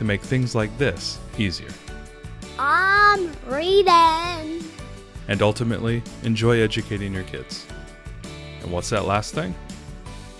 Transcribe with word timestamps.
to 0.00 0.04
make 0.06 0.22
things 0.22 0.54
like 0.54 0.74
this 0.78 1.18
easier. 1.36 1.68
I'm 2.58 3.30
reading. 3.44 4.64
And 5.28 5.42
ultimately, 5.42 6.02
enjoy 6.22 6.60
educating 6.60 7.12
your 7.12 7.24
kids. 7.24 7.66
And 8.62 8.72
what's 8.72 8.88
that 8.88 9.04
last 9.04 9.34
thing? 9.34 9.54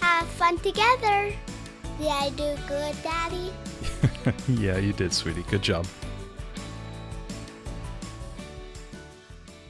Have 0.00 0.26
fun 0.28 0.56
together. 0.60 1.34
Did 1.98 2.08
I 2.08 2.30
do 2.30 2.56
good, 2.66 2.96
Daddy? 3.02 3.52
yeah, 4.48 4.78
you 4.78 4.94
did, 4.94 5.12
sweetie. 5.12 5.44
Good 5.50 5.60
job. 5.60 5.86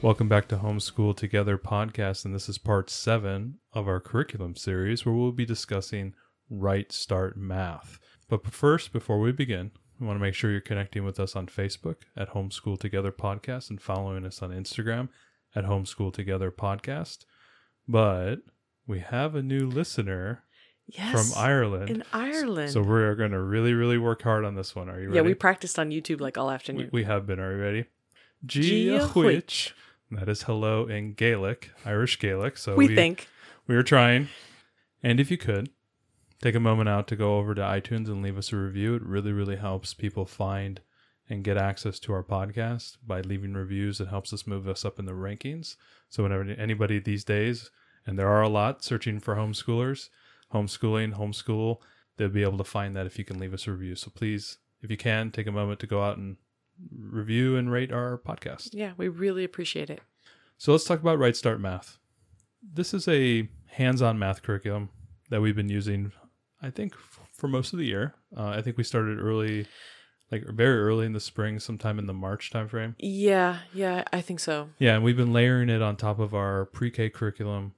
Welcome 0.01 0.29
back 0.29 0.47
to 0.47 0.55
Homeschool 0.55 1.17
Together 1.17 1.57
podcast, 1.57 2.23
and 2.23 2.33
this 2.33 2.47
is 2.47 2.57
part 2.57 2.89
seven 2.89 3.55
of 3.73 3.89
our 3.89 3.99
curriculum 3.99 4.55
series 4.55 5.05
where 5.05 5.13
we'll 5.13 5.33
be 5.33 5.45
discussing 5.45 6.13
Right 6.49 6.93
Start 6.93 7.35
Math. 7.35 7.99
But 8.29 8.47
first, 8.47 8.93
before 8.93 9.19
we 9.19 9.33
begin, 9.33 9.71
we 10.01 10.07
want 10.07 10.17
to 10.17 10.21
make 10.21 10.33
sure 10.33 10.49
you're 10.51 10.61
connecting 10.61 11.05
with 11.05 11.19
us 11.19 11.35
on 11.35 11.45
Facebook 11.45 11.97
at 12.17 12.31
Homeschool 12.31 12.79
Together 12.79 13.11
Podcast 13.11 13.69
and 13.69 13.79
following 13.79 14.25
us 14.25 14.41
on 14.41 14.49
Instagram 14.49 15.09
at 15.55 15.65
Homeschool 15.65 16.11
Together 16.11 16.49
Podcast. 16.51 17.25
But 17.87 18.37
we 18.87 18.99
have 18.99 19.35
a 19.35 19.43
new 19.43 19.67
listener 19.67 20.43
Yes. 20.87 21.11
from 21.31 21.39
Ireland. 21.41 21.89
In 21.91 22.03
Ireland. 22.11 22.71
So 22.71 22.81
we're 22.81 23.13
going 23.15 23.31
to 23.31 23.39
really, 23.39 23.73
really 23.73 23.99
work 23.99 24.23
hard 24.23 24.43
on 24.43 24.55
this 24.55 24.75
one. 24.75 24.89
Are 24.89 24.99
you 24.99 25.05
ready? 25.07 25.15
yeah, 25.17 25.21
we 25.21 25.35
practiced 25.35 25.77
on 25.77 25.91
YouTube 25.91 26.19
like 26.19 26.37
all 26.37 26.49
afternoon. 26.49 26.89
we 26.91 27.03
have 27.03 27.27
been. 27.27 27.39
Are 27.39 27.55
you 27.55 27.61
ready? 27.61 27.85
Gia 28.45 28.59
Giahuich. 28.99 29.71
That 30.09 30.27
is 30.27 30.43
hello 30.43 30.87
in 30.87 31.13
Gaelic, 31.13 31.69
Irish 31.85 32.17
Gaelic. 32.19 32.57
So 32.57 32.75
we, 32.75 32.93
think. 32.93 33.27
we 33.67 33.75
are 33.75 33.83
trying. 33.83 34.27
And 35.03 35.19
if 35.19 35.29
you 35.31 35.37
could 35.37 35.69
take 36.41 36.55
a 36.55 36.59
moment 36.59 36.89
out 36.89 37.07
to 37.07 37.15
go 37.15 37.37
over 37.37 37.53
to 37.53 37.61
iTunes 37.61 38.07
and 38.07 38.21
leave 38.21 38.37
us 38.37 38.51
a 38.51 38.57
review, 38.57 38.95
it 38.95 39.03
really, 39.03 39.31
really 39.31 39.57
helps 39.57 39.93
people 39.93 40.25
find 40.25 40.81
and 41.29 41.43
get 41.43 41.55
access 41.55 41.99
to 41.99 42.13
our 42.13 42.23
podcast 42.23 42.97
by 43.05 43.21
leaving 43.21 43.53
reviews. 43.53 44.01
It 44.01 44.07
helps 44.07 44.33
us 44.33 44.47
move 44.47 44.67
us 44.67 44.83
up 44.83 44.99
in 44.99 45.05
the 45.05 45.13
rankings. 45.13 45.75
So 46.09 46.23
whenever 46.23 46.43
anybody 46.43 46.99
these 46.99 47.23
days, 47.23 47.69
and 48.05 48.17
there 48.17 48.27
are 48.27 48.41
a 48.41 48.49
lot 48.49 48.83
searching 48.83 49.19
for 49.19 49.35
homeschoolers, 49.35 50.09
homeschooling, 50.53 51.15
homeschool, 51.15 51.77
they'll 52.17 52.29
be 52.29 52.41
able 52.41 52.57
to 52.57 52.63
find 52.63 52.95
that 52.95 53.05
if 53.05 53.19
you 53.19 53.23
can 53.23 53.39
leave 53.39 53.53
us 53.53 53.67
a 53.67 53.71
review. 53.71 53.95
So 53.95 54.11
please, 54.13 54.57
if 54.81 54.89
you 54.89 54.97
can, 54.97 55.31
take 55.31 55.47
a 55.47 55.51
moment 55.51 55.79
to 55.81 55.87
go 55.87 56.03
out 56.03 56.17
and 56.17 56.37
review 56.91 57.55
and 57.55 57.71
rate 57.71 57.91
our 57.91 58.17
podcast. 58.17 58.69
Yeah, 58.73 58.93
we 58.97 59.07
really 59.07 59.43
appreciate 59.43 59.91
it. 59.91 60.01
So 60.57 60.71
let's 60.71 60.85
talk 60.85 60.99
about 60.99 61.19
Right 61.19 61.35
Start 61.35 61.61
Math. 61.61 61.99
This 62.61 62.93
is 62.93 63.07
a 63.07 63.47
hands-on 63.67 64.19
math 64.19 64.41
curriculum 64.41 64.89
that 65.29 65.41
we've 65.41 65.55
been 65.55 65.69
using, 65.69 66.11
I 66.61 66.69
think, 66.69 66.93
f- 66.93 67.19
for 67.33 67.47
most 67.47 67.73
of 67.73 67.79
the 67.79 67.85
year. 67.85 68.13
Uh, 68.35 68.47
I 68.49 68.61
think 68.61 68.77
we 68.77 68.83
started 68.83 69.19
early, 69.19 69.65
like 70.31 70.43
very 70.47 70.79
early 70.79 71.05
in 71.05 71.13
the 71.13 71.19
spring, 71.19 71.59
sometime 71.59 71.97
in 71.99 72.05
the 72.05 72.13
March 72.13 72.51
timeframe. 72.51 72.95
Yeah, 72.99 73.59
yeah, 73.73 74.03
I 74.13 74.21
think 74.21 74.39
so. 74.39 74.69
Yeah, 74.79 74.95
and 74.95 75.03
we've 75.03 75.17
been 75.17 75.33
layering 75.33 75.69
it 75.69 75.81
on 75.81 75.95
top 75.95 76.19
of 76.19 76.33
our 76.33 76.65
pre-K 76.65 77.09
curriculum 77.09 77.73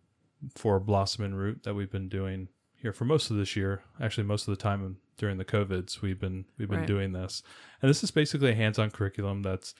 for 0.56 0.80
Blossom 0.80 1.24
and 1.24 1.38
Root 1.38 1.64
that 1.64 1.74
we've 1.74 1.92
been 1.92 2.10
doing 2.10 2.50
here 2.76 2.92
for 2.94 3.06
most 3.06 3.32
of 3.32 3.38
this 3.38 3.56
year. 3.56 3.82
Actually, 4.02 4.26
most 4.26 4.48
of 4.48 4.56
the 4.58 4.62
time 4.62 4.98
during 5.18 5.38
the 5.38 5.46
COVIDs, 5.46 6.02
we've 6.02 6.20
been 6.20 6.46
we've 6.58 6.70
been 6.70 6.80
Right. 6.80 6.88
doing 6.88 7.14
this, 7.14 7.42
and 7.82 7.90
this 7.90 8.04
is 8.04 8.12
basically 8.12 8.52
a 8.52 8.56
hands-on 8.56 8.92
curriculum 8.92 9.42
that's 9.42 9.74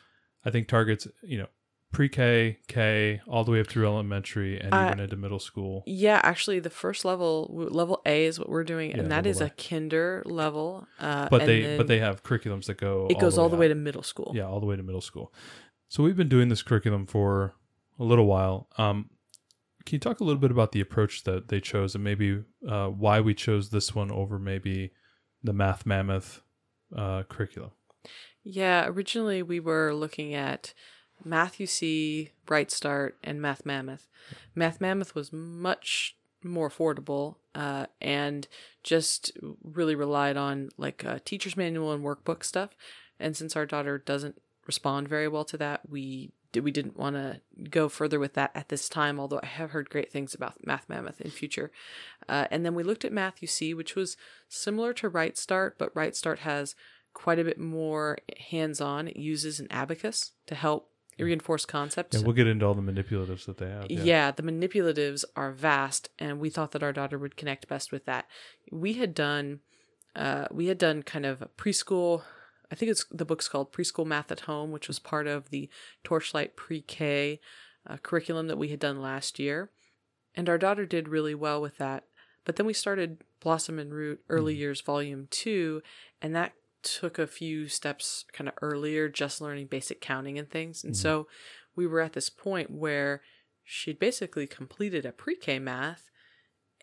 I 0.46 0.52
think 0.52 0.68
targets 0.68 1.08
you 1.22 1.38
know 1.40 1.48
pre-K, 1.94 2.58
K, 2.68 3.22
all 3.28 3.44
the 3.46 3.52
way 3.52 3.62
up 3.62 3.68
through 3.68 3.86
elementary 3.86 4.60
and 4.60 4.74
Uh, 4.74 4.88
even 4.88 5.00
into 5.00 5.16
middle 5.16 5.40
school. 5.40 5.84
Yeah, 5.86 6.20
actually, 6.24 6.60
the 6.60 6.70
first 6.70 7.06
level, 7.06 7.48
level 7.72 8.02
A, 8.06 8.26
is 8.26 8.38
what 8.40 8.50
we're 8.50 8.66
doing, 8.66 8.90
Yeah, 8.92 9.00
and 9.00 9.12
that 9.12 9.26
is 9.26 9.40
A. 9.40 9.46
a 9.46 9.50
kinder 9.52 10.22
level. 10.26 10.86
Uh, 11.00 11.30
But 11.30 11.46
they 11.46 11.78
but 11.78 11.88
they 11.88 12.00
have 12.00 12.24
curriculums 12.24 12.66
that 12.66 12.78
go 12.78 13.08
it 13.10 13.20
goes 13.20 13.38
all 13.38 13.48
the 13.48 13.56
way 13.58 13.68
to 13.70 13.76
middle 13.76 14.04
school. 14.04 14.32
yeah 14.36 14.46
all 14.46 14.60
the 14.60 14.66
way 14.66 14.76
to 14.76 14.84
middle 14.84 15.02
school. 15.02 15.32
So 15.88 16.04
we've 16.04 16.18
been 16.18 16.30
doing 16.30 16.50
this 16.50 16.64
curriculum 16.64 17.06
for 17.06 17.54
a 18.00 18.04
little 18.04 18.26
while. 18.26 18.68
Um, 18.78 19.10
can 19.86 19.96
you 19.96 20.00
talk 20.00 20.20
a 20.20 20.24
little 20.24 20.40
bit 20.42 20.50
about 20.52 20.72
the 20.72 20.82
approach 20.82 21.24
that 21.26 21.50
they 21.50 21.60
chose 21.60 21.94
and 21.94 22.04
maybe 22.04 22.44
uh, 22.68 22.88
why 22.88 23.20
we 23.22 23.34
chose 23.36 23.70
this 23.70 23.94
one 23.94 24.10
over 24.12 24.40
maybe 24.40 24.92
the 25.44 25.54
Math 25.54 25.86
Mammoth 25.86 26.42
uh, 26.96 27.24
curriculum? 27.30 27.72
Yeah, 28.44 28.88
originally 28.88 29.44
we 29.44 29.60
were 29.60 29.94
looking 29.94 30.34
at 30.34 30.74
Math 31.26 31.58
UC, 31.58 32.30
Right 32.48 32.72
Start, 32.72 33.18
and 33.24 33.42
Math 33.42 33.66
Mammoth. 33.66 34.08
Math 34.56 34.82
Mammoth 34.82 35.16
was 35.16 35.32
much 35.34 36.16
more 36.44 36.70
affordable 36.70 37.36
uh, 37.56 37.86
and 38.02 38.48
just 38.84 39.32
really 39.64 39.96
relied 39.96 40.38
on 40.38 40.70
like 40.78 41.04
a 41.04 41.20
teacher's 41.20 41.58
manual 41.58 41.92
and 41.92 42.04
workbook 42.04 42.44
stuff. 42.44 42.72
And 43.20 43.36
since 43.38 43.56
our 43.56 43.66
daughter 43.66 43.98
doesn't 43.98 44.42
respond 44.66 45.08
very 45.08 45.28
well 45.28 45.46
to 45.46 45.58
that, 45.58 45.90
we 45.90 46.32
we 46.62 46.70
didn't 46.70 46.98
want 46.98 47.16
to 47.16 47.42
go 47.72 47.90
further 47.90 48.20
with 48.20 48.34
that 48.34 48.52
at 48.54 48.70
this 48.70 48.88
time. 48.88 49.20
Although 49.20 49.40
I 49.42 49.48
have 49.48 49.72
heard 49.72 49.90
great 49.90 50.12
things 50.12 50.36
about 50.36 50.66
Math 50.66 50.88
Mammoth 50.88 51.20
in 51.20 51.32
future. 51.32 51.72
Uh, 52.30 52.46
and 52.52 52.64
then 52.64 52.76
we 52.76 52.84
looked 52.84 53.06
at 53.06 53.12
Math 53.12 53.42
U 53.42 53.48
See, 53.48 53.74
which 53.74 53.96
was 53.96 54.18
similar 54.48 54.94
to 54.94 55.10
Right 55.10 55.36
Start, 55.38 55.78
but 55.80 55.96
Right 55.96 56.16
Start 56.16 56.40
has 56.40 56.76
quite 57.14 57.40
a 57.40 57.44
bit 57.44 57.60
more 57.60 58.18
hands 58.50 58.82
on. 58.82 59.08
It 59.08 59.18
uses 59.18 59.60
an 59.60 59.68
abacus 59.72 60.32
to 60.48 60.56
help 60.56 60.90
reinforce 61.20 61.66
concepts. 61.66 62.18
Yeah, 62.18 62.24
we'll 62.24 62.36
get 62.36 62.48
into 62.48 62.66
all 62.66 62.74
the 62.74 62.82
manipulatives 62.82 63.46
that 63.46 63.58
they 63.58 63.70
have. 63.70 63.90
Yeah. 63.90 64.32
the 64.32 64.44
manipulatives 64.44 65.24
are 65.36 65.52
vast, 65.52 66.10
and 66.20 66.40
we 66.40 66.50
thought 66.50 66.72
that 66.72 66.84
our 66.84 66.94
daughter 66.94 67.18
would 67.18 67.38
connect 67.38 67.68
best 67.68 67.92
with 67.92 68.06
that. 68.06 68.28
We 68.72 68.94
had 68.94 69.14
done, 69.14 69.60
uh, 70.16 70.48
we 70.52 70.68
had 70.68 70.78
done 70.78 71.04
kind 71.04 71.26
of 71.26 71.44
preschool. 71.58 72.24
I 72.72 72.76
think 72.76 72.92
it's 72.92 73.06
the 73.12 73.26
book's 73.26 73.48
called 73.48 73.72
Preschool 73.72 74.06
Math 74.06 74.32
at 74.32 74.42
Home, 74.42 74.72
which 74.72 74.88
was 74.88 75.00
part 75.00 75.28
of 75.28 75.50
the 75.50 75.70
Torchlight 76.04 76.56
Pre-K 76.56 77.40
uh, 77.88 77.98
curriculum 77.98 78.48
that 78.48 78.58
we 78.58 78.70
had 78.70 78.80
done 78.80 79.02
last 79.02 79.38
year, 79.40 79.70
and 80.36 80.50
our 80.50 80.58
daughter 80.58 80.86
did 80.86 81.08
really 81.08 81.36
well 81.36 81.62
with 81.62 81.78
that. 81.78 82.06
But 82.46 82.56
then 82.56 82.66
we 82.66 82.74
started 82.74 83.24
Blossom 83.40 83.80
and 83.80 83.94
Root 83.94 84.22
Early 84.30 84.56
Years 84.56 84.82
Volume 84.82 85.28
Two, 85.30 85.82
and 86.22 86.36
that 86.36 86.54
took 86.84 87.18
a 87.18 87.28
few 87.28 87.68
steps 87.68 88.26
kind 88.34 88.48
of 88.48 88.56
earlier, 88.62 89.10
just 89.10 89.42
learning 89.42 89.68
basic 89.68 90.02
counting 90.02 90.38
and 90.38 90.50
things. 90.50 90.84
And 90.84 90.96
so 90.96 91.28
we 91.76 91.88
were 91.88 92.02
at 92.02 92.14
this 92.14 92.30
point 92.30 92.70
where 92.70 93.22
she'd 93.64 94.00
basically 94.00 94.48
completed 94.48 95.06
a 95.06 95.12
pre 95.12 95.36
K 95.36 95.60
math. 95.60 96.10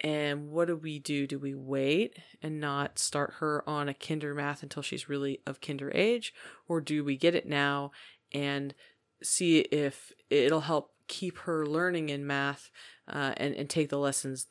And 0.03 0.49
what 0.49 0.69
do 0.69 0.77
we 0.77 0.99
do? 0.99 1.27
Do 1.27 1.38
we 1.38 1.55
wait 1.55 2.16
and 2.41 2.59
not 2.59 2.99
start 2.99 3.34
her 3.41 3.62
on 3.69 3.87
a 3.87 3.94
kinder 3.94 4.34
math 4.34 4.62
until 4.62 4.83
she's 4.83 5.11
really 5.11 5.41
of 5.47 5.61
kinder 5.61 5.93
age? 5.94 6.32
Or 6.69 6.81
do 6.81 7.05
we 7.05 7.19
get 7.19 7.34
it 7.34 7.47
now 7.47 7.91
and 8.32 8.75
see 9.22 9.59
if 9.59 10.12
it'll 10.31 10.62
help 10.62 10.93
keep 11.06 11.38
her 11.38 11.67
learning 11.67 12.09
in 12.09 12.27
math 12.27 12.71
uh, 13.09 13.34
and, 13.37 13.55
and 13.55 13.69
take 13.69 13.91
the 13.91 13.99
lessons 13.99 14.47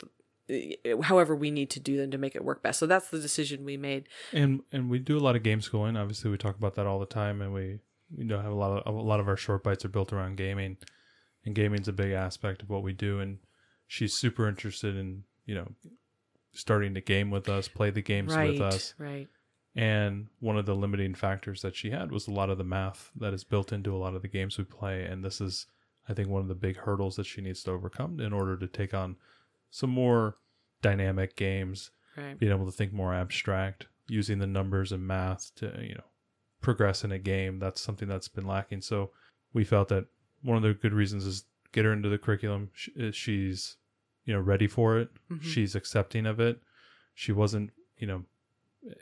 Eh, 0.49 0.75
however 1.03 1.35
we 1.35 1.51
need 1.51 1.69
to 1.71 1.79
do 1.79 1.97
them 1.97 2.11
to 2.11 2.17
make 2.17 2.35
it 2.35 2.43
work 2.43 2.63
best? 2.63 2.79
So 2.79 2.87
that's 2.87 3.09
the 3.09 3.19
decision 3.19 3.65
we 3.65 3.77
made. 3.77 4.07
and 4.33 4.61
and 4.71 4.89
we 4.89 4.99
do 4.99 5.17
a 5.17 5.21
lot 5.21 5.35
of 5.35 5.43
game 5.43 5.61
schooling. 5.61 5.97
Obviously, 5.97 6.31
we 6.31 6.37
talk 6.37 6.57
about 6.57 6.75
that 6.75 6.87
all 6.87 6.99
the 6.99 7.05
time, 7.05 7.41
and 7.41 7.53
we 7.53 7.79
you 8.15 8.23
know 8.23 8.39
have 8.39 8.51
a 8.51 8.55
lot 8.55 8.83
of 8.83 8.95
a 8.95 8.97
lot 8.97 9.19
of 9.19 9.27
our 9.27 9.37
short 9.37 9.63
bites 9.63 9.85
are 9.85 9.89
built 9.89 10.11
around 10.11 10.37
gaming, 10.37 10.77
and 11.45 11.55
gaming's 11.55 11.87
a 11.87 11.93
big 11.93 12.11
aspect 12.11 12.61
of 12.61 12.69
what 12.69 12.83
we 12.83 12.93
do. 12.93 13.19
And 13.19 13.39
she's 13.87 14.13
super 14.13 14.47
interested 14.47 14.95
in 14.95 15.23
you 15.45 15.55
know 15.55 15.67
starting 16.53 16.93
to 16.95 17.01
game 17.01 17.29
with 17.29 17.47
us, 17.47 17.67
play 17.67 17.91
the 17.91 18.01
games 18.01 18.35
right. 18.35 18.51
with 18.51 18.61
us. 18.61 18.93
Right. 18.97 19.27
And 19.75 20.27
one 20.39 20.57
of 20.57 20.65
the 20.65 20.75
limiting 20.75 21.13
factors 21.13 21.61
that 21.61 21.75
she 21.75 21.91
had 21.91 22.11
was 22.11 22.27
a 22.27 22.31
lot 22.31 22.49
of 22.49 22.57
the 22.57 22.63
math 22.63 23.11
that 23.15 23.33
is 23.33 23.43
built 23.43 23.71
into 23.71 23.95
a 23.95 23.97
lot 23.99 24.15
of 24.15 24.21
the 24.21 24.27
games 24.27 24.57
we 24.57 24.63
play. 24.63 25.03
And 25.03 25.23
this 25.23 25.39
is, 25.39 25.67
I 26.07 26.13
think, 26.13 26.27
one 26.27 26.41
of 26.41 26.47
the 26.47 26.55
big 26.55 26.77
hurdles 26.77 27.15
that 27.17 27.27
she 27.27 27.41
needs 27.41 27.63
to 27.63 27.71
overcome 27.71 28.19
in 28.19 28.33
order 28.33 28.57
to 28.57 28.67
take 28.67 28.93
on 28.93 29.15
some 29.71 29.89
more 29.89 30.37
dynamic 30.81 31.35
games 31.35 31.91
Right. 32.17 32.37
being 32.37 32.51
able 32.51 32.65
to 32.65 32.71
think 32.71 32.91
more 32.91 33.13
abstract, 33.13 33.87
using 34.07 34.39
the 34.39 34.47
numbers 34.47 34.91
and 34.91 35.05
math 35.05 35.53
to, 35.55 35.67
you 35.81 35.93
know, 35.95 36.03
progress 36.61 37.03
in 37.03 37.11
a 37.11 37.19
game. 37.19 37.59
That's 37.59 37.79
something 37.79 38.07
that's 38.07 38.27
been 38.27 38.45
lacking. 38.47 38.81
So 38.81 39.11
we 39.53 39.63
felt 39.63 39.87
that 39.89 40.05
one 40.41 40.57
of 40.57 40.63
the 40.63 40.73
good 40.73 40.93
reasons 40.93 41.25
is 41.25 41.45
get 41.71 41.85
her 41.85 41.93
into 41.93 42.09
the 42.09 42.17
curriculum. 42.17 42.71
Sh- 42.73 42.89
She's, 43.11 43.77
you 44.25 44.33
know, 44.33 44.39
ready 44.41 44.67
for 44.67 44.97
it. 44.97 45.09
Mhm. 45.31 45.41
She's 45.43 45.75
accepting 45.75 46.25
of 46.25 46.39
it. 46.39 46.61
She 47.13 47.31
wasn't, 47.31 47.71
you 47.97 48.07
know, 48.07 48.25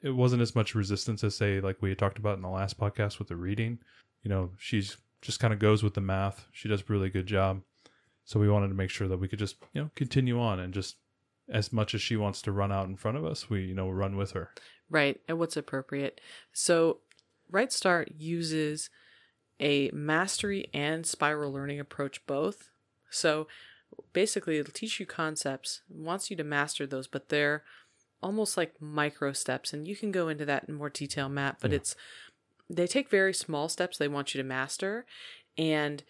it 0.04 0.12
wasn't 0.12 0.42
as 0.42 0.54
much 0.56 0.76
resistance 0.76 1.24
as 1.24 1.36
say 1.36 1.60
like 1.62 1.82
we 1.82 1.90
had 1.90 1.98
talked 2.00 2.18
about 2.20 2.36
in 2.36 2.42
the 2.42 2.50
last 2.50 2.78
podcast 2.80 3.20
with 3.20 3.28
the 3.30 3.36
reading. 3.36 3.80
You 4.24 4.30
know, 4.30 4.52
she's 4.58 4.98
just 5.22 5.40
kind 5.40 5.54
of 5.54 5.60
goes 5.60 5.82
with 5.84 5.94
the 5.94 6.02
math. 6.02 6.48
She 6.52 6.68
does 6.68 6.82
a 6.82 6.86
really 6.88 7.10
good 7.10 7.26
job. 7.28 7.62
So 8.28 8.42
we 8.42 8.50
wanted 8.50 8.68
to 8.68 8.74
make 8.74 8.90
sure 8.90 9.08
that 9.08 9.20
we 9.20 9.30
could 9.30 9.40
just, 9.40 9.56
you 9.74 9.82
know, 9.82 9.90
continue 9.96 10.38
on 10.38 10.60
and 10.60 10.74
just 10.74 10.98
as 11.50 11.72
much 11.72 11.96
as 11.96 12.02
she 12.02 12.18
wants 12.18 12.42
to 12.42 12.52
run 12.52 12.74
out 12.74 12.86
in 12.86 12.98
front 12.98 13.16
of 13.16 13.24
us, 13.24 13.50
we, 13.50 13.64
you 13.64 13.74
know, 13.74 13.90
run 13.90 14.18
with 14.18 14.32
her. 14.32 14.52
Right, 14.90 15.22
and 15.30 15.40
what's 15.40 15.56
appropriate. 15.56 16.20
So, 16.52 16.98
Right 17.50 17.72
Start 17.72 18.12
uses 18.18 18.90
a 19.62 19.90
mastery 19.92 20.70
and 20.74 21.06
spiral 21.06 21.54
learning 21.54 21.80
approach 21.80 22.26
both. 22.28 22.70
So, 23.10 23.48
basically, 24.12 24.58
it'll 24.58 24.74
teach 24.74 25.00
you 25.00 25.06
concepts, 25.06 25.82
wants 25.90 26.30
you 26.30 26.36
to 26.36 26.44
master 26.44 26.86
those, 26.86 27.08
but 27.08 27.30
they're 27.30 27.64
almost 28.22 28.58
like 28.58 28.82
micro 28.82 29.32
steps. 29.32 29.72
And 29.72 29.88
you 29.88 29.96
can 29.96 30.12
go 30.12 30.28
into 30.28 30.44
that 30.44 30.66
in 30.68 30.76
more 30.76 30.90
detail, 30.90 31.30
Matt, 31.30 31.60
but 31.62 31.72
Yeah. 31.72 31.78
it's 31.78 31.96
they 32.70 32.88
take 32.88 33.10
very 33.10 33.34
small 33.34 33.70
steps 33.70 33.98
they 33.98 34.10
want 34.10 34.34
you 34.36 34.42
to 34.42 34.48
master. 34.48 35.06
And 35.58 36.04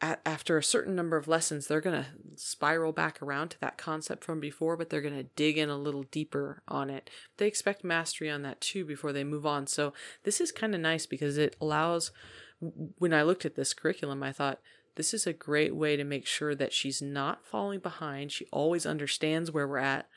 a 0.00 0.16
after 0.26 0.58
a 0.58 0.62
certain 0.62 0.94
number 0.94 1.16
of 1.16 1.28
lessons, 1.28 1.66
they're 1.66 1.80
going 1.80 2.02
to 2.02 2.08
spiral 2.34 2.92
back 2.92 3.22
around 3.22 3.50
to 3.50 3.60
that 3.60 3.78
concept 3.78 4.24
from 4.24 4.40
before, 4.40 4.76
but 4.76 4.90
they're 4.90 5.00
going 5.00 5.16
to 5.16 5.22
dig 5.22 5.58
in 5.58 5.70
a 5.70 5.76
little 5.76 6.04
deeper 6.04 6.62
on 6.68 6.90
it. 6.90 7.08
They 7.38 7.46
expect 7.46 7.84
mastery 7.84 8.30
on 8.30 8.42
that 8.42 8.60
too 8.60 8.84
before 8.84 9.12
they 9.12 9.24
move 9.24 9.46
on. 9.46 9.66
So 9.66 9.92
this 10.24 10.40
is 10.40 10.52
kind 10.52 10.74
of 10.74 10.80
nice 10.80 11.06
because 11.06 11.38
it 11.38 11.56
allows, 11.60 12.12
when 12.60 13.14
I 13.14 13.22
looked 13.22 13.44
at 13.44 13.56
this 13.56 13.74
curriculum, 13.74 14.22
I 14.22 14.32
thought, 14.32 14.60
this 14.96 15.12
is 15.12 15.26
a 15.26 15.32
great 15.34 15.76
way 15.76 15.96
to 15.96 16.04
make 16.04 16.26
sure 16.26 16.54
that 16.54 16.72
she's 16.72 17.02
not 17.02 17.44
falling 17.44 17.80
behind. 17.80 18.32
She 18.32 18.46
always 18.50 18.86
understands 18.86 19.52
where 19.52 19.68
we're 19.68 19.76
at 19.76 20.08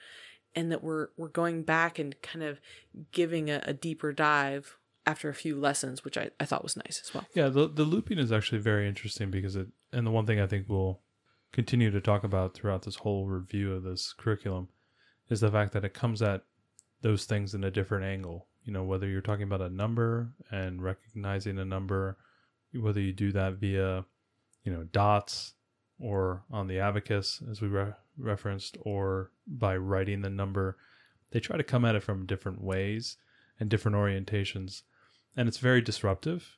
and 0.55 0.71
that 0.71 0.83
we're 0.83 1.09
we're 1.17 1.27
going 1.27 1.63
back 1.63 1.99
and 1.99 2.19
kind 2.21 2.43
of 2.43 2.59
giving 3.11 3.49
a, 3.49 3.61
a 3.65 3.73
deeper 3.73 4.11
dive 4.11 4.77
after 5.09 5.27
a 5.27 5.33
few 5.33 5.55
lessons, 5.55 6.05
which 6.05 6.17
I, 6.17 6.29
I 6.39 6.45
thought 6.45 6.61
was 6.61 6.77
nice 6.77 7.01
as 7.03 7.13
well. 7.13 7.25
Yeah, 7.33 7.49
the 7.49 7.67
the 7.67 7.83
looping 7.83 8.19
is 8.19 8.31
actually 8.31 8.59
very 8.59 8.87
interesting 8.87 9.31
because 9.31 9.55
it 9.55 9.67
and 9.91 10.05
the 10.05 10.11
one 10.11 10.27
thing 10.27 10.39
I 10.39 10.47
think 10.47 10.67
we'll 10.69 11.01
continue 11.51 11.89
to 11.89 11.99
talk 11.99 12.23
about 12.23 12.53
throughout 12.53 12.83
this 12.83 12.97
whole 12.97 13.25
review 13.25 13.73
of 13.73 13.83
this 13.83 14.13
curriculum 14.13 14.67
is 15.29 15.39
the 15.39 15.51
fact 15.51 15.73
that 15.73 15.83
it 15.83 15.95
comes 15.95 16.21
at 16.21 16.43
those 17.01 17.25
things 17.25 17.55
in 17.55 17.63
a 17.63 17.71
different 17.71 18.05
angle. 18.05 18.47
You 18.63 18.73
know, 18.73 18.83
whether 18.83 19.07
you're 19.07 19.21
talking 19.21 19.43
about 19.43 19.61
a 19.61 19.69
number 19.69 20.31
and 20.51 20.83
recognizing 20.83 21.57
a 21.57 21.65
number, 21.65 22.17
whether 22.73 23.01
you 23.01 23.13
do 23.13 23.31
that 23.31 23.55
via, 23.55 24.05
you 24.63 24.71
know, 24.71 24.83
dots 24.83 25.53
or 25.99 26.43
on 26.51 26.67
the 26.67 26.79
abacus 26.79 27.41
as 27.49 27.61
we 27.61 27.67
re- 27.67 27.93
referenced 28.17 28.77
or 28.81 29.31
by 29.47 29.75
writing 29.75 30.21
the 30.21 30.29
number, 30.29 30.77
they 31.31 31.39
try 31.39 31.57
to 31.57 31.63
come 31.63 31.83
at 31.83 31.95
it 31.95 32.03
from 32.03 32.27
different 32.27 32.61
ways 32.61 33.17
and 33.59 33.69
different 33.69 33.97
orientations. 33.97 34.83
And 35.39 35.47
it's 35.47 35.57
very 35.69 35.81
disruptive 35.81 36.57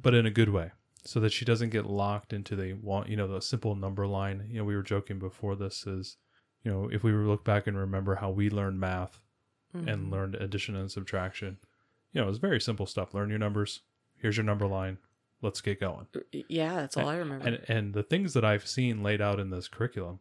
but 0.00 0.14
in 0.14 0.24
a 0.26 0.30
good 0.30 0.48
way 0.48 0.70
so 1.04 1.20
that 1.20 1.32
she 1.32 1.44
doesn't 1.44 1.70
get 1.70 1.84
locked 1.86 2.32
into 2.32 2.56
the 2.56 2.72
want 2.74 3.08
you 3.08 3.16
know 3.16 3.28
the 3.28 3.40
simple 3.40 3.74
number 3.76 4.06
line. 4.06 4.46
You 4.50 4.58
know 4.58 4.64
we 4.64 4.76
were 4.76 4.82
joking 4.94 5.18
before 5.18 5.54
this 5.56 5.86
is 5.86 6.16
you 6.64 6.70
know 6.72 6.88
if 6.90 7.02
we 7.04 7.12
look 7.12 7.44
back 7.44 7.66
and 7.66 7.76
remember 7.76 8.14
how 8.16 8.30
we 8.30 8.50
learned 8.50 8.80
math 8.80 9.20
Mm-hmm. 9.76 9.88
and 9.88 10.10
learned 10.12 10.34
addition 10.36 10.76
and 10.76 10.88
subtraction 10.88 11.58
you 12.12 12.20
know 12.20 12.28
it's 12.28 12.38
very 12.38 12.60
simple 12.60 12.86
stuff. 12.86 13.12
Learn 13.12 13.28
your 13.28 13.40
numbers. 13.40 13.80
Here's 14.16 14.36
your 14.36 14.44
number 14.46 14.68
line. 14.68 14.98
Let's 15.42 15.60
get 15.60 15.80
going. 15.80 16.06
Yeah, 16.48 16.76
that's 16.76 16.96
all 16.96 17.08
I 17.08 17.16
remember. 17.16 17.44
and 17.48 17.58
and 17.68 17.92
the 17.92 18.04
things 18.04 18.34
that 18.34 18.44
I've 18.44 18.66
seen 18.68 19.02
laid 19.02 19.20
out 19.20 19.40
in 19.40 19.50
this 19.50 19.66
curriculum, 19.66 20.20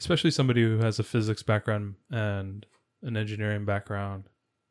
especially 0.00 0.30
somebody 0.30 0.62
who 0.62 0.78
has 0.78 0.98
a 0.98 1.02
physics 1.02 1.42
background 1.42 1.96
and 2.10 2.64
an 3.02 3.16
engineering 3.18 3.66
background, 3.66 4.24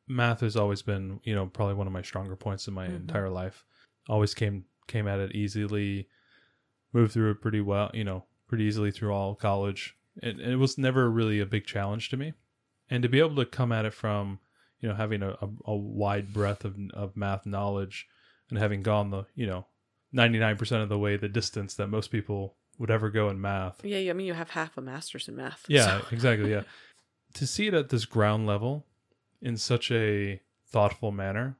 math 0.09 0.41
has 0.41 0.55
always 0.57 0.81
been 0.81 1.21
you 1.23 1.33
know 1.35 1.45
probably 1.45 1.75
one 1.75 1.87
of 1.87 1.93
my 1.93 2.01
stronger 2.01 2.35
points 2.35 2.67
in 2.67 2.73
my 2.73 2.87
Mhm. 2.87 2.95
entire 2.97 3.29
life. 3.29 3.63
Always 4.09 4.33
came 4.33 4.65
came 4.87 5.07
at 5.07 5.19
it 5.19 5.33
easily, 5.35 6.07
moved 6.93 7.13
through 7.13 7.31
it 7.31 7.41
pretty 7.41 7.61
well, 7.61 7.91
you 7.93 8.03
know, 8.03 8.25
pretty 8.47 8.63
easily 8.65 8.91
through 8.91 9.13
all 9.13 9.35
college. 9.35 9.95
It, 10.21 10.39
it 10.39 10.55
was 10.57 10.77
never 10.77 11.09
really 11.09 11.39
a 11.39 11.45
big 11.45 11.65
challenge 11.65 12.09
to 12.09 12.17
me, 12.17 12.33
and 12.89 13.03
to 13.03 13.09
be 13.09 13.19
able 13.19 13.35
to 13.37 13.45
come 13.45 13.71
at 13.71 13.85
it 13.85 13.93
from 13.93 14.39
you 14.81 14.89
know 14.89 14.95
having 14.95 15.21
a, 15.21 15.29
a, 15.41 15.49
a 15.65 15.75
wide 15.75 16.33
breadth 16.33 16.65
of 16.65 16.75
of 16.93 17.15
math 17.15 17.45
knowledge 17.45 18.07
and 18.49 18.57
having 18.57 18.81
gone 18.81 19.11
the 19.11 19.25
you 19.35 19.45
know 19.45 19.67
99% 20.15 20.81
of 20.81 20.89
the 20.89 20.97
way 20.97 21.15
the 21.17 21.29
distance 21.29 21.75
that 21.75 21.87
most 21.87 22.07
people 22.09 22.55
would 22.79 22.89
ever 22.89 23.09
go 23.11 23.29
in 23.29 23.39
math. 23.39 23.83
yeah, 23.85 24.09
I 24.09 24.13
mean, 24.13 24.25
you 24.25 24.33
have 24.33 24.49
half 24.51 24.75
a 24.77 24.81
master's 24.81 25.27
in 25.27 25.35
math. 25.35 25.65
Yeah, 25.67 25.99
so- 25.99 26.05
exactly. 26.11 26.49
Yeah. 26.51 26.63
To 27.35 27.45
see 27.45 27.67
it 27.67 27.75
at 27.75 27.89
this 27.89 28.05
ground 28.05 28.47
level 28.47 28.87
in 29.41 29.57
such 29.57 29.91
a 29.91 30.41
thoughtful 30.67 31.11
manner 31.11 31.57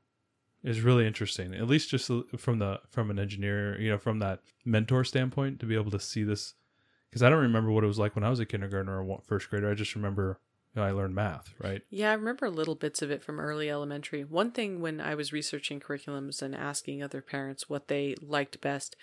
is 0.63 0.81
really 0.81 1.07
interesting. 1.07 1.53
At 1.53 1.67
least 1.67 1.89
just 1.89 2.11
from 2.37 2.59
the 2.59 2.81
from 2.89 3.09
an 3.09 3.19
engineer, 3.19 3.79
you 3.79 3.89
know, 3.89 3.97
from 3.97 4.19
that 4.19 4.41
mentor 4.65 5.03
standpoint 5.03 5.59
to 5.59 5.65
be 5.65 5.75
able 5.75 5.91
to 5.91 5.99
see 5.99 6.23
this 6.23 6.55
because 7.09 7.23
I 7.23 7.29
don't 7.29 7.39
remember 7.39 7.71
what 7.71 7.83
it 7.83 7.87
was 7.87 7.99
like 7.99 8.15
when 8.15 8.23
I 8.23 8.29
was 8.29 8.39
a 8.39 8.45
kindergartner 8.45 9.03
or 9.03 9.21
first 9.25 9.49
grader. 9.49 9.71
I 9.71 9.73
just 9.73 9.95
remember 9.95 10.39
you 10.75 10.81
know, 10.81 10.87
I 10.87 10.91
learned 10.91 11.15
math, 11.15 11.53
right? 11.59 11.81
Yeah, 11.89 12.11
I 12.11 12.13
remember 12.13 12.49
little 12.49 12.75
bits 12.75 13.01
of 13.01 13.09
it 13.09 13.23
from 13.23 13.39
early 13.39 13.71
elementary. 13.71 14.23
One 14.23 14.51
thing 14.51 14.81
when 14.81 15.01
I 15.01 15.15
was 15.15 15.33
researching 15.33 15.79
curriculums 15.79 16.43
and 16.43 16.55
asking 16.55 17.01
other 17.01 17.21
parents 17.21 17.67
what 17.67 17.87
they 17.87 18.15
liked 18.21 18.61
best, 18.61 18.95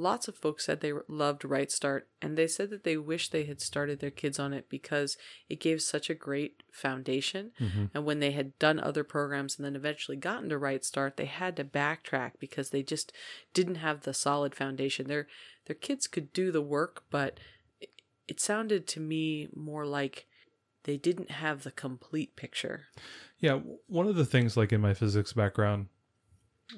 lots 0.00 0.28
of 0.28 0.36
folks 0.36 0.64
said 0.64 0.80
they 0.80 0.92
loved 1.08 1.44
Right 1.44 1.70
Start, 1.70 2.08
and 2.22 2.36
they 2.36 2.46
said 2.46 2.70
that 2.70 2.84
they 2.84 2.96
wish 2.96 3.28
they 3.28 3.44
had 3.44 3.60
started 3.60 4.00
their 4.00 4.10
kids 4.10 4.38
on 4.38 4.52
it 4.52 4.68
because 4.68 5.16
it 5.48 5.60
gave 5.60 5.82
such 5.82 6.08
a 6.08 6.14
great 6.14 6.62
foundation. 6.72 7.52
Mm-hmm. 7.60 7.86
And 7.94 8.04
when 8.04 8.20
they 8.20 8.30
had 8.32 8.58
done 8.58 8.80
other 8.80 9.04
programs 9.04 9.56
and 9.56 9.64
then 9.64 9.76
eventually 9.76 10.16
gotten 10.16 10.48
to 10.48 10.58
Right 10.58 10.84
Start, 10.84 11.16
they 11.16 11.26
had 11.26 11.56
to 11.56 11.64
backtrack 11.64 12.32
because 12.38 12.70
they 12.70 12.82
just 12.82 13.12
didn't 13.52 13.76
have 13.76 14.02
the 14.02 14.14
solid 14.14 14.54
foundation. 14.54 15.06
Their 15.06 15.28
their 15.66 15.76
kids 15.76 16.06
could 16.06 16.32
do 16.32 16.50
the 16.50 16.62
work, 16.62 17.04
but 17.10 17.38
it, 17.80 17.90
it 18.26 18.40
sounded 18.40 18.86
to 18.88 19.00
me 19.00 19.48
more 19.54 19.86
like 19.86 20.26
they 20.84 20.96
didn't 20.96 21.30
have 21.30 21.62
the 21.62 21.70
complete 21.70 22.36
picture. 22.36 22.86
Yeah, 23.38 23.60
one 23.86 24.06
of 24.06 24.16
the 24.16 24.24
things 24.24 24.56
like 24.56 24.72
in 24.72 24.80
my 24.80 24.94
physics 24.94 25.32
background 25.32 25.88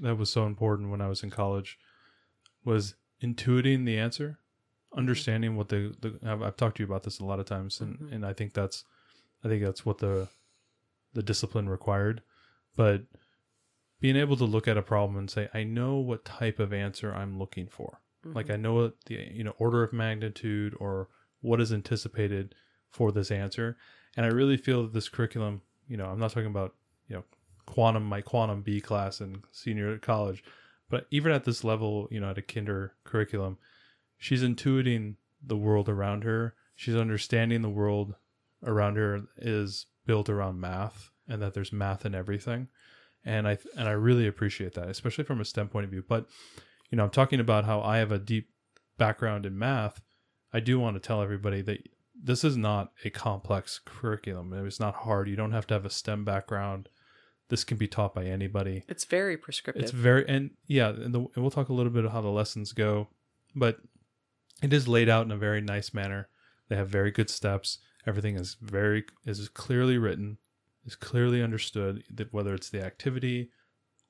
that 0.01 0.17
was 0.17 0.31
so 0.31 0.47
important 0.47 0.91
when 0.91 1.01
I 1.01 1.09
was 1.09 1.23
in 1.23 1.31
college 1.31 1.79
was 2.65 2.95
intuiting 3.23 3.85
the 3.85 3.99
answer, 3.99 4.39
understanding 4.97 5.57
what 5.57 5.69
the, 5.69 5.95
the 6.01 6.19
I've, 6.25 6.43
I've 6.43 6.57
talked 6.57 6.77
to 6.79 6.83
you 6.83 6.87
about 6.87 7.05
this 7.05 7.19
a 7.21 7.25
lot 7.25 7.41
of 7.41 7.47
times 7.47 7.81
and, 7.81 7.99
Mhm. 7.99 8.13
and 8.13 8.27
I 8.27 8.33
think 8.33 8.53
that's 8.53 8.85
I 9.45 9.49
think 9.49 9.63
that's 9.63 9.85
what 9.87 9.99
the 9.99 10.29
the 11.15 11.23
discipline 11.23 11.69
required, 11.69 12.23
but 12.77 13.03
being 14.01 14.17
able 14.17 14.37
to 14.37 14.45
look 14.45 14.67
at 14.67 14.77
a 14.77 14.83
problem 14.83 15.17
and 15.19 15.31
say 15.31 15.49
I 15.55 15.63
know 15.65 15.97
what 15.97 16.25
type 16.25 16.59
of 16.59 16.73
answer 16.73 17.15
I'm 17.15 17.39
looking 17.39 17.69
for. 17.69 18.01
Like 18.25 18.47
Mm-hmm. 18.47 18.53
I 18.53 18.57
know 18.57 18.75
what 18.75 18.95
the 19.07 19.29
you 19.33 19.45
know 19.45 19.55
order 19.59 19.83
of 19.83 19.93
magnitude 19.93 20.75
or 20.79 21.09
what 21.41 21.61
is 21.61 21.73
anticipated 21.73 22.55
for 22.89 23.11
this 23.11 23.31
answer, 23.31 23.77
and 24.17 24.25
I 24.25 24.29
really 24.29 24.57
feel 24.57 24.83
that 24.85 24.93
this 24.93 25.09
curriculum, 25.09 25.63
you 25.89 25.97
know, 25.97 26.07
I'm 26.07 26.21
not 26.21 26.31
talking 26.31 26.47
about 26.51 26.75
you 27.09 27.17
know 27.17 27.25
quantum 27.67 28.05
my 28.05 28.21
quantum 28.21 28.63
B 28.63 28.81
class 28.81 29.21
in 29.21 29.43
senior 29.51 29.99
college, 29.99 30.45
but 30.93 31.07
even 31.11 31.33
at 31.33 31.45
this 31.45 31.65
level, 31.65 32.07
you 32.11 32.21
know, 32.21 32.29
at 32.29 32.37
a 32.37 32.43
kinder 32.43 32.93
curriculum, 33.03 33.57
she's 34.19 34.43
intuiting 34.43 35.15
the 35.43 35.57
world 35.57 35.89
around 35.89 36.23
her. 36.23 36.55
She's 36.77 36.95
understanding 36.95 37.63
the 37.63 37.71
world 37.71 38.15
around 38.63 38.97
her 38.97 39.23
is 39.39 39.87
built 40.05 40.29
around 40.29 40.61
math, 40.61 41.11
and 41.27 41.41
that 41.41 41.55
there's 41.55 41.73
math 41.73 42.05
in 42.05 42.15
everything, 42.15 42.69
and 43.25 43.49
I 43.49 43.57
and 43.75 43.89
I 43.89 43.93
really 43.93 44.27
appreciate 44.27 44.75
that, 44.75 44.91
especially 44.91 45.25
from 45.25 45.41
a 45.41 45.47
STEM 45.47 45.69
point 45.69 45.85
of 45.85 45.91
view, 45.91 46.05
but 46.07 46.27
you 46.91 46.97
know, 46.97 47.05
I'm 47.05 47.11
talking 47.11 47.41
about 47.41 47.65
how 47.65 47.81
I 47.81 47.97
have 47.97 48.13
a 48.13 48.19
deep 48.19 48.51
background 48.99 49.47
in 49.47 49.59
math. 49.59 50.03
I 50.53 50.61
do 50.61 50.79
want 50.79 50.97
to 50.97 51.01
tell 51.01 51.23
everybody 51.23 51.63
that 51.63 51.89
this 52.23 52.45
is 52.45 52.59
not 52.59 52.93
a 53.03 53.09
complex 53.09 53.81
curriculum. 53.83 54.53
It's 54.67 54.79
not 54.79 54.95
hard. 54.95 55.27
You 55.27 55.37
don't 55.37 55.53
have 55.53 55.67
to 55.69 55.75
have 55.75 55.87
a 55.87 55.91
STEM 55.91 56.27
background. 56.27 56.91
This 57.53 57.65
can 57.65 57.77
be 57.77 57.87
taught 57.87 58.15
by 58.15 58.25
anybody. 58.25 58.83
It's 58.89 59.05
very 59.05 59.37
prescriptive. 59.37 59.83
It's 59.83 59.93
very 59.93 60.27
and 60.27 60.53
yeah, 60.69 60.89
and, 60.89 61.15
the, 61.15 61.19
and 61.19 61.37
we'll 61.37 61.51
talk 61.51 61.69
a 61.69 61.75
little 61.75 61.93
bit 61.93 62.07
of 62.07 62.11
how 62.11 62.23
the 62.23 62.31
lessons 62.31 62.73
go, 62.73 63.09
but 63.55 63.77
it 64.63 64.73
is 64.73 64.89
laid 64.89 65.11
out 65.11 65.27
in 65.27 65.31
a 65.31 65.37
very 65.37 65.61
nice 65.61 65.93
manner. 65.93 66.31
They 66.71 66.77
have 66.77 66.89
very 66.89 67.11
good 67.11 67.29
steps. 67.29 67.77
Everything 68.07 68.37
is 68.37 68.57
very 68.63 69.05
is 69.27 69.51
clearly 69.51 69.99
written, 69.99 70.39
is 70.87 70.97
clearly 70.97 71.43
understood. 71.43 72.03
That 72.15 72.33
whether 72.33 72.55
it's 72.55 72.71
the 72.71 72.83
activity 72.83 73.51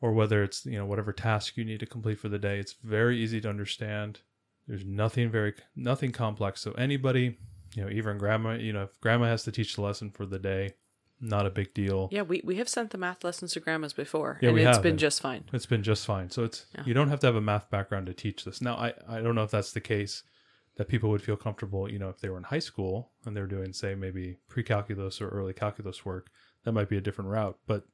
or 0.01 0.13
whether 0.13 0.45
it's 0.45 0.65
you 0.65 0.79
know 0.79 0.87
whatever 0.87 1.13
task 1.13 1.57
you 1.57 1.65
need 1.65 1.81
to 1.81 1.87
complete 1.87 2.21
for 2.21 2.29
the 2.29 2.39
day, 2.39 2.61
it's 2.61 2.77
very 2.85 3.19
easy 3.19 3.41
to 3.41 3.49
understand. 3.49 4.21
There's 4.69 4.85
nothing 4.85 5.33
very 5.33 5.55
nothing 5.75 6.13
complex. 6.13 6.61
So 6.61 6.71
anybody, 6.79 7.39
you 7.75 7.83
know, 7.83 7.91
even 7.91 8.19
grandma, 8.19 8.53
you 8.53 8.73
know, 8.73 8.85
if 8.85 9.01
grandma 9.01 9.25
has 9.25 9.43
to 9.43 9.51
teach 9.51 9.75
the 9.75 9.83
lesson 9.83 10.13
for 10.13 10.27
the 10.27 10.39
day, 10.39 10.75
not 11.25 11.47
a 11.47 11.50
big 11.50 11.73
deal. 11.73 12.09
yeah, 12.11 12.23
we, 12.23 12.43
we 12.45 12.57
have 12.57 12.69
sent 12.69 12.91
the 12.91 12.99
math 12.99 13.23
lessons 13.25 13.52
to 13.52 13.61
grandmas 13.61 13.93
before, 13.93 14.38
Yeah, 14.43 14.49
and 14.49 14.57
we 14.57 14.64
it's 14.67 14.76
have, 14.76 14.83
been 14.83 14.91
and- 14.91 14.99
just 14.99 15.21
fine. 15.23 15.45
It's 15.52 15.67
been 15.67 15.83
just 15.85 16.05
fine. 16.05 16.31
So 16.31 16.43
it's 16.45 16.67
Yeah. 16.75 16.83
you 16.85 16.93
don't 16.95 17.09
have 17.09 17.21
to 17.21 17.26
have 17.29 17.37
a 17.37 17.41
math 17.41 17.71
background 17.71 18.07
to 18.07 18.12
teach 18.14 18.45
this. 18.45 18.61
Now 18.61 18.75
I 18.75 18.93
I 19.09 19.21
don't 19.23 19.35
know 19.37 19.45
if 19.45 19.50
that's 19.52 19.73
the 19.73 19.81
case 19.81 20.25
that 20.76 20.88
people 20.88 21.11
would 21.11 21.23
feel 21.23 21.37
comfortable, 21.37 21.91
you 21.91 21.99
know, 21.99 22.09
if 22.09 22.19
they 22.21 22.29
were 22.29 22.38
in 22.38 22.45
high 22.45 22.59
school 22.59 23.12
and 23.25 23.37
they're 23.37 23.47
doing 23.47 23.73
say 23.73 23.95
maybe 23.95 24.38
pre-calculus 24.49 25.21
or 25.21 25.29
early 25.29 25.52
calculus 25.52 26.05
work, 26.05 26.29
that 26.64 26.73
might 26.73 26.88
be 26.88 26.97
a 26.97 27.00
different 27.00 27.31
route, 27.31 27.59
but 27.67 27.85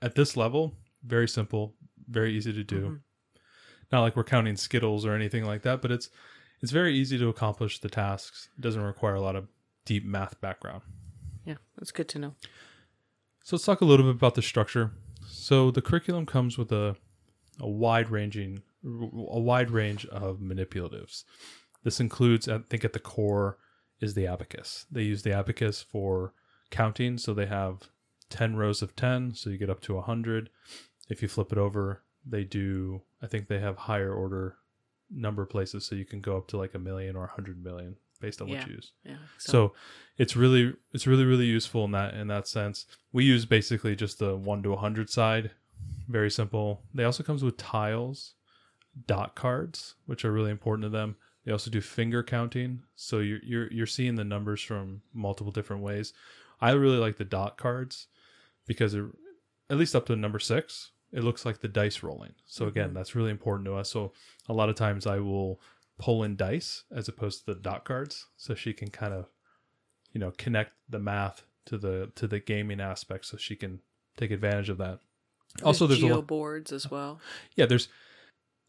at 0.00 0.14
this 0.14 0.36
level, 0.36 0.74
very 1.04 1.28
simple, 1.28 1.74
very 2.08 2.32
easy 2.32 2.52
to 2.52 2.64
do. 2.64 2.80
Mhm. 2.80 3.00
Not 3.90 4.00
like 4.02 4.16
we're 4.16 4.24
counting 4.24 4.56
skittles 4.56 5.04
or 5.04 5.14
anything 5.14 5.44
like 5.44 5.62
that, 5.62 5.82
but 5.82 5.90
it's 5.90 6.08
it's 6.62 6.70
very 6.72 6.94
easy 6.94 7.18
to 7.18 7.28
accomplish 7.28 7.80
the 7.80 7.88
tasks. 7.90 8.48
It 8.56 8.60
doesn't 8.62 8.82
require 8.82 9.14
a 9.16 9.20
lot 9.20 9.34
of 9.36 9.48
deep 9.84 10.04
math 10.04 10.40
background. 10.40 10.82
Yeah, 11.44 11.56
that's 11.76 11.92
good 11.92 12.08
to 12.10 12.18
know. 12.18 12.34
So 13.42 13.56
let's 13.56 13.64
talk 13.64 13.80
a 13.80 13.84
little 13.84 14.06
bit 14.06 14.14
about 14.14 14.34
the 14.34 14.42
structure. 14.42 14.92
So 15.26 15.70
the 15.70 15.82
curriculum 15.82 16.26
comes 16.26 16.56
with 16.56 16.72
a 16.72 16.96
a 17.60 17.68
wide 17.68 18.10
ranging 18.10 18.62
a 18.84 19.40
wide 19.40 19.70
range 19.70 20.06
of 20.06 20.38
manipulatives. 20.38 21.24
This 21.84 22.00
includes 22.00 22.48
I 22.48 22.58
think 22.58 22.84
at 22.84 22.92
the 22.92 22.98
core 22.98 23.58
is 24.00 24.14
the 24.14 24.26
abacus. 24.26 24.86
They 24.90 25.02
use 25.02 25.22
the 25.22 25.32
abacus 25.32 25.82
for 25.82 26.34
counting, 26.70 27.18
so 27.18 27.34
they 27.34 27.46
have 27.46 27.90
10 28.30 28.56
rows 28.56 28.82
of 28.82 28.96
10, 28.96 29.34
so 29.34 29.50
you 29.50 29.58
get 29.58 29.70
up 29.70 29.80
to 29.82 29.94
100. 29.94 30.50
If 31.08 31.22
you 31.22 31.28
flip 31.28 31.52
it 31.52 31.58
over, 31.58 32.02
they 32.26 32.44
do 32.44 33.02
I 33.20 33.26
think 33.26 33.48
they 33.48 33.60
have 33.60 33.76
higher 33.76 34.12
order 34.12 34.56
number 35.10 35.44
places 35.44 35.84
so 35.84 35.94
you 35.94 36.04
can 36.06 36.20
go 36.20 36.36
up 36.36 36.48
to 36.48 36.56
like 36.56 36.74
a 36.74 36.78
million 36.78 37.16
or 37.16 37.24
a 37.24 37.34
100 37.36 37.62
million 37.62 37.96
based 38.22 38.40
on 38.40 38.48
Yeah. 38.48 38.60
what 38.60 38.68
you 38.68 38.74
use. 38.76 38.92
Yeah. 39.04 39.18
So 39.36 39.74
it's 40.16 40.34
really 40.36 40.72
it's 40.92 41.06
really 41.06 41.24
really 41.26 41.44
useful 41.46 41.84
in 41.84 41.90
that 41.90 42.14
in 42.14 42.28
that 42.28 42.48
sense. 42.48 42.86
We 43.12 43.24
use 43.24 43.44
basically 43.44 43.94
just 43.96 44.18
the 44.18 44.34
1 44.36 44.62
to 44.62 44.70
a 44.72 44.76
100 44.76 45.10
side. 45.10 45.50
Very 46.08 46.30
simple. 46.30 46.82
They 46.94 47.04
also 47.04 47.22
comes 47.22 47.42
with 47.44 47.56
tiles, 47.58 48.34
dot 49.06 49.34
cards, 49.34 49.96
which 50.06 50.24
are 50.24 50.32
really 50.32 50.50
important 50.50 50.84
to 50.84 50.88
them. 50.88 51.16
They 51.44 51.52
also 51.52 51.70
do 51.70 51.80
finger 51.80 52.22
counting, 52.22 52.82
so 52.94 53.18
you're 53.18 53.40
you're 53.42 53.72
you're 53.72 53.86
seeing 53.86 54.14
the 54.14 54.24
numbers 54.24 54.62
from 54.62 55.02
multiple 55.12 55.52
different 55.52 55.82
ways. 55.82 56.12
I 56.60 56.70
really 56.70 56.98
like 56.98 57.16
the 57.18 57.24
dot 57.24 57.56
cards 57.58 58.06
because 58.66 58.94
it, 58.94 59.04
at 59.68 59.76
least 59.76 59.96
up 59.96 60.06
to 60.06 60.14
number 60.14 60.38
6, 60.38 60.92
it 61.10 61.24
looks 61.24 61.44
like 61.44 61.58
the 61.58 61.66
dice 61.68 62.04
rolling. 62.04 62.34
So 62.46 62.68
again, 62.68 62.90
Mhm. 62.90 62.94
that's 62.94 63.16
really 63.16 63.32
important 63.32 63.66
to 63.66 63.74
us. 63.74 63.90
So 63.90 64.12
a 64.48 64.52
lot 64.52 64.68
of 64.68 64.76
times 64.76 65.04
I 65.06 65.18
will 65.18 65.60
pull 65.98 66.22
in 66.24 66.36
dice 66.36 66.84
as 66.94 67.08
opposed 67.08 67.44
to 67.44 67.54
the 67.54 67.60
dot 67.60 67.84
cards 67.84 68.26
so 68.36 68.54
she 68.54 68.72
can 68.72 68.90
kind 68.90 69.12
of 69.14 69.26
you 70.12 70.20
know 70.20 70.32
connect 70.36 70.72
the 70.88 70.98
math 70.98 71.44
to 71.66 71.78
the 71.78 72.10
to 72.14 72.26
the 72.26 72.40
gaming 72.40 72.80
aspect 72.80 73.24
so 73.26 73.36
she 73.36 73.54
can 73.54 73.80
take 74.16 74.30
advantage 74.30 74.68
of 74.68 74.78
that 74.78 74.98
also 75.62 75.86
there's 75.86 76.00
a 76.02 76.06
geo 76.06 76.16
lot, 76.16 76.26
boards 76.26 76.72
as 76.72 76.90
well. 76.90 77.20
yeah 77.56 77.66
there's 77.66 77.88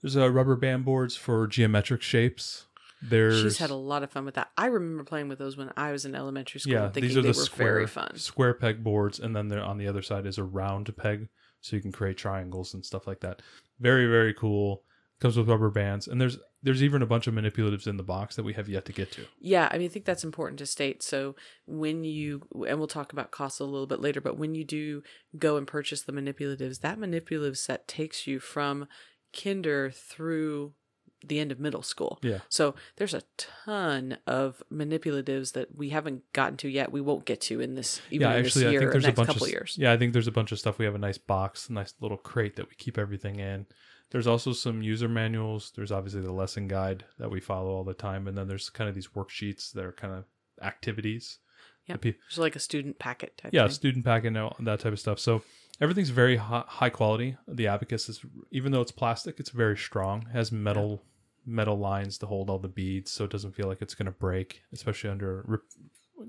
there's 0.01 0.15
a 0.15 0.29
rubber 0.29 0.55
band 0.55 0.85
boards 0.85 1.15
for 1.15 1.47
geometric 1.47 2.01
shapes 2.01 2.65
there's 3.05 3.41
She's 3.41 3.57
had 3.57 3.69
a 3.69 3.75
lot 3.75 4.01
of 4.03 4.11
fun 4.11 4.23
with 4.23 4.35
that. 4.35 4.49
I 4.57 4.67
remember 4.67 5.03
playing 5.03 5.27
with 5.27 5.37
those 5.37 5.57
when 5.57 5.73
I 5.75 5.91
was 5.91 6.05
in 6.05 6.15
elementary 6.15 6.61
school. 6.61 6.71
yeah 6.73 6.87
these 6.87 7.17
are 7.17 7.21
they 7.21 7.31
the 7.33 7.37
were 7.39 7.43
square 7.45 7.73
very 7.73 7.87
fun. 7.87 8.15
square 8.15 8.53
peg 8.53 8.81
boards 8.81 9.19
and 9.19 9.35
then 9.35 9.49
there 9.49 9.61
on 9.61 9.77
the 9.77 9.87
other 9.87 10.01
side 10.01 10.25
is 10.25 10.37
a 10.37 10.43
round 10.43 10.95
peg 10.95 11.27
so 11.59 11.75
you 11.75 11.81
can 11.81 11.91
create 11.91 12.15
triangles 12.17 12.73
and 12.73 12.85
stuff 12.85 13.05
like 13.07 13.19
that 13.21 13.41
very 13.79 14.05
very 14.07 14.33
cool 14.33 14.83
comes 15.19 15.35
with 15.37 15.49
rubber 15.49 15.69
bands 15.69 16.07
and 16.07 16.21
there's 16.21 16.37
there's 16.63 16.81
even 16.81 17.01
a 17.01 17.05
bunch 17.05 17.27
of 17.27 17.33
manipulatives 17.33 17.87
in 17.87 17.97
the 17.97 18.03
box 18.03 18.35
that 18.37 18.43
we 18.43 18.53
have 18.53 18.69
yet 18.69 18.85
to 18.85 18.93
get 18.93 19.11
to 19.11 19.25
Yeah, 19.39 19.69
I 19.71 19.77
mean, 19.77 19.85
I 19.85 19.89
think 19.89 20.05
that's 20.05 20.23
important 20.23 20.59
to 20.59 20.65
state. 20.65 21.03
So 21.03 21.35
when 21.67 22.03
you, 22.03 22.41
and 22.67 22.79
we'll 22.79 22.87
talk 22.87 23.13
about 23.13 23.31
costs 23.31 23.59
a 23.59 23.65
little 23.65 23.87
bit 23.87 23.99
later, 23.99 24.21
but 24.21 24.37
when 24.37 24.55
you 24.55 24.63
do 24.63 25.03
go 25.37 25.57
and 25.57 25.67
purchase 25.67 26.01
the 26.01 26.13
manipulatives, 26.13 26.79
that 26.79 26.97
manipulative 26.97 27.57
set 27.57 27.87
takes 27.87 28.25
you 28.25 28.39
from 28.39 28.87
kinder 29.33 29.91
through 29.91 30.73
the 31.25 31.39
end 31.39 31.51
of 31.51 31.59
middle 31.59 31.81
school. 31.81 32.19
yeah 32.21 32.39
So 32.49 32.75
there's 32.97 33.13
a 33.13 33.23
ton 33.37 34.17
of 34.27 34.61
manipulatives 34.71 35.53
that 35.53 35.75
we 35.75 35.89
haven't 35.89 36.23
gotten 36.33 36.57
to 36.57 36.69
yet. 36.69 36.91
We 36.91 37.01
won't 37.01 37.25
get 37.25 37.41
to 37.41 37.61
in 37.61 37.75
this 37.75 38.01
even 38.09 38.27
yeah, 38.27 38.35
in 38.35 38.45
actually, 38.45 38.63
this 38.63 38.67
I 38.67 38.71
year 38.71 38.79
think 38.81 38.89
or 38.89 38.91
there's 38.93 39.03
a 39.03 39.07
next 39.07 39.17
bunch 39.17 39.27
couple 39.27 39.45
of 39.45 39.51
years. 39.51 39.75
yeah, 39.79 39.93
I 39.93 39.97
think 39.97 40.13
there's 40.13 40.27
a 40.27 40.31
bunch 40.31 40.51
of 40.51 40.59
stuff. 40.59 40.77
We 40.77 40.85
have 40.85 40.95
a 40.95 40.99
nice 40.99 41.17
box, 41.17 41.69
a 41.69 41.73
nice 41.73 41.93
little 42.01 42.17
crate 42.17 42.57
that 42.57 42.69
we 42.69 42.75
keep 42.75 42.97
everything 42.97 43.39
in. 43.39 43.65
There's 44.13 44.27
also 44.27 44.53
some 44.53 44.81
user 44.81 45.09
manuals. 45.09 45.73
There's 45.75 45.91
obviously 45.91 46.21
the 46.21 46.31
lesson 46.31 46.67
guide 46.69 47.03
that 47.19 47.29
we 47.31 47.41
follow 47.41 47.71
all 47.71 47.83
the 47.83 47.93
time, 47.95 48.27
and 48.27 48.37
then 48.37 48.47
there's 48.47 48.69
kind 48.69 48.87
of 48.87 48.95
these 48.95 49.07
worksheets 49.09 49.73
that 49.73 49.83
are 49.83 49.91
kind 49.91 50.13
of 50.13 50.23
activities. 50.61 51.39
Yeah, 51.87 51.97
pe- 51.97 52.13
It's 52.29 52.37
like 52.37 52.55
a 52.55 52.59
student 52.59 52.97
packet 52.99 53.37
type 53.37 53.53
yeah, 53.53 53.63
thing. 53.63 53.71
student 53.73 54.05
packet 54.05 54.37
and 54.37 54.67
that 54.67 54.79
type 54.79 54.93
of 54.93 54.99
stuff. 54.99 55.19
So 55.19 55.41
everything's 55.81 56.11
very 56.11 56.37
high, 56.37 56.63
high 56.65 56.89
quality. 56.89 57.35
The 57.47 57.67
abacus 57.67 58.07
is, 58.07 58.21
even 58.51 58.71
though 58.71 58.81
it's 58.81 58.91
plastic, 58.91 59.39
it's 59.39 59.49
very 59.49 59.75
strong. 59.77 60.21
It 60.29 60.33
has 60.37 60.51
metal 60.51 61.03
metal 61.45 61.77
lines 61.77 62.17
to 62.19 62.25
hold 62.25 62.49
all 62.49 62.59
the 62.59 62.69
beads, 62.69 63.11
so 63.11 63.25
it 63.25 63.29
doesn't 63.31 63.53
feel 63.53 63.67
like 63.67 63.81
it's 63.81 63.95
going 63.95 64.05
to 64.05 64.11
break, 64.13 64.61
especially 64.71 65.09
under 65.09 65.43
re- 65.45 65.57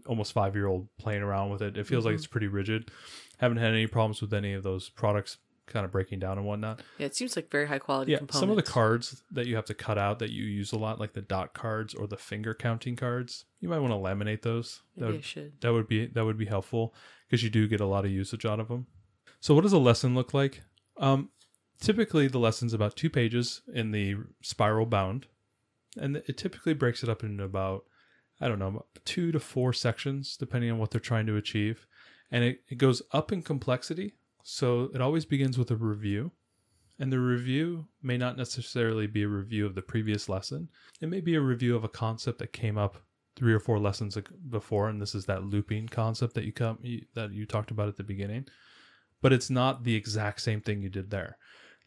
almost 0.07 0.33
five 0.33 0.57
year 0.57 0.67
old 0.67 0.89
playing 0.99 1.23
around 1.23 1.51
with 1.51 1.63
it. 1.63 1.77
It 1.77 1.87
feels 1.87 2.05
like 2.05 2.15
Mhm. 2.15 2.19
it's 2.19 2.27
pretty 2.27 2.49
rigid. 2.49 2.91
Haven't 3.39 3.59
had 3.59 3.73
any 3.73 3.87
problems 3.87 4.21
with 4.21 4.35
any 4.35 4.55
of 4.55 4.65
those 4.65 4.89
products 4.89 5.37
kind 5.67 5.85
of 5.85 5.93
breaking 5.93 6.19
down 6.19 6.39
and 6.39 6.47
whatnot. 6.47 6.83
Yeah, 6.99 7.07
it 7.07 7.17
seems 7.17 7.37
like 7.37 7.51
very 7.51 7.67
high 7.67 7.79
quality 7.79 8.13
Yeah, 8.13 8.19
components. 8.19 8.41
some 8.41 8.51
of 8.51 8.57
the 8.57 8.63
cards 8.63 9.23
that 9.31 9.47
you 9.47 9.57
have 9.57 9.65
to 9.67 9.75
cut 9.75 9.99
out 9.99 10.19
that 10.19 10.31
you 10.31 10.45
use 10.45 10.73
a 10.73 10.79
lot, 10.79 11.01
like 11.01 11.13
the 11.15 11.23
dot 11.23 11.55
cards 11.55 11.95
or 11.95 12.07
the 12.07 12.17
finger 12.17 12.55
counting 12.55 12.97
cards, 12.97 13.45
you 13.61 13.69
might 13.69 13.79
want 13.79 13.93
to 13.93 13.97
laminate 13.97 14.43
those. 14.43 14.83
That 14.97 15.07
would 15.07 15.17
I 15.17 15.21
should. 15.23 15.61
that 15.61 15.73
would 15.73 15.89
be 15.89 16.07
that 16.07 16.25
would 16.25 16.39
be 16.39 16.47
helpful 16.47 16.95
because 17.29 17.43
you 17.43 17.51
do 17.51 17.67
get 17.67 17.81
a 17.81 17.87
lot 17.87 18.05
of 18.05 18.11
usage 18.11 18.45
out 18.45 18.61
of 18.61 18.69
them. 18.69 18.87
So, 19.41 19.55
what 19.55 19.63
does 19.63 19.73
a 19.73 19.79
lesson 19.79 20.15
look 20.15 20.33
like? 20.35 20.63
Um, 20.97 21.31
typically, 21.81 22.29
the 22.29 22.39
lesson's 22.39 22.73
about 22.75 22.97
two 22.97 23.11
pages 23.11 23.63
in 23.73 23.91
the 23.91 24.17
spiral 24.43 24.87
bound, 24.87 25.27
and 25.97 26.17
it 26.17 26.37
typically 26.39 26.75
breaks 26.75 27.03
it 27.03 27.09
up 27.09 27.23
into 27.25 27.45
about 27.45 27.85
I 28.41 28.49
don't 28.49 28.59
know 28.59 28.85
two 29.05 29.33
to 29.33 29.41
four 29.41 29.73
sections 29.73 30.37
depending 30.37 30.71
on 30.71 30.79
what 30.79 30.91
they're 30.91 31.01
trying 31.01 31.27
to 31.27 31.37
achieve, 31.37 31.87
and 32.31 32.45
it, 32.45 32.61
it 32.69 32.77
goes 32.79 33.03
up 33.13 33.33
in 33.33 33.43
complexity. 33.43 34.15
So 34.45 34.91
it 34.95 35.01
always 35.01 35.25
begins 35.25 35.59
with 35.59 35.71
a 35.73 35.77
review. 35.77 36.31
And 37.01 37.13
the 37.13 37.19
review 37.19 37.87
may 38.03 38.17
not 38.17 38.37
necessarily 38.37 39.09
be 39.09 39.25
a 39.25 39.29
review 39.29 39.67
of 39.67 39.75
the 39.75 39.83
previous 39.83 40.29
lesson. 40.29 40.69
It 41.01 41.09
may 41.09 41.21
be 41.21 41.35
a 41.35 41.41
review 41.41 41.75
of 41.75 41.83
a 41.83 41.89
concept 41.89 42.39
that 42.39 42.53
came 42.53 42.79
up 42.79 42.99
three 43.35 43.53
or 43.53 43.59
four 43.59 43.81
lessons 43.81 44.17
before, 44.49 44.89
and 44.89 45.03
this 45.03 45.15
is 45.15 45.27
that 45.27 45.43
looping 45.43 45.89
concept 45.89 46.35
that 46.35 46.45
you 46.45 46.53
come 46.53 46.79
that 47.15 47.33
you 47.33 47.47
talked 47.47 47.73
about 47.73 47.89
at 47.89 47.97
the 47.97 48.05
beginning. 48.05 48.47
But 49.23 49.33
it's 49.33 49.51
not 49.51 49.83
the 49.83 49.97
exact 49.97 50.41
same 50.41 50.61
thing 50.61 50.83
you 50.83 50.89
did 50.89 51.11
there. 51.11 51.37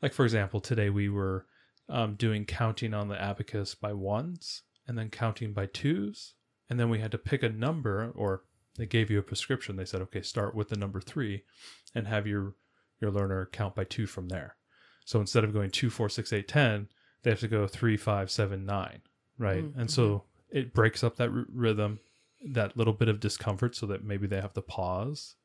Like 0.01 0.13
for 0.13 0.25
example, 0.25 0.59
today 0.59 0.89
we 0.89 1.07
were 1.07 1.45
um, 1.87 2.15
doing 2.15 2.43
counting 2.43 2.93
on 2.93 3.07
the 3.07 3.21
abacus 3.21 3.75
by 3.75 3.93
ones, 3.93 4.63
and 4.87 4.97
then 4.97 5.09
counting 5.09 5.53
by 5.53 5.67
twos, 5.67 6.33
and 6.69 6.77
then 6.77 6.89
we 6.89 6.99
had 6.99 7.11
to 7.11 7.17
pick 7.17 7.43
a 7.43 7.49
number, 7.49 8.11
or 8.13 8.43
they 8.77 8.85
gave 8.85 9.09
you 9.09 9.19
a 9.19 9.23
prescription. 9.23 9.77
They 9.77 9.85
said, 9.85 10.01
okay, 10.01 10.21
start 10.21 10.53
with 10.53 10.67
the 10.67 10.77
number 10.77 10.99
three, 10.99 11.43
and 11.97 12.07
have 12.07 12.27
your 12.27 12.53
your 13.01 13.11
learner 13.11 13.47
count 13.51 13.75
by 13.75 13.83
two 13.83 14.07
from 14.07 14.27
there. 14.29 14.55
So 15.05 15.19
instead 15.19 15.43
of 15.43 15.53
going 15.53 15.71
two, 15.71 15.89
four, 15.89 16.09
six, 16.09 16.33
eight, 16.33 16.47
ten, 16.47 16.87
they 17.23 17.29
have 17.29 17.39
to 17.41 17.47
go 17.47 17.67
three, 17.67 17.95
five, 17.97 18.29
seven, 18.31 18.65
nine, 18.65 19.01
right? 19.37 19.63
Mm, 19.63 19.77
And 19.81 19.91
so 19.91 20.23
it 20.49 20.73
breaks 20.73 21.03
up 21.03 21.15
that 21.17 21.29
r- 21.29 21.45
rhythm, 21.53 21.99
that 22.53 22.75
little 22.77 22.93
bit 22.93 23.07
of 23.07 23.19
discomfort, 23.19 23.75
so 23.75 23.85
that 23.87 24.03
maybe 24.03 24.27
they 24.27 24.41
have 24.41 24.53
to 24.53 24.61
pause 24.61 25.35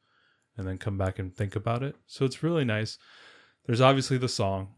and 0.57 0.67
then 0.67 0.79
come 0.79 0.97
back 0.99 1.19
and 1.19 1.35
think 1.35 1.55
about 1.57 1.83
it. 1.83 1.97
So 2.07 2.25
it's 2.25 2.43
really 2.43 2.65
nice. 2.65 2.99
There's 3.67 3.81
obviously 3.81 4.19
the 4.19 4.29
song. 4.29 4.75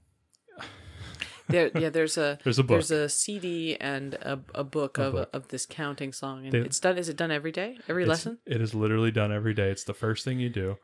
There, 1.48 1.70
yeah, 1.74 1.90
there's 1.90 2.16
a 2.16 2.38
There's 2.42 2.58
a 2.58 2.62
book. 2.62 2.70
there's 2.76 2.90
a 2.90 3.08
CD 3.08 3.76
and 3.76 4.14
a, 4.14 4.40
a 4.54 4.64
book 4.64 4.96
A 4.98 5.02
of 5.04 5.12
book. 5.12 5.30
of 5.32 5.48
this 5.48 5.66
counting 5.66 6.12
song, 6.12 6.44
and 6.44 6.52
They- 6.52 6.60
it's 6.60 6.80
done. 6.80 6.96
Is 6.96 7.08
it 7.08 7.16
done 7.16 7.30
every 7.30 7.52
day, 7.52 7.78
every 7.88 8.06
lesson? 8.06 8.38
It 8.46 8.60
is 8.62 8.74
literally 8.74 9.10
done 9.10 9.30
every 9.32 9.52
day. 9.54 9.70
It's 9.70 9.84
the 9.84 9.92
first 9.94 10.24
thing 10.24 10.40
you 10.40 10.48
do, 10.48 10.76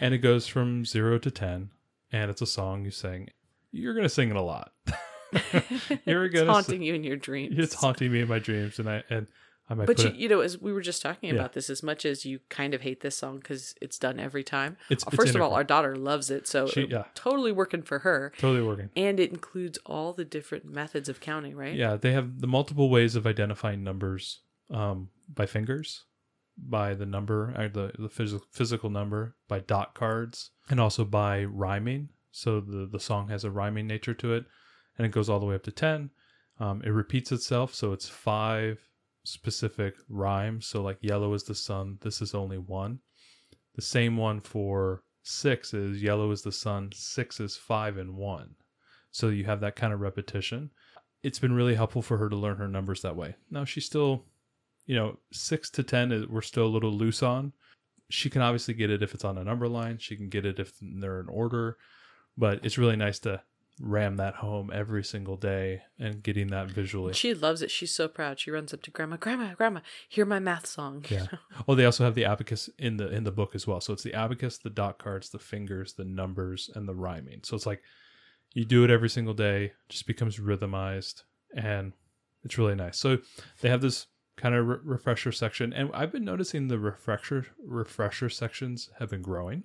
and 0.00 0.14
it 0.14 0.18
goes 0.18 0.46
from 0.46 0.84
zero 0.84 1.18
to 1.18 1.30
ten, 1.30 1.70
and 2.12 2.30
it's 2.30 2.40
a 2.42 2.46
song 2.46 2.84
you 2.84 2.90
sing. 2.92 3.30
You're 3.72 3.94
gonna 3.94 4.08
sing 4.08 4.30
it 4.30 4.36
a 4.36 4.42
lot. 4.42 4.72
You're 6.06 6.26
it's 6.26 6.34
gonna 6.34 6.52
haunting 6.52 6.82
you 6.82 6.94
in 6.94 7.02
your 7.04 7.16
dreams. 7.16 7.56
It's 7.58 7.74
haunting 7.74 8.12
me 8.12 8.20
in 8.20 8.28
my 8.28 8.38
dreams, 8.38 8.78
and 8.78 8.88
I 8.88 9.02
and 9.10 9.26
I 9.68 9.74
might 9.74 9.86
But 9.88 9.98
you, 10.02 10.10
it. 10.10 10.14
you 10.16 10.28
know, 10.28 10.40
as 10.40 10.60
we 10.60 10.72
were 10.72 10.80
just 10.80 11.02
talking 11.02 11.28
Yeah. 11.30 11.34
about 11.40 11.52
this, 11.54 11.68
as 11.70 11.82
much 11.82 12.04
as 12.04 12.24
you 12.24 12.38
kind 12.48 12.72
of 12.72 12.82
hate 12.82 13.00
this 13.00 13.16
song 13.16 13.38
because 13.38 13.74
it's 13.82 13.98
done 13.98 14.20
every 14.20 14.44
time. 14.44 14.76
It's, 14.90 15.04
it's 15.04 15.16
First 15.16 15.34
of 15.34 15.40
all, 15.40 15.54
our 15.54 15.64
daughter 15.64 15.96
loves 15.96 16.30
it, 16.30 16.46
so 16.46 16.66
She- 16.68 16.86
yeah. 16.86 17.04
totally 17.14 17.50
working 17.52 17.82
for 17.82 18.00
her. 18.00 18.32
totally 18.38 18.64
working. 18.64 18.90
And 18.94 19.18
it 19.18 19.30
includes 19.32 19.78
all 19.84 20.12
the 20.12 20.24
different 20.24 20.64
methods 20.66 21.08
of 21.08 21.18
counting, 21.20 21.56
right? 21.56 21.74
Yeah, 21.74 21.96
they 21.96 22.12
have 22.12 22.40
the 22.40 22.46
multiple 22.46 22.90
ways 22.90 23.16
of 23.16 23.26
identifying 23.26 23.82
numbers 23.82 24.40
um, 24.70 25.10
by 25.28 25.46
fingers, 25.46 26.04
by 26.56 26.94
the 26.94 27.06
number, 27.06 27.52
uh, 27.56 27.68
the 27.68 27.92
the 27.98 28.08
physical 28.08 28.46
physical 28.52 28.88
number, 28.90 29.34
by 29.48 29.58
dot 29.60 29.94
cards, 29.94 30.52
and 30.70 30.78
also 30.80 31.04
by 31.04 31.44
rhyming. 31.44 32.08
So 32.30 32.60
the 32.60 32.86
the 32.90 33.00
song 33.00 33.28
has 33.28 33.44
a 33.44 33.50
rhyming 33.50 33.86
nature 33.86 34.14
to 34.14 34.32
it, 34.34 34.44
and 34.96 35.06
it 35.06 35.10
goes 35.10 35.28
all 35.28 35.38
the 35.40 35.46
way 35.46 35.54
up 35.56 35.64
to 35.64 35.72
ten. 35.72 36.10
Um, 36.58 36.82
it 36.84 36.90
repeats 36.90 37.30
itself, 37.32 37.74
so 37.74 37.92
it's 37.92 38.08
five 38.08 38.85
specific 39.26 39.94
rhyme. 40.08 40.60
So 40.60 40.82
like 40.82 40.98
yellow 41.00 41.34
is 41.34 41.42
the 41.44 41.54
sun. 41.54 41.98
This 42.00 42.20
is 42.22 42.34
only 42.34 42.58
one. 42.58 43.00
The 43.74 43.82
same 43.82 44.16
one 44.16 44.40
for 44.40 45.02
six 45.22 45.74
is 45.74 46.02
yellow 46.02 46.30
is 46.30 46.42
the 46.42 46.52
sun. 46.52 46.90
Six 46.94 47.40
is 47.40 47.56
five 47.56 47.98
and 47.98 48.14
one. 48.16 48.54
So 49.10 49.28
you 49.28 49.44
have 49.44 49.60
that 49.60 49.76
kind 49.76 49.92
of 49.92 50.00
repetition 50.00 50.70
it's 51.22 51.38
been 51.40 51.52
really 51.54 51.74
helpful 51.74 52.02
for 52.02 52.18
her 52.18 52.28
to 52.28 52.36
learn 52.36 52.56
her 52.58 52.68
numbers 52.68 53.02
that 53.02 53.16
way. 53.16 53.34
Now 53.50 53.64
she's 53.64 53.86
still, 53.86 54.22
you 54.84 54.94
know, 54.94 55.18
six 55.32 55.70
to 55.70 55.82
ten. 55.82 56.12
is- 56.12 56.28
We're 56.28 56.42
still 56.42 56.66
a 56.66 56.68
little 56.76 56.92
loose 56.92 57.20
on. 57.22 57.52
she 58.10 58.30
can 58.30 58.42
obviously 58.42 58.74
get 58.74 58.90
it 58.90 59.02
if 59.02 59.12
it's 59.12 59.24
on 59.24 59.36
a 59.38 59.42
number 59.42 59.66
line. 59.66 59.98
She 59.98 60.14
can 60.14 60.28
get 60.28 60.46
it 60.46 60.60
if 60.60 60.74
they're 60.80 61.18
in 61.18 61.28
order, 61.28 61.78
but 62.38 62.64
it's 62.64 62.78
really 62.78 62.94
nice 62.94 63.18
to 63.20 63.42
ram 63.80 64.16
that 64.16 64.36
home 64.36 64.70
every 64.72 65.04
single 65.04 65.36
day 65.36 65.82
and 65.98 66.22
getting 66.22 66.48
that 66.48 66.70
visually. 66.70 67.12
She 67.12 67.34
loves 67.34 67.60
it. 67.60 67.70
She's 67.70 67.94
so 67.94 68.08
proud. 68.08 68.40
She 68.40 68.50
runs 68.50 68.72
up 68.72 68.82
to 68.82 68.90
grandma, 68.90 69.16
grandma, 69.16 69.54
grandma, 69.54 69.80
hear 70.08 70.24
my 70.24 70.38
math 70.38 70.66
song. 70.66 71.04
Yeah. 71.08 71.26
Oh, 71.68 71.74
they 71.74 71.84
also 71.84 72.04
have 72.04 72.14
the 72.14 72.24
abacus 72.24 72.68
in 72.78 72.96
the 72.96 73.08
in 73.08 73.24
the 73.24 73.32
book 73.32 73.54
as 73.54 73.66
well. 73.66 73.80
So 73.80 73.92
it's 73.92 74.02
the 74.02 74.14
abacus, 74.14 74.58
the 74.58 74.70
dot 74.70 74.98
cards, 74.98 75.30
the 75.30 75.38
fingers, 75.38 75.94
the 75.94 76.04
numbers, 76.04 76.70
and 76.74 76.86
the 76.86 76.94
rhyming. 76.94 77.40
So 77.42 77.56
it's 77.56 77.66
like 77.66 77.82
you 78.52 78.64
do 78.64 78.84
it 78.84 78.90
every 78.90 79.08
single 79.08 79.34
day, 79.34 79.72
just 79.88 80.06
becomes 80.06 80.38
rhythmized, 80.38 81.22
and 81.56 81.92
it's 82.44 82.56
really 82.56 82.74
nice. 82.74 82.98
So 82.98 83.18
they 83.60 83.68
have 83.68 83.80
this 83.80 84.06
kind 84.36 84.54
of 84.54 84.66
re- 84.66 84.76
refresher 84.84 85.32
section, 85.32 85.72
and 85.72 85.90
I've 85.92 86.12
been 86.12 86.24
noticing 86.24 86.68
the 86.68 86.78
refresher 86.78 87.46
refresher 87.58 88.28
sections 88.28 88.90
have 88.98 89.10
been 89.10 89.22
growing 89.22 89.64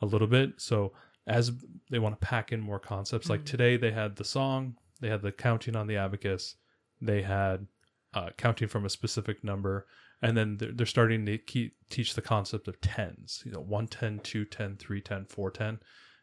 a 0.00 0.06
little 0.06 0.28
bit. 0.28 0.54
So 0.58 0.92
as 1.26 1.52
they 1.90 1.98
want 1.98 2.18
to 2.18 2.26
pack 2.26 2.52
in 2.52 2.60
more 2.60 2.78
concepts, 2.78 3.28
like 3.28 3.44
today 3.44 3.76
they 3.76 3.92
had 3.92 4.16
the 4.16 4.24
song, 4.24 4.76
they 5.00 5.08
had 5.08 5.22
the 5.22 5.32
counting 5.32 5.76
on 5.76 5.86
the 5.86 5.96
abacus, 5.96 6.56
they 7.00 7.22
had 7.22 7.66
uh, 8.14 8.30
counting 8.36 8.68
from 8.68 8.84
a 8.84 8.90
specific 8.90 9.42
number, 9.44 9.86
and 10.22 10.36
then 10.36 10.56
they're, 10.56 10.72
they're 10.72 10.86
starting 10.86 11.26
to 11.26 11.38
keep, 11.38 11.74
teach 11.90 12.14
the 12.14 12.22
concept 12.22 12.68
of 12.68 12.80
tens. 12.80 13.42
You 13.44 13.52
know, 13.52 13.60
110, 13.60 14.20
210, 14.20 14.76
310, 14.76 15.26
410. 15.26 15.80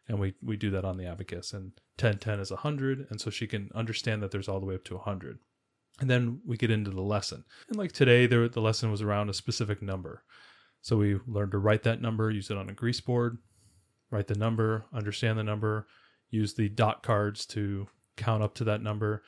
And 0.08 0.18
we, 0.18 0.34
we 0.42 0.56
do 0.56 0.70
that 0.70 0.84
on 0.84 0.96
the 0.96 1.06
abacus. 1.06 1.52
And 1.52 1.72
1010 1.98 2.40
is 2.40 2.50
100. 2.50 3.06
And 3.10 3.20
so 3.20 3.30
she 3.30 3.46
can 3.46 3.70
understand 3.74 4.22
that 4.22 4.30
there's 4.30 4.48
all 4.48 4.58
the 4.58 4.66
way 4.66 4.74
up 4.74 4.84
to 4.84 4.94
100. 4.94 5.38
And 6.00 6.08
then 6.08 6.40
we 6.46 6.56
get 6.56 6.70
into 6.70 6.90
the 6.90 7.02
lesson. 7.02 7.44
And 7.68 7.76
like 7.76 7.92
today, 7.92 8.26
there, 8.26 8.48
the 8.48 8.62
lesson 8.62 8.90
was 8.90 9.02
around 9.02 9.28
a 9.28 9.34
specific 9.34 9.82
number. 9.82 10.24
So 10.80 10.96
we 10.96 11.20
learned 11.26 11.52
to 11.52 11.58
write 11.58 11.82
that 11.82 12.00
number, 12.00 12.30
use 12.30 12.50
it 12.50 12.56
on 12.56 12.70
a 12.70 12.74
grease 12.74 13.02
board, 13.02 13.36
write 14.10 14.26
the 14.26 14.34
number, 14.34 14.84
understand 14.92 15.38
the 15.38 15.44
number, 15.44 15.86
use 16.30 16.54
the 16.54 16.68
dot 16.68 17.02
cards 17.02 17.46
to 17.46 17.88
count 18.16 18.42
up 18.42 18.54
to 18.54 18.64
that 18.64 18.82
number. 18.82 19.22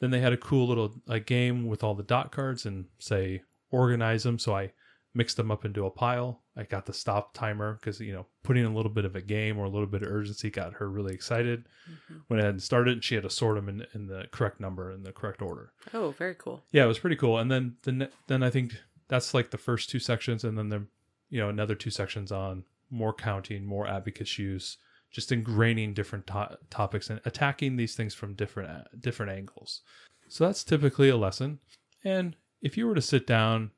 Then 0.00 0.10
they 0.10 0.20
had 0.20 0.32
a 0.32 0.38
cool 0.38 0.68
little 0.68 0.94
a 1.08 1.20
game 1.20 1.66
with 1.66 1.82
all 1.82 1.94
the 1.94 2.02
dot 2.02 2.32
cards 2.32 2.66
and 2.66 2.86
say 2.98 3.42
organize 3.70 4.22
them. 4.22 4.38
So 4.38 4.54
I 4.54 4.72
mixed 5.14 5.38
them 5.38 5.50
up 5.50 5.64
into 5.64 5.86
a 5.86 5.90
pile. 5.90 6.42
I 6.56 6.64
got 6.64 6.84
the 6.86 6.92
stop 6.92 7.32
timer 7.32 7.78
because 7.80 7.98
you 8.00 8.12
know 8.12 8.26
putting 8.42 8.64
a 8.64 8.74
little 8.74 8.90
bit 8.90 9.04
of 9.04 9.16
a 9.16 9.22
game 9.22 9.58
or 9.58 9.64
a 9.64 9.70
little 9.70 9.86
bit 9.86 10.02
of 10.02 10.10
urgency 10.10 10.50
got 10.50 10.74
her 10.74 10.88
really 10.88 11.14
excited. 11.14 11.66
Mm-hmm. 11.90 12.18
When 12.28 12.38
it 12.38 12.44
hadn't 12.44 12.60
started, 12.60 12.94
and 12.94 13.04
she 13.04 13.14
had 13.14 13.24
to 13.24 13.30
sort 13.30 13.56
them 13.56 13.68
in, 13.68 13.86
in 13.94 14.06
the 14.06 14.26
correct 14.30 14.60
number 14.60 14.92
in 14.92 15.02
the 15.02 15.12
correct 15.12 15.40
order. 15.40 15.72
Oh, 15.94 16.10
very 16.12 16.34
cool. 16.34 16.62
Yeah, 16.72 16.84
it 16.84 16.88
was 16.88 16.98
pretty 16.98 17.16
cool. 17.16 17.38
And 17.38 17.50
then 17.50 17.76
the 17.82 18.10
then 18.26 18.42
I 18.42 18.50
think 18.50 18.74
that's 19.08 19.32
like 19.34 19.50
the 19.50 19.58
first 19.58 19.88
two 19.88 19.98
sections, 19.98 20.44
and 20.44 20.58
then 20.58 20.68
the 20.68 20.86
you 21.30 21.40
know 21.40 21.48
another 21.48 21.74
two 21.74 21.90
sections 21.90 22.30
on 22.30 22.64
more 22.90 23.12
counting, 23.12 23.64
more 23.64 23.86
abacus 23.86 24.38
use, 24.38 24.78
just 25.10 25.30
ingraining 25.30 25.94
different 25.94 26.26
to- 26.26 26.58
topics 26.70 27.10
and 27.10 27.20
attacking 27.24 27.76
these 27.76 27.94
things 27.94 28.14
from 28.14 28.34
different 28.34 28.70
uh, 28.70 28.84
different 29.00 29.32
angles. 29.32 29.82
So 30.28 30.44
that's 30.44 30.64
typically 30.64 31.08
a 31.08 31.16
lesson. 31.16 31.58
And 32.04 32.36
if 32.62 32.76
you 32.76 32.86
were 32.86 32.94
to 32.94 33.02
sit 33.02 33.26
down, 33.26 33.70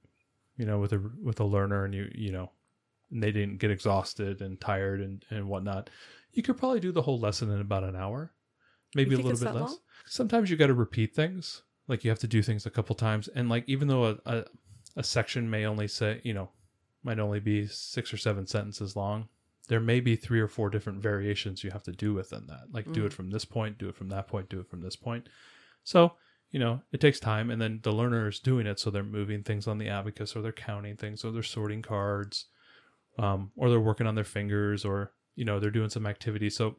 you 0.56 0.66
know, 0.66 0.78
with 0.78 0.92
a 0.92 1.10
with 1.22 1.40
a 1.40 1.44
learner 1.44 1.84
and 1.84 1.94
you 1.94 2.10
you 2.14 2.32
know, 2.32 2.50
and 3.10 3.22
they 3.22 3.32
didn't 3.32 3.58
get 3.58 3.70
exhausted 3.70 4.40
and 4.40 4.60
tired 4.60 5.00
and 5.00 5.24
and 5.30 5.48
whatnot, 5.48 5.90
you 6.32 6.42
could 6.42 6.56
probably 6.56 6.80
do 6.80 6.92
the 6.92 7.02
whole 7.02 7.18
lesson 7.18 7.50
in 7.50 7.60
about 7.60 7.84
an 7.84 7.96
hour, 7.96 8.32
maybe 8.94 9.14
a 9.14 9.18
little 9.18 9.32
bit 9.32 9.54
less. 9.54 9.70
long? 9.70 9.78
Sometimes 10.06 10.50
you 10.50 10.56
got 10.56 10.68
to 10.68 10.74
repeat 10.74 11.14
things, 11.14 11.62
like 11.86 12.04
you 12.04 12.10
have 12.10 12.18
to 12.20 12.26
do 12.26 12.42
things 12.42 12.66
a 12.66 12.70
couple 12.70 12.94
times, 12.96 13.28
and 13.28 13.48
like 13.48 13.64
even 13.66 13.88
though 13.88 14.04
a, 14.04 14.18
a 14.26 14.44
a 14.96 15.02
section 15.02 15.48
may 15.48 15.66
only 15.66 15.86
say 15.86 16.20
you 16.24 16.34
know 16.34 16.50
might 17.02 17.18
only 17.18 17.40
be 17.40 17.66
six 17.66 18.12
or 18.12 18.16
seven 18.16 18.46
sentences 18.46 18.96
long. 18.96 19.28
There 19.68 19.80
may 19.80 20.00
be 20.00 20.16
three 20.16 20.40
or 20.40 20.48
four 20.48 20.70
different 20.70 21.02
variations 21.02 21.62
you 21.62 21.70
have 21.70 21.82
to 21.84 21.92
do 21.92 22.14
within 22.14 22.46
that. 22.46 22.72
Like 22.72 22.90
do 22.92 23.04
it 23.04 23.12
from 23.12 23.30
this 23.30 23.44
point 23.44 23.78
do 23.78 23.88
it 23.88 23.96
from 23.96 24.08
that 24.08 24.26
point 24.26 24.48
do 24.48 24.60
it 24.60 24.68
from 24.68 24.80
this 24.80 24.96
point. 24.96 25.28
So 25.84 26.12
you 26.50 26.58
know 26.58 26.80
it 26.92 27.00
takes 27.00 27.20
time 27.20 27.50
and 27.50 27.60
then 27.60 27.80
the 27.82 27.92
learner 27.92 28.28
is 28.28 28.40
doing 28.40 28.66
it 28.66 28.80
so 28.80 28.90
they're 28.90 29.02
moving 29.02 29.42
things 29.42 29.66
on 29.66 29.76
the 29.76 29.90
abacus 29.90 30.34
or 30.34 30.40
they're 30.40 30.52
counting 30.52 30.96
things 30.96 31.22
or 31.22 31.30
they're 31.30 31.42
sorting 31.42 31.82
cards 31.82 32.46
um, 33.18 33.50
or 33.54 33.68
they're 33.68 33.78
working 33.78 34.06
on 34.06 34.14
their 34.14 34.24
fingers 34.24 34.82
or 34.82 35.12
you 35.34 35.44
know 35.44 35.60
they're 35.60 35.70
doing 35.70 35.90
some 35.90 36.06
activity 36.06 36.48
so 36.48 36.76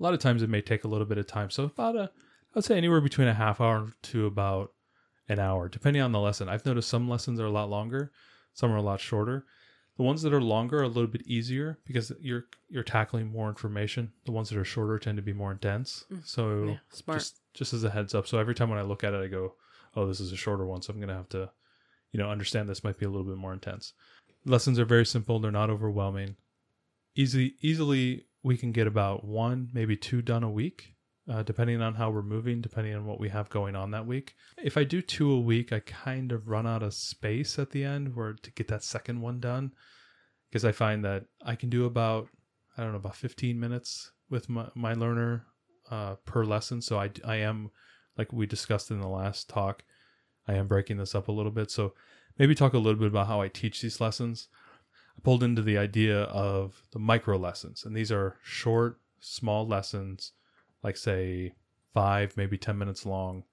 a 0.00 0.02
lot 0.02 0.14
of 0.14 0.20
times 0.20 0.42
it 0.42 0.50
may 0.50 0.60
take 0.60 0.82
a 0.82 0.88
little 0.88 1.06
bit 1.06 1.18
of 1.18 1.28
time. 1.28 1.48
So 1.48 1.64
about 1.64 1.96
a 1.96 2.10
i 2.54 2.58
would 2.58 2.64
say 2.64 2.76
anywhere 2.76 3.00
between 3.00 3.28
a 3.28 3.34
half 3.34 3.60
hour 3.60 3.92
to 4.02 4.26
about 4.26 4.72
an 5.28 5.38
hour 5.38 5.68
depending 5.68 6.02
on 6.02 6.12
the 6.12 6.20
lesson. 6.20 6.48
I've 6.48 6.66
noticed 6.66 6.88
some 6.88 7.08
lessons 7.08 7.40
are 7.40 7.46
a 7.46 7.50
lot 7.50 7.70
longer 7.70 8.12
some 8.54 8.70
are 8.72 8.76
a 8.76 8.82
lot 8.82 9.00
shorter. 9.00 9.44
The 9.98 10.02
ones 10.04 10.22
that 10.22 10.32
are 10.32 10.40
longer 10.40 10.78
are 10.80 10.84
a 10.84 10.88
little 10.88 11.06
bit 11.06 11.22
easier 11.26 11.78
because 11.84 12.12
you're 12.20 12.46
you're 12.70 12.82
tackling 12.82 13.30
more 13.30 13.48
information. 13.48 14.12
The 14.24 14.32
ones 14.32 14.48
that 14.50 14.58
are 14.58 14.64
shorter 14.64 14.98
tend 14.98 15.16
to 15.16 15.22
be 15.22 15.32
more 15.34 15.52
intense 15.52 16.04
so 16.24 16.42
Mm. 16.44 16.68
Yeah, 16.70 16.76
smart. 16.90 17.18
just 17.18 17.40
just 17.54 17.72
as 17.74 17.84
a 17.84 17.90
heads 17.90 18.14
up. 18.14 18.26
So 18.26 18.38
every 18.38 18.54
time 18.54 18.70
when 18.70 18.78
i 18.78 18.82
look 18.82 19.04
at 19.04 19.12
it 19.14 19.22
i 19.22 19.26
go 19.26 19.54
oh 19.94 20.06
this 20.06 20.20
is 20.20 20.32
a 20.32 20.36
shorter 20.36 20.64
one 20.66 20.80
so 20.80 20.92
i'm 20.92 21.00
gonna 21.00 21.14
have 21.14 21.28
to 21.30 21.50
you 22.10 22.18
know 22.18 22.30
understand 22.30 22.68
this 22.68 22.82
might 22.84 22.98
be 22.98 23.04
a 23.04 23.10
little 23.10 23.26
bit 23.26 23.36
more 23.36 23.52
intense. 23.52 23.92
Lessons 24.46 24.78
are 24.78 24.84
very 24.86 25.06
simple. 25.06 25.38
They're 25.38 25.50
not 25.52 25.70
overwhelming. 25.70 26.36
Easy 27.14 27.54
easily 27.60 28.24
we 28.42 28.56
can 28.56 28.72
get 28.72 28.86
about 28.86 29.24
one 29.24 29.68
maybe 29.74 29.96
two 29.96 30.22
done 30.22 30.42
a 30.42 30.50
week 30.50 30.94
uh, 31.30 31.42
depending 31.42 31.80
on 31.80 31.94
how 31.94 32.10
we're 32.10 32.22
moving 32.22 32.60
depending 32.60 32.94
on 32.94 33.06
what 33.06 33.20
we 33.20 33.28
have 33.28 33.48
going 33.48 33.76
on 33.76 33.90
that 33.90 34.06
week. 34.06 34.34
If 34.62 34.76
i 34.76 34.84
do 34.84 35.00
two 35.02 35.30
a 35.30 35.40
week 35.40 35.72
i 35.72 35.80
kind 35.80 36.32
of 36.32 36.48
run 36.48 36.66
out 36.66 36.82
of 36.82 36.94
space 36.94 37.58
at 37.58 37.70
the 37.70 37.84
end 37.84 38.14
where 38.14 38.34
to 38.34 38.50
get 38.52 38.68
that 38.68 38.84
second 38.84 39.20
one 39.20 39.40
done 39.40 39.72
because 40.48 40.64
i 40.64 40.72
find 40.72 41.04
that 41.04 41.24
i 41.44 41.54
can 41.54 41.70
do 41.70 41.84
about 41.84 42.28
i 42.76 42.82
don't 42.82 42.92
know 42.92 42.98
about 42.98 43.16
15 43.16 43.58
minutes 43.58 44.12
with 44.30 44.48
my, 44.48 44.66
my 44.74 44.94
learner 44.94 45.46
uh, 45.90 46.14
per 46.24 46.44
lesson. 46.44 46.80
So 46.80 46.98
I, 46.98 47.10
I 47.24 47.36
am 47.36 47.70
like 48.16 48.32
we 48.32 48.46
discussed 48.46 48.90
in 48.90 49.00
the 49.00 49.08
last 49.08 49.48
talk 49.48 49.84
i 50.48 50.54
am 50.54 50.66
breaking 50.66 50.96
this 50.96 51.14
up 51.14 51.28
a 51.28 51.32
little 51.32 51.52
bit. 51.52 51.70
So 51.70 51.94
maybe 52.38 52.54
talk 52.54 52.74
a 52.74 52.78
little 52.78 52.98
bit 52.98 53.08
about 53.08 53.28
how 53.28 53.40
i 53.40 53.48
teach 53.48 53.80
these 53.80 54.00
lessons. 54.00 54.48
I 55.16 55.20
pulled 55.22 55.42
into 55.42 55.62
the 55.62 55.78
idea 55.78 56.22
of 56.22 56.82
the 56.92 56.98
micro 56.98 57.36
lessons, 57.36 57.84
and 57.84 57.94
these 57.94 58.10
are 58.10 58.38
short, 58.42 58.98
small 59.20 59.66
lessons, 59.66 60.32
like 60.82 60.96
say 60.96 61.54
five, 61.94 62.36
maybe 62.36 62.58
10 62.58 62.76
minutes 62.78 63.06
long, 63.06 63.44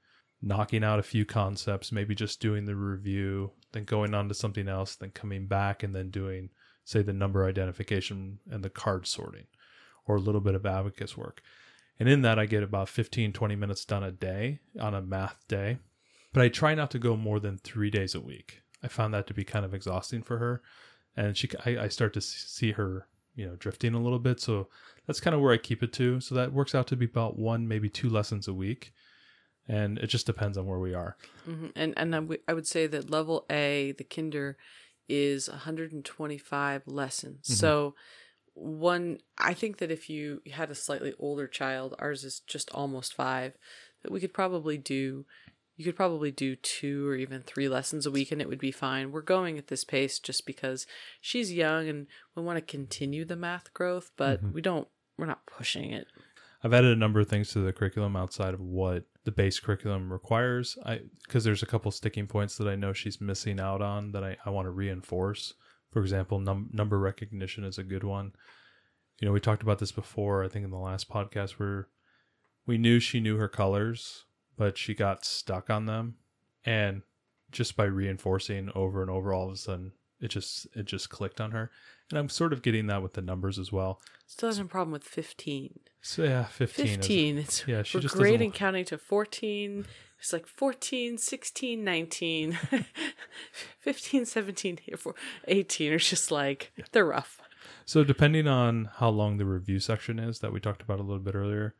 knocking 0.42 0.84
out 0.84 1.00
a 1.00 1.04
few 1.04 1.26
concepts, 1.26 1.92
maybe 1.92 2.16
just 2.16 2.40
doing 2.40 2.66
the 2.66 2.76
review, 2.76 3.52
then 3.72 3.84
going 3.84 4.14
on 4.14 4.28
to 4.28 4.34
something 4.34 4.68
else, 4.68 4.96
then 4.96 5.12
coming 5.12 5.48
back 5.48 5.84
and 5.84 5.96
then 5.96 6.10
doing, 6.10 6.50
say, 6.86 7.02
the 7.02 7.14
number 7.14 7.46
identification 7.46 8.40
and 8.50 8.64
the 8.64 8.70
card 8.70 9.06
sorting, 9.06 9.48
or 10.06 10.16
a 10.16 10.22
little 10.22 10.42
bit 10.42 10.56
of 10.56 10.66
abacus 10.66 11.18
work. 11.18 11.42
And 12.00 12.08
in 12.08 12.22
that, 12.22 12.40
I 12.40 12.46
get 12.46 12.64
about 12.64 12.88
15, 12.88 13.34
20 13.34 13.56
minutes 13.56 13.84
done 13.84 14.04
a 14.04 14.12
day 14.12 14.60
on 14.80 14.94
a 14.94 15.02
math 15.02 15.46
day. 15.48 15.80
But 16.32 16.44
I 16.44 16.50
try 16.50 16.76
not 16.76 16.92
to 16.92 17.00
go 17.00 17.18
more 17.18 17.40
than 17.40 17.58
three 17.58 17.90
days 17.90 18.16
a 18.16 18.22
week. 18.22 18.62
I 18.82 18.88
found 18.88 19.14
that 19.14 19.28
to 19.28 19.34
be 19.34 19.44
kind 19.44 19.66
of 19.66 19.74
exhausting 19.74 20.24
for 20.24 20.38
her 20.38 20.62
and 21.20 21.36
she 21.36 21.50
I, 21.66 21.84
I 21.84 21.88
start 21.90 22.14
to 22.14 22.22
see 22.22 22.72
her 22.72 23.08
you 23.36 23.46
know 23.46 23.56
drifting 23.56 23.94
a 23.94 24.02
little 24.02 24.20
bit 24.20 24.40
so 24.40 24.70
that's 25.10 25.20
kind 25.20 25.36
of 25.36 25.42
where 25.42 25.52
i 25.54 25.58
keep 25.58 25.82
it 25.84 25.92
to 25.94 26.20
so 26.22 26.36
that 26.36 26.54
works 26.54 26.74
out 26.76 26.86
to 26.88 26.96
be 26.96 27.06
about 27.06 27.38
one 27.38 27.68
maybe 27.68 27.90
two 27.90 28.10
lessons 28.10 28.48
a 28.48 28.54
week 28.54 28.92
and 29.68 29.98
it 30.00 30.08
just 30.08 30.26
depends 30.26 30.58
on 30.58 30.66
where 30.66 30.80
we 30.80 30.94
are 30.94 31.16
hmm 31.46 31.68
And 31.76 31.94
and 31.98 32.16
I 32.16 32.20
would- 32.20 32.42
would 32.48 32.68
say 32.68 32.88
that 32.88 33.10
level 33.10 33.46
A, 33.50 33.94
the 33.98 34.04
Kinder, 34.04 34.58
is 35.08 35.50
125 35.50 36.84
lessons. 36.88 37.46
Mm-hmm. 37.48 37.54
So 37.54 37.96
one, 38.54 39.20
I 39.38 39.54
think 39.54 39.78
that 39.78 39.92
if 39.92 40.10
you 40.10 40.42
had 40.52 40.70
a 40.70 40.76
slightly 40.76 41.14
older 41.18 41.48
child, 41.48 41.96
ours 42.00 42.24
is 42.24 42.42
just 42.54 42.70
almost 42.72 43.14
five, 43.14 43.54
that 44.04 44.12
we 44.12 44.20
could 44.20 44.34
probably 44.34 44.78
do. 44.78 45.26
You 45.78 45.86
could 45.86 45.96
probably 45.96 46.32
do 46.32 46.58
two 46.58 47.08
or 47.08 47.16
even 47.16 47.42
three 47.42 47.70
lessons 47.70 48.06
a 48.06 48.12
week 48.12 48.32
and 48.34 48.42
it 48.42 48.50
would 48.50 48.60
be 48.60 48.72
fine. 48.72 49.12
We're 49.14 49.22
going 49.22 49.58
at 49.58 49.68
this 49.68 49.86
pace 49.86 50.20
just 50.20 50.46
because 50.46 50.86
she's 51.22 51.54
young 51.54 51.88
and 51.88 52.08
we 52.36 52.44
want 52.44 52.58
to 52.58 52.62
continue 52.78 53.24
the 53.24 53.38
math 53.38 53.74
growth, 53.74 54.12
but 54.18 54.40
Mm-hmm. 54.44 54.54
we 54.56 54.62
don't, 54.62 54.88
we're 55.20 55.26
not 55.26 55.46
pushing 55.46 55.92
it. 55.92 56.08
i've 56.64 56.74
added 56.74 56.92
a 56.92 57.00
number 57.00 57.20
of 57.20 57.28
things 57.28 57.52
to 57.52 57.60
the 57.60 57.74
curriculum 57.74 58.16
outside 58.16 58.54
of 58.54 58.62
what 58.62 59.06
the 59.26 59.32
base 59.32 59.60
curriculum 59.60 60.12
requires. 60.12 60.78
I 60.86 61.02
because 61.26 61.44
there's 61.44 61.64
a 61.64 61.68
couple 61.68 61.92
sticking 61.92 62.26
points 62.28 62.58
that 62.58 62.68
i 62.68 62.76
know 62.76 62.94
she's 62.94 63.22
missing 63.22 63.60
out 63.60 63.82
on 63.82 64.12
that 64.14 64.24
i, 64.24 64.38
I 64.46 64.50
want 64.50 64.66
to 64.66 64.72
reinforce. 64.72 65.54
For 65.92 66.02
example 66.02 66.40
num- 66.40 66.70
number 66.72 66.98
recognition 67.00 67.64
is 67.64 67.78
a 67.78 67.84
good 67.84 68.04
one. 68.04 68.34
You 69.20 69.28
know 69.28 69.34
we 69.34 69.40
talked 69.40 69.64
about 69.64 69.80
this 69.80 69.92
before 69.92 70.44
i 70.44 70.48
think 70.48 70.66
in 70.66 70.72
the 70.72 70.78
last 70.78 71.10
podcast 71.10 71.52
where 71.54 71.90
we 72.66 72.78
knew 72.78 73.00
she 73.00 73.20
knew 73.20 73.38
her 73.38 73.50
colors 73.50 74.26
but 74.60 74.78
she 74.78 74.94
got 74.94 75.24
stuck 75.24 75.70
on 75.70 75.86
them. 75.86 76.16
And 76.66 77.02
just 77.50 77.78
by 77.78 77.86
reinforcing 77.86 78.70
over 78.76 79.02
and 79.02 79.10
over 79.10 79.34
all 79.34 79.48
of 79.48 79.54
a 79.54 79.58
sudden 79.58 79.94
it 80.22 80.28
just 80.30 80.68
it 80.76 80.86
just 80.86 81.10
clicked 81.10 81.40
on 81.42 81.52
her 81.52 81.72
and 82.10 82.20
i'm 82.20 82.30
sort 82.30 82.54
of 82.54 82.62
getting 82.62 82.88
that 82.88 83.02
with 83.02 83.14
the 83.14 83.22
numbers 83.22 83.58
as 83.60 83.72
well 83.72 84.02
Still 84.28 84.50
has 84.50 84.60
a 84.60 84.66
problem 84.66 84.92
with 84.92 85.04
15. 85.04 85.80
so 86.02 86.24
yeah 86.24 86.46
15, 86.46 86.86
is- 86.86 86.92
15. 86.98 87.38
It's 87.40 87.68
yeah, 87.68 87.84
she 87.84 88.00
just 88.00 88.16
great 88.16 88.54
counting 88.54 88.86
to 88.86 88.98
14 88.98 89.86
It's 90.20 90.34
like 90.34 90.46
14, 90.48 91.18
16, 91.18 91.84
19, 91.84 92.60
15, 93.80 94.26
17, 94.26 94.80
18 95.48 95.94
are 95.94 95.98
just 95.98 96.30
like, 96.30 96.72
they're 96.92 97.06
rough. 97.06 97.40
So 97.86 98.04
depending 98.04 98.46
on 98.48 98.90
how 98.98 99.10
long 99.10 99.38
the 99.38 99.46
review 99.46 99.80
section 99.80 100.20
is 100.20 100.40
that 100.40 100.52
we 100.52 100.60
talked 100.60 100.82
about 100.82 101.00
a 101.00 101.04
little 101.04 101.24
bit 101.24 101.36
earlier, 101.36 101.76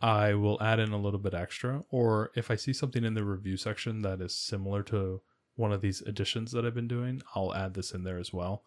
I 0.00 0.34
will 0.34 0.60
add 0.60 0.80
in 0.80 0.90
a 0.92 1.00
little 1.00 1.20
bit 1.20 1.32
extra. 1.32 1.84
Or 1.90 2.30
if 2.34 2.50
I 2.50 2.56
see 2.56 2.72
something 2.72 3.04
in 3.04 3.14
the 3.14 3.24
review 3.24 3.56
section 3.56 4.02
that 4.02 4.20
is 4.20 4.34
similar 4.34 4.82
to 4.84 5.22
one 5.56 5.72
of 5.72 5.80
these 5.80 6.00
additions 6.02 6.52
that 6.52 6.64
I've 6.64 6.74
been 6.74 6.88
doing, 6.88 7.22
I'll 7.34 7.54
add 7.54 7.74
this 7.74 7.92
in 7.92 8.04
there 8.04 8.18
as 8.18 8.32
well. 8.32 8.64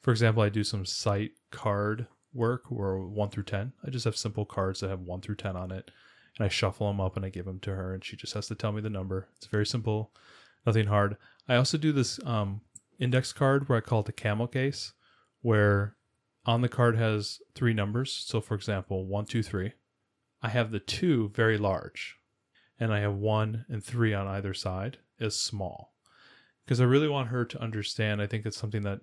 For 0.00 0.10
example, 0.10 0.42
I 0.42 0.48
do 0.48 0.64
some 0.64 0.86
sight 0.86 1.32
card 1.50 2.06
work 2.32 2.64
where 2.70 2.98
one 2.98 3.30
through 3.30 3.44
ten. 3.44 3.72
I 3.84 3.90
just 3.90 4.04
have 4.04 4.16
simple 4.16 4.44
cards 4.44 4.80
that 4.80 4.90
have 4.90 5.00
one 5.00 5.20
through 5.20 5.36
ten 5.36 5.56
on 5.56 5.70
it, 5.70 5.90
and 6.38 6.44
I 6.44 6.48
shuffle 6.48 6.88
them 6.88 7.00
up 7.00 7.16
and 7.16 7.24
I 7.24 7.30
give 7.30 7.44
them 7.44 7.60
to 7.60 7.74
her, 7.74 7.94
and 7.94 8.04
she 8.04 8.16
just 8.16 8.34
has 8.34 8.46
to 8.48 8.54
tell 8.54 8.72
me 8.72 8.80
the 8.80 8.90
number. 8.90 9.28
It's 9.36 9.46
very 9.46 9.66
simple, 9.66 10.12
nothing 10.64 10.86
hard. 10.86 11.16
I 11.48 11.56
also 11.56 11.78
do 11.78 11.92
this 11.92 12.20
um, 12.24 12.60
index 12.98 13.32
card 13.32 13.68
where 13.68 13.78
I 13.78 13.82
call 13.82 14.00
it 14.00 14.06
the 14.06 14.12
camel 14.12 14.46
case, 14.46 14.92
where 15.40 15.96
on 16.44 16.60
the 16.60 16.68
card 16.68 16.96
has 16.96 17.40
three 17.54 17.74
numbers. 17.74 18.12
So, 18.12 18.40
for 18.40 18.54
example, 18.54 19.06
one, 19.06 19.26
two, 19.26 19.42
three. 19.42 19.72
I 20.42 20.48
have 20.50 20.70
the 20.70 20.78
two 20.78 21.30
very 21.34 21.58
large, 21.58 22.16
and 22.78 22.92
I 22.92 23.00
have 23.00 23.14
one 23.14 23.64
and 23.68 23.82
three 23.82 24.14
on 24.14 24.26
either 24.26 24.54
side 24.54 24.98
as 25.18 25.34
small, 25.34 25.94
because 26.66 26.80
I 26.80 26.84
really 26.84 27.08
want 27.08 27.28
her 27.28 27.44
to 27.46 27.62
understand. 27.62 28.20
I 28.20 28.26
think 28.26 28.44
it's 28.44 28.56
something 28.58 28.82
that 28.82 29.00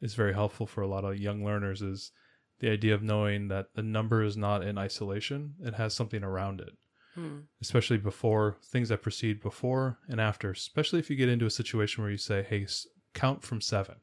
is 0.00 0.14
very 0.14 0.32
helpful 0.32 0.66
for 0.66 0.80
a 0.82 0.88
lot 0.88 1.04
of 1.04 1.18
young 1.18 1.44
learners 1.44 1.82
is 1.82 2.12
the 2.60 2.70
idea 2.70 2.94
of 2.94 3.02
knowing 3.02 3.48
that 3.48 3.74
the 3.74 3.82
number 3.82 4.22
is 4.22 4.36
not 4.36 4.62
in 4.64 4.78
isolation 4.78 5.54
it 5.60 5.74
has 5.74 5.94
something 5.94 6.22
around 6.24 6.60
it 6.60 6.72
Hmm. 7.14 7.40
especially 7.60 7.98
before 7.98 8.56
things 8.64 8.88
that 8.88 9.02
precede 9.02 9.42
before 9.42 9.98
and 10.08 10.20
after 10.20 10.50
especially 10.50 10.98
if 10.98 11.10
you 11.10 11.16
get 11.16 11.28
into 11.28 11.44
a 11.46 11.50
situation 11.50 12.02
where 12.02 12.10
you 12.10 12.16
say 12.16 12.42
hey 12.42 12.62
s- 12.64 12.86
count 13.14 13.42
from 13.42 13.60
seven 13.60 13.96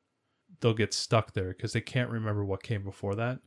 they'll 0.60 0.74
get 0.74 0.94
stuck 0.94 1.34
there 1.34 1.50
because 1.54 1.74
they 1.74 1.82
can't 1.82 2.10
remember 2.12 2.46
what 2.46 2.62
came 2.64 2.84
before 2.84 3.16
that 3.16 3.40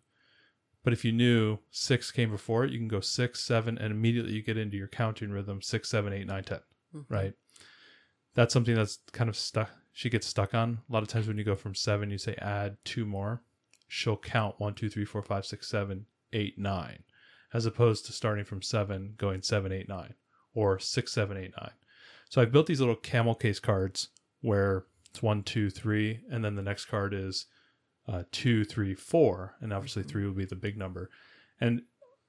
but 0.83 0.93
if 0.93 1.05
you 1.05 1.13
knew 1.13 1.59
six 1.71 2.11
came 2.11 2.31
before 2.31 2.65
it 2.65 2.73
you 2.73 2.79
can 2.79 2.89
go 2.89 3.01
six 3.01 3.41
seven 3.45 3.79
and 3.79 3.93
immediately 3.93 4.33
you 4.33 4.43
get 4.43 4.57
into 4.59 4.77
your 4.77 4.89
counting 4.89 5.31
rhythm 5.31 5.63
six 5.63 5.89
seven 5.89 6.13
eight 6.13 6.27
nine 6.27 6.43
ten 6.45 6.61
Mhm. 6.95 7.05
right 7.09 7.35
that's 8.35 8.53
something 8.53 8.75
that's 8.75 8.99
kind 9.13 9.29
of 9.29 9.37
stuck 9.37 9.71
she 9.95 10.09
gets 10.09 10.27
stuck 10.27 10.55
on. 10.55 10.79
A 10.89 10.93
lot 10.93 11.03
of 11.03 11.09
times 11.09 11.29
when 11.29 11.37
you 11.37 11.45
go 11.45 11.57
from 11.57 11.75
seven 11.75 12.11
you 12.11 12.19
say 12.19 12.35
add 12.41 12.77
two 12.85 13.05
more 13.05 13.43
she'll 13.89 14.17
count 14.17 14.55
one 14.59 14.75
two 14.75 14.89
three 14.89 15.05
four 15.05 15.23
five 15.23 15.45
six 15.45 15.69
seven 15.69 16.07
eight 16.33 16.59
nine 16.59 17.03
as 17.53 17.67
opposed 17.67 18.07
to 18.07 18.13
starting 18.13 18.45
from 18.45 18.63
seven 18.63 19.15
going 19.19 19.43
seven 19.43 19.73
eight 19.73 19.89
nine 19.89 20.15
or 20.55 20.79
six 20.79 21.13
seven 21.13 21.37
eight 21.37 21.53
nine. 21.61 21.73
So 22.31 22.41
i've 22.41 22.53
built 22.53 22.67
these 22.67 22.81
little 22.81 22.97
camel 22.97 23.35
case 23.35 23.61
cards 23.61 24.09
where 24.41 24.87
it's 25.11 25.23
one 25.23 25.43
two 25.43 25.69
three 25.71 26.21
and 26.31 26.45
then 26.45 26.57
the 26.57 26.63
next 26.63 26.87
card 26.87 27.13
is 27.13 27.47
uh, 28.09 28.25
two 28.33 28.65
three 28.65 28.95
four 28.95 29.55
and 29.61 29.73
obviously 29.73 30.03
three 30.03 30.25
will 30.25 30.33
be 30.33 30.45
the 30.45 30.57
big 30.57 30.77
number. 30.77 31.11
And 31.61 31.83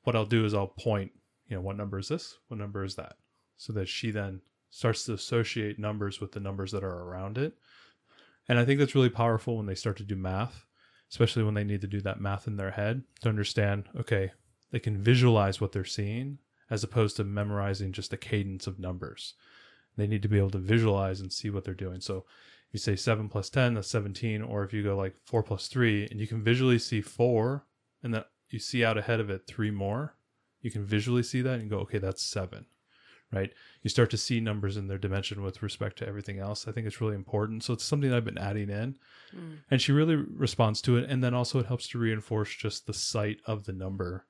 what 0.04 0.16
i'll 0.16 0.26
do 0.26 0.46
is 0.46 0.54
i'll 0.54 0.68
point 0.68 1.12
you 1.48 1.56
know 1.56 1.62
what 1.62 1.78
number 1.78 2.00
is 2.00 2.08
this? 2.08 2.38
What 2.48 2.60
number 2.60 2.84
is 2.84 2.96
that? 2.96 3.16
So 3.58 3.74
that 3.74 3.88
she 3.88 4.12
then 4.12 4.42
starts 4.73 5.05
to 5.05 5.13
associate 5.13 5.79
numbers 5.79 6.19
with 6.19 6.31
the 6.31 6.39
numbers 6.39 6.71
that 6.71 6.83
are 6.83 7.03
around 7.03 7.38
it. 7.38 7.53
And 8.49 8.59
i 8.59 8.65
think 8.65 8.79
that's 8.79 8.95
really 8.95 9.09
powerful 9.09 9.57
when 9.57 9.67
they 9.67 9.75
start 9.75 9.97
to 9.97 10.03
do 10.03 10.15
math 10.15 10.65
especially 11.09 11.43
when 11.43 11.53
they 11.53 11.63
need 11.63 11.81
to 11.81 11.88
do 11.88 12.01
that 12.01 12.19
math 12.19 12.47
in 12.47 12.57
their 12.57 12.71
head 12.71 13.03
to 13.21 13.29
understand 13.29 13.88
okay 13.97 14.31
they 14.71 14.79
can 14.79 14.97
visualize 14.97 15.62
what 15.62 15.71
they're 15.71 15.86
seeing 15.86 16.39
as 16.69 16.83
opposed 16.83 17.15
to 17.15 17.23
memorizing 17.23 17.91
just 17.91 18.12
a 18.13 18.17
cadence 18.17 18.65
of 18.65 18.79
numbers. 18.79 19.36
They 19.95 20.07
need 20.07 20.23
to 20.23 20.27
be 20.27 20.39
able 20.39 20.49
to 20.49 20.57
visualize 20.57 21.21
and 21.21 21.31
see 21.31 21.51
what 21.51 21.63
they're 21.63 21.75
doing. 21.75 22.01
So 22.01 22.25
if 22.67 22.73
you 22.73 22.79
say 22.79 22.95
7 22.95 23.29
plus 23.29 23.51
10 23.51 23.75
that's 23.75 23.88
17 23.89 24.41
or 24.41 24.63
if 24.63 24.73
you 24.73 24.81
go 24.81 24.97
like 24.97 25.15
4 25.25 25.43
plus 25.43 25.67
3 25.67 26.07
and 26.09 26.19
you 26.19 26.25
can 26.25 26.43
visually 26.43 26.79
see 26.79 27.01
4 27.01 27.63
and 28.01 28.15
that 28.15 28.29
you 28.49 28.57
see 28.57 28.83
out 28.83 28.97
ahead 28.97 29.19
of 29.19 29.29
it 29.29 29.45
3 29.45 29.69
more 29.69 30.15
you 30.62 30.71
can 30.71 30.83
visually 30.83 31.21
see 31.21 31.43
that 31.43 31.59
and 31.59 31.69
go 31.69 31.77
okay 31.79 31.99
that's 31.99 32.23
7 32.23 32.65
right? 33.34 33.52
You 33.82 33.89
start 33.89 34.10
to 34.12 34.17
see 34.17 34.39
numbers 34.39 34.78
in 34.78 34.88
their 34.88 34.98
dimension 34.98 35.41
with 35.41 35.63
respect 35.63 35.98
to 36.00 36.08
everything 36.08 36.39
else. 36.39 36.67
I 36.67 36.72
think 36.72 36.88
it's 36.88 37.02
really 37.02 37.15
important. 37.15 37.63
So 37.63 37.74
it's 37.74 37.84
something 37.84 38.13
i've 38.13 38.26
been 38.26 38.38
adding 38.38 38.69
in. 38.69 38.98
Mm. 39.36 39.58
and 39.72 39.82
she 39.82 39.91
really 39.91 40.15
responds 40.15 40.82
to 40.84 40.98
it. 40.98 41.10
And 41.10 41.24
then 41.24 41.34
also 41.34 41.60
it 41.60 41.65
helps 41.65 41.88
to 41.89 41.98
reinforce 41.98 42.56
just 42.56 42.86
the 42.86 42.93
sight 42.93 43.39
of 43.46 43.65
the 43.65 43.74
number 43.74 44.26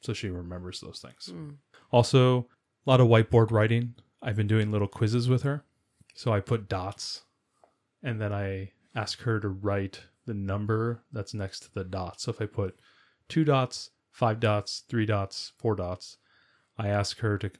so 0.00 0.12
she 0.12 0.28
remembers 0.28 0.80
those 0.80 1.00
things. 1.00 1.30
Mm. 1.32 1.56
also 1.90 2.46
a 2.86 2.90
lot 2.90 3.00
of 3.00 3.08
whiteboard 3.08 3.50
writing. 3.50 3.94
I've 4.22 4.36
been 4.36 4.46
doing 4.46 4.70
little 4.70 4.88
quizzes 4.88 5.28
with 5.28 5.42
her. 5.42 5.64
So 6.14 6.32
i 6.32 6.40
put 6.40 6.68
dots 6.68 7.24
and 8.02 8.20
then 8.20 8.32
i 8.32 8.70
ask 8.94 9.22
her 9.22 9.40
to 9.40 9.48
write 9.48 10.02
the 10.26 10.34
number 10.34 11.02
that's 11.12 11.34
next 11.34 11.60
to 11.60 11.74
the 11.74 11.84
dot 11.84 12.20
so 12.20 12.30
if 12.30 12.40
i 12.40 12.46
put 12.46 12.78
two 13.28 13.42
dots 13.44 13.90
five 14.12 14.38
dots 14.38 14.84
three 14.88 15.06
dots 15.06 15.52
four 15.58 15.74
dots 15.74 16.18
i 16.78 16.88
ask 16.88 17.18
her 17.18 17.36
to 17.36 17.50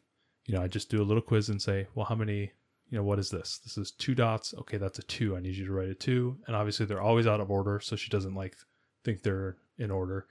you 0.47 0.55
know 0.55 0.63
i 0.63 0.69
just 0.69 0.91
do 0.91 1.03
a 1.03 1.05
little 1.05 1.23
quiz 1.23 1.49
and 1.49 1.61
say 1.61 1.87
well 1.95 2.07
how 2.07 2.15
many 2.15 2.53
you 2.91 2.99
know 2.99 3.05
what 3.05 3.19
is 3.19 3.31
this? 3.31 3.59
This 3.59 3.79
is 3.79 3.91
two 3.91 4.15
dots. 4.15 4.55
Okay 4.61 4.77
that's 4.77 4.99
a 4.99 5.03
two. 5.03 5.37
I 5.37 5.41
need 5.41 5.57
you 5.57 5.67
to 5.67 5.73
write 5.73 5.89
a 5.89 5.95
two. 5.95 6.39
And 6.47 6.55
obviously 6.55 6.87
they're 6.87 7.01
always 7.01 7.27
out 7.27 7.41
of 7.41 7.51
order 7.51 7.81
so 7.81 7.97
she 7.97 8.11
doesn't 8.11 8.35
like 8.35 8.57
think 9.05 9.23
they're 9.23 9.57
in 9.79 9.91
order. 9.91 10.27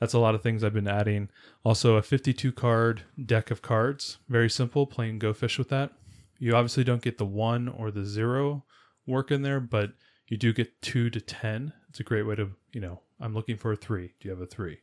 That's 0.00 0.14
a 0.14 0.18
lot 0.18 0.34
of 0.34 0.42
things 0.42 0.64
i've 0.64 0.72
been 0.72 0.88
adding. 0.88 1.28
Also 1.64 1.96
a 1.96 2.02
52 2.02 2.52
card 2.52 3.02
deck 3.24 3.50
of 3.50 3.62
cards. 3.62 4.18
Very 4.28 4.48
simple 4.48 4.86
playing 4.86 5.18
go 5.18 5.32
fish 5.32 5.58
with 5.58 5.68
that. 5.68 5.92
You 6.38 6.56
obviously 6.56 6.82
don't 6.82 7.02
get 7.02 7.18
the 7.18 7.26
one 7.26 7.68
or 7.68 7.90
the 7.90 8.04
zero 8.04 8.64
work 9.06 9.30
in 9.30 9.42
there 9.42 9.60
but 9.60 9.92
you 10.28 10.36
do 10.36 10.52
get 10.52 10.80
two 10.80 11.10
to 11.10 11.20
ten. 11.20 11.72
It's 11.90 12.00
a 12.00 12.04
great 12.04 12.22
way 12.22 12.36
to 12.36 12.52
you 12.72 12.80
know 12.80 13.00
i'm 13.20 13.34
looking 13.34 13.56
for 13.56 13.72
a 13.72 13.76
three. 13.76 14.14
Do 14.18 14.28
you 14.28 14.30
have 14.30 14.40
a 14.40 14.46
three? 14.46 14.78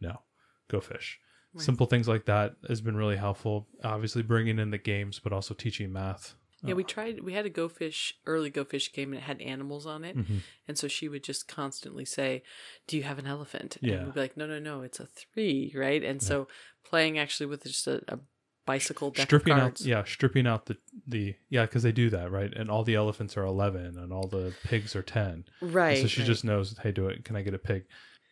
No. 0.00 0.20
Go 0.68 0.80
fish 0.80 1.20
Right. 1.54 1.62
simple 1.64 1.86
things 1.86 2.08
like 2.08 2.24
that 2.26 2.56
has 2.68 2.80
been 2.80 2.96
really 2.96 3.16
helpful 3.16 3.66
obviously 3.84 4.22
bringing 4.22 4.58
in 4.58 4.70
the 4.70 4.78
games 4.78 5.20
but 5.22 5.32
also 5.32 5.54
teaching 5.54 5.92
math 5.92 6.34
Yeah, 6.66 6.74
we 6.74 6.82
tried. 6.84 7.20
We 7.20 7.34
had 7.34 7.44
a 7.44 7.50
go 7.50 7.68
fish 7.68 8.14
early 8.24 8.48
go 8.48 8.64
fish 8.64 8.90
game, 8.92 9.12
and 9.12 9.18
it 9.20 9.24
had 9.24 9.42
animals 9.42 9.84
on 9.86 10.02
it, 10.02 10.16
Mhm. 10.16 10.40
and 10.66 10.78
so 10.78 10.88
she 10.88 11.10
would 11.10 11.22
just 11.22 11.46
constantly 11.46 12.06
say, 12.06 12.42
"Do 12.86 12.96
you 12.96 13.02
have 13.02 13.18
an 13.18 13.26
elephant?" 13.26 13.76
Yeah. 13.82 13.96
and 13.96 14.04
we'd 14.06 14.14
be 14.14 14.20
like, 14.20 14.36
"No, 14.38 14.46
no, 14.46 14.58
no, 14.58 14.80
it's 14.80 14.98
a 14.98 15.04
three, 15.06 15.70
right?" 15.76 16.02
And 16.02 16.22
so 16.22 16.48
playing 16.82 17.18
actually 17.18 17.46
with 17.46 17.64
just 17.64 17.86
a, 17.86 18.02
a 18.08 18.18
bicycle 18.64 19.10
deck 19.10 19.26
stripping 19.26 19.52
of 19.52 19.58
out 19.58 19.80
yeah 19.82 20.02
stripping 20.04 20.46
out 20.46 20.64
the 20.64 20.78
the 21.06 21.34
yeah 21.50 21.66
because 21.66 21.82
they 21.82 21.92
do 21.92 22.08
that 22.08 22.30
right 22.30 22.54
and 22.56 22.70
all 22.70 22.82
the 22.82 22.94
elephants 22.94 23.36
are 23.36 23.44
11 23.44 23.98
and 23.98 24.10
all 24.10 24.26
the 24.26 24.54
pigs 24.64 24.96
are 24.96 25.02
10 25.02 25.44
And 25.60 25.74
right. 25.74 25.98
so 25.98 26.06
she 26.06 26.22
right. 26.22 26.26
just 26.26 26.46
knows 26.46 26.74
hey 26.82 26.90
do 26.92 27.08
it 27.08 27.26
can 27.26 27.36
i 27.36 27.42
get 27.42 27.52
a 27.52 27.58
pig 27.58 27.84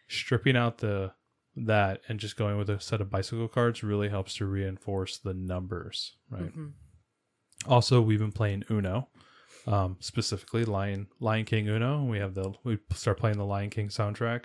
stripping 0.09 0.57
out 0.57 0.79
the 0.79 1.13
that 1.57 2.01
and 2.09 2.19
just 2.19 2.37
going 2.37 2.57
with 2.57 2.71
a 2.71 2.81
set 2.81 3.01
of 3.01 3.11
bicycle 3.11 3.49
cards 3.49 3.83
really 3.83 4.09
helps 4.09 4.35
to 4.35 4.47
reinforce 4.47 5.19
the 5.19 5.35
numbers 5.35 6.17
right 6.31 6.55
Mhm. 6.57 6.73
also 7.67 8.01
we've 8.01 8.19
been 8.19 8.33
playing 8.33 8.65
uno 8.71 9.09
um 9.67 9.97
specifically 10.01 10.65
lion 10.65 11.07
lion 11.21 11.45
king 11.45 11.69
uno 11.69 12.05
we 12.05 12.19
have 12.19 12.35
the 12.35 12.53
we 12.65 12.79
start 12.93 13.19
playing 13.19 13.37
the 13.39 13.45
lion 13.45 13.71
king 13.71 13.89
soundtrack 13.89 14.45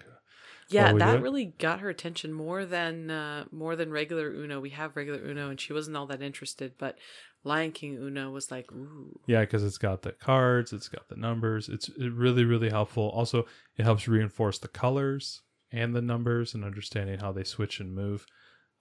Yeah, 0.69 0.91
that 0.93 1.21
really 1.21 1.45
got 1.45 1.79
her 1.79 1.89
attention 1.89 2.33
more 2.33 2.65
than 2.65 3.09
uh, 3.09 3.45
more 3.51 3.77
than 3.77 3.89
regular 3.89 4.27
Uno. 4.29 4.59
We 4.59 4.71
have 4.71 4.97
regular 4.97 5.19
Uno, 5.19 5.49
and 5.49 5.59
she 5.61 5.71
wasn't 5.71 5.95
all 5.95 6.07
that 6.07 6.21
interested. 6.21 6.73
But 6.77 6.97
Lion 7.45 7.71
King 7.71 7.95
Uno 7.95 8.31
was 8.31 8.51
like, 8.51 8.69
ooh, 8.73 9.17
Yeah, 9.27 9.41
because 9.41 9.63
it's 9.63 9.77
got 9.77 10.01
the 10.01 10.11
cards, 10.11 10.73
it's 10.73 10.89
got 10.89 11.07
the 11.07 11.15
numbers. 11.15 11.69
It's 11.69 11.87
it 11.87 12.11
really, 12.11 12.43
really 12.43 12.69
helpful. 12.69 13.09
Also, 13.11 13.45
it 13.77 13.83
helps 13.83 14.09
reinforce 14.09 14.59
the 14.59 14.67
colors 14.67 15.41
and 15.71 15.95
the 15.95 16.01
numbers 16.01 16.53
and 16.53 16.63
understanding 16.63 17.19
how 17.19 17.32
they 17.32 17.43
switch 17.43 17.80
and 17.80 17.93
move. 17.93 18.25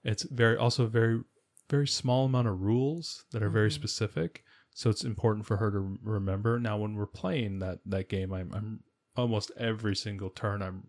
It's 0.03 0.23
very 0.23 0.55
also 0.57 0.85
very, 0.87 1.21
very 1.69 1.87
small 1.87 2.25
amount 2.25 2.47
of 2.47 2.61
rules 2.61 3.25
that 3.31 3.43
are 3.43 3.49
very 3.49 3.69
Mhm. 3.69 3.73
specific. 3.73 4.43
So 4.71 4.89
it's 4.89 5.03
important 5.03 5.45
for 5.45 5.57
her 5.57 5.71
to 5.71 5.97
remember. 6.01 6.59
Now, 6.59 6.77
when 6.77 6.93
we're 6.95 7.07
playing 7.07 7.59
that 7.59 7.79
that 7.87 8.09
game, 8.09 8.31
I'm, 8.31 8.53
I'm 8.53 8.83
almost 9.15 9.51
every 9.57 9.95
single 9.95 10.29
turn 10.29 10.61
I'm 10.61 10.87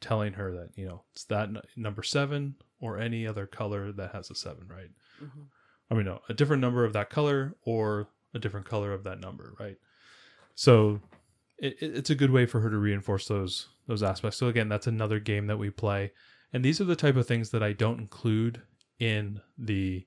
telling 0.00 0.34
her 0.34 0.52
that 0.52 0.70
you 0.76 0.86
know 0.86 1.04
it's 1.12 1.24
that 1.24 1.48
n- 1.48 1.62
number 1.76 2.02
seven 2.02 2.56
or 2.80 2.98
any 2.98 3.26
other 3.26 3.46
color 3.46 3.90
that 3.92 4.12
has 4.12 4.30
a 4.30 4.34
seven, 4.34 4.68
right? 4.68 4.90
Mhm. 5.22 5.46
I 5.90 5.94
mean, 5.94 6.04
no, 6.06 6.20
a 6.28 6.34
different 6.34 6.60
number 6.60 6.84
of 6.84 6.92
that 6.92 7.08
color 7.10 7.54
or 7.62 8.08
a 8.34 8.38
different 8.38 8.66
color 8.66 8.92
of 8.92 9.04
that 9.04 9.20
number, 9.20 9.54
right? 9.58 9.78
So 10.54 11.00
it- 11.58 11.76
it's 11.80 12.10
a 12.10 12.14
good 12.14 12.30
way 12.30 12.46
for 12.46 12.60
her 12.60 12.70
to 12.70 12.76
reinforce 12.78 13.28
those 13.28 13.68
those 13.86 14.02
aspects. 14.02 14.36
So 14.38 14.48
again, 14.48 14.68
that's 14.68 14.86
another 14.86 15.18
game 15.18 15.46
that 15.48 15.58
we 15.58 15.70
play, 15.70 16.12
and 16.52 16.64
these 16.64 16.80
are 16.80 16.84
the 16.84 16.96
type 16.96 17.16
of 17.16 17.26
things 17.26 17.50
that 17.50 17.62
I 17.62 17.72
don't 17.72 17.98
include 18.00 18.62
in 18.98 19.40
the 19.58 20.06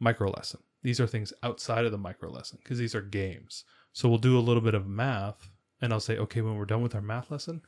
micro 0.00 0.30
lesson. 0.30 0.60
These 0.82 1.00
are 1.00 1.06
things 1.06 1.32
outside 1.42 1.84
of 1.84 1.92
the 1.92 1.98
micro 1.98 2.30
lesson 2.30 2.58
because 2.62 2.78
these 2.78 2.94
are 2.94 3.00
games. 3.02 3.64
So 3.92 4.08
we'll 4.08 4.18
do 4.18 4.38
a 4.38 4.40
little 4.40 4.62
bit 4.62 4.74
of 4.74 4.86
math, 4.86 5.48
and 5.80 5.92
I'll 5.92 6.00
say, 6.00 6.18
okay, 6.18 6.42
when 6.42 6.56
we're 6.56 6.64
done 6.66 6.82
with 6.82 6.94
our 6.94 7.00
math 7.00 7.30
lesson, 7.30 7.62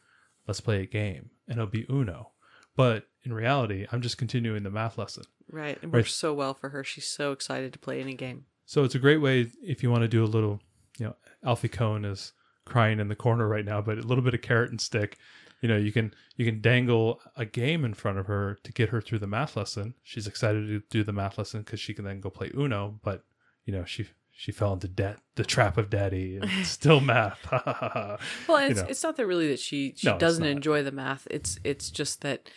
let's 0.46 0.60
play 0.60 0.82
a 0.82 0.86
game, 0.86 1.30
and 1.48 1.58
it'll 1.58 1.66
be 1.70 1.86
Uno. 1.90 2.32
but 2.76 3.08
in 3.24 3.32
reality, 3.32 3.86
I'm 3.90 4.00
just 4.02 4.18
continuing 4.18 4.62
the 4.62 4.70
math 4.70 4.96
lesson. 4.98 5.24
Right. 5.50 5.76
It 5.82 5.86
Right. 5.86 5.92
works 5.94 6.14
so 6.14 6.32
well 6.32 6.54
for 6.54 6.68
her. 6.68 6.84
She's 6.84 7.06
so 7.08 7.32
excited 7.32 7.72
to 7.72 7.78
play 7.78 8.00
any 8.00 8.14
game. 8.14 8.44
So 8.66 8.84
it's 8.84 8.94
a 8.94 8.98
great 9.00 9.16
way 9.16 9.50
if 9.62 9.82
you 9.82 9.90
want 9.90 10.02
to 10.02 10.08
do 10.08 10.22
a 10.22 10.26
little, 10.26 10.60
you 10.98 11.06
know, 11.06 11.16
Alfie 11.42 11.68
Kohn 11.68 12.04
is 12.04 12.32
crying 12.68 13.00
in 13.00 13.08
the 13.08 13.16
corner 13.16 13.48
right 13.48 13.64
now, 13.64 13.80
but 13.80 13.98
a 13.98 14.02
little 14.02 14.22
bit 14.22 14.34
of 14.34 14.42
carrot 14.42 14.70
and 14.70 14.80
stick. 14.80 15.18
You 15.60 15.68
know, 15.68 15.76
you 15.76 15.90
can 15.90 16.14
you 16.36 16.44
can 16.44 16.60
dangle 16.60 17.20
a 17.36 17.44
game 17.44 17.84
in 17.84 17.94
front 17.94 18.18
of 18.18 18.26
her 18.26 18.58
to 18.62 18.72
get 18.72 18.90
her 18.90 19.00
through 19.00 19.18
the 19.18 19.26
math 19.26 19.56
lesson. 19.56 19.94
She's 20.04 20.26
excited 20.26 20.68
to 20.68 20.82
do 20.90 21.02
the 21.02 21.12
math 21.12 21.36
lesson 21.36 21.62
because 21.62 21.80
she 21.80 21.94
can 21.94 22.04
then 22.04 22.20
go 22.20 22.30
play 22.30 22.50
Uno. 22.56 23.00
But 23.02 23.24
you 23.64 23.72
know, 23.72 23.84
she 23.84 24.06
she 24.30 24.52
fell 24.52 24.72
into 24.72 24.86
debt, 24.86 25.18
the 25.34 25.44
trap 25.44 25.76
of 25.78 25.90
daddy, 25.90 26.36
and 26.36 26.48
still 26.64 27.00
math. 27.00 27.40
Well, 28.48 28.58
it's, 28.58 28.80
know. 28.80 28.86
it's 28.88 29.02
not 29.02 29.16
that 29.16 29.26
really 29.26 29.48
that 29.48 29.58
she 29.58 29.94
she 29.96 30.06
No, 30.06 30.16
doesn't 30.18 30.44
enjoy 30.44 30.84
the 30.84 30.92
math. 30.92 31.26
It's 31.28 31.58
it's 31.64 31.90
just 31.90 32.20
that 32.20 32.48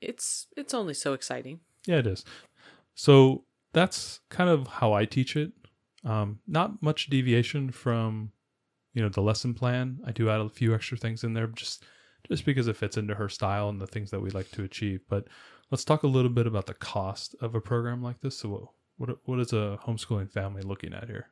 it's 0.00 0.46
it's 0.56 0.74
only 0.74 0.94
so 0.94 1.12
exciting. 1.12 1.58
Yeah, 1.86 1.96
it 1.96 2.06
is. 2.06 2.24
So 2.94 3.44
that's 3.72 4.20
kind 4.28 4.48
of 4.48 4.66
how 4.68 4.92
I 4.92 5.06
teach 5.06 5.34
it. 5.36 5.52
Um, 6.04 6.40
not 6.46 6.82
much 6.82 7.08
deviation 7.08 7.70
from, 7.70 8.32
you 8.94 9.02
know, 9.02 9.08
the 9.08 9.22
lesson 9.22 9.54
plan. 9.54 9.98
I 10.06 10.12
do 10.12 10.28
add 10.28 10.40
a 10.40 10.48
few 10.48 10.74
extra 10.74 10.96
things 10.96 11.24
in 11.24 11.34
there 11.34 11.46
just 11.48 11.84
just 12.28 12.44
because 12.44 12.68
it 12.68 12.76
fits 12.76 12.96
into 12.96 13.14
her 13.14 13.28
style 13.28 13.68
and 13.68 13.80
the 13.80 13.86
things 13.86 14.10
that 14.10 14.20
we 14.20 14.30
like 14.30 14.50
to 14.52 14.62
achieve. 14.62 15.00
But 15.08 15.26
let's 15.70 15.84
talk 15.84 16.02
a 16.04 16.08
little 16.08 16.30
bit 16.30 16.46
about 16.46 16.66
the 16.66 16.74
cost 16.74 17.34
of 17.40 17.54
a 17.54 17.60
program 17.60 18.02
like 18.02 18.20
this. 18.20 18.38
So 18.38 18.70
what 18.96 19.18
what, 19.24 19.40
is 19.40 19.52
a 19.52 19.78
homeschooling 19.86 20.30
family 20.30 20.62
looking 20.62 20.92
at 20.92 21.08
here? 21.08 21.28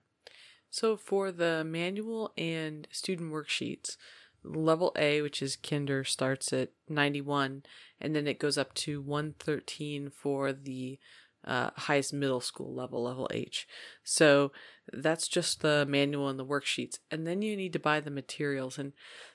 So 0.71 0.97
for 0.97 1.31
the 1.33 1.65
manual 1.65 2.33
and 2.37 2.89
student 2.91 3.33
worksheets, 3.33 3.97
level 4.43 4.93
A, 4.97 5.21
which 5.23 5.43
is 5.43 5.57
kinder, 5.57 6.05
starts 6.05 6.53
at 6.53 6.71
91 6.89 7.65
and 8.01 8.17
then 8.17 8.27
it 8.27 8.39
goes 8.39 8.57
up 8.57 8.73
to 8.75 9.01
113 9.01 10.11
for 10.11 10.53
the 10.53 10.99
uh, 11.45 11.71
highest 11.77 12.13
middle 12.13 12.41
school 12.41 12.75
level, 12.75 13.03
level 13.03 13.29
H. 13.33 13.67
So 14.05 14.53
that's 14.93 15.29
just 15.29 15.63
the 15.63 15.87
manual 15.89 16.29
and 16.29 16.39
the 16.39 16.45
worksheets. 16.45 16.99
And 17.11 17.27
then 17.27 17.43
you 17.43 17.57
need 17.57 17.73
to 17.73 17.79
buy 17.79 18.01
the 18.01 18.11
materials. 18.11 18.79
And 18.79 18.93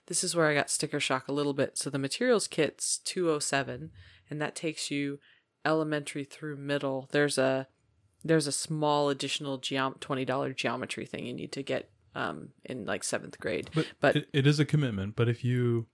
this 0.07 0.23
is 0.23 0.35
where 0.35 0.47
I 0.47 0.53
got 0.53 0.69
sticker 0.69 0.99
shock 0.99 1.27
a 1.27 1.33
little 1.33 1.53
bit. 1.53 1.77
So 1.77 1.89
the 1.89 1.97
materials 1.97 2.47
kit's 2.47 2.97
207 2.99 3.91
and 4.29 4.41
that 4.41 4.55
takes 4.55 4.91
you 4.91 5.19
elementary 5.63 6.23
through 6.23 6.57
middle. 6.57 7.09
There's 7.11 7.37
a 7.37 7.67
there's 8.23 8.47
a 8.47 8.51
small 8.51 9.09
additional 9.09 9.59
geom- 9.59 9.99
$20 9.99 10.55
geometry 10.55 11.05
thing 11.05 11.27
you 11.27 11.33
need 11.33 11.51
to 11.51 11.61
get 11.61 11.91
um, 12.15 12.49
in 12.63 12.85
like 12.85 13.03
seventh 13.03 13.39
grade. 13.39 13.69
But, 13.75 13.87
But- 13.99 14.15
it, 14.15 14.29
it 14.33 14.47
is 14.47 14.59
a 14.59 14.65
commitment. 14.65 15.15
But 15.15 15.29
if 15.29 15.43
you, 15.43 15.85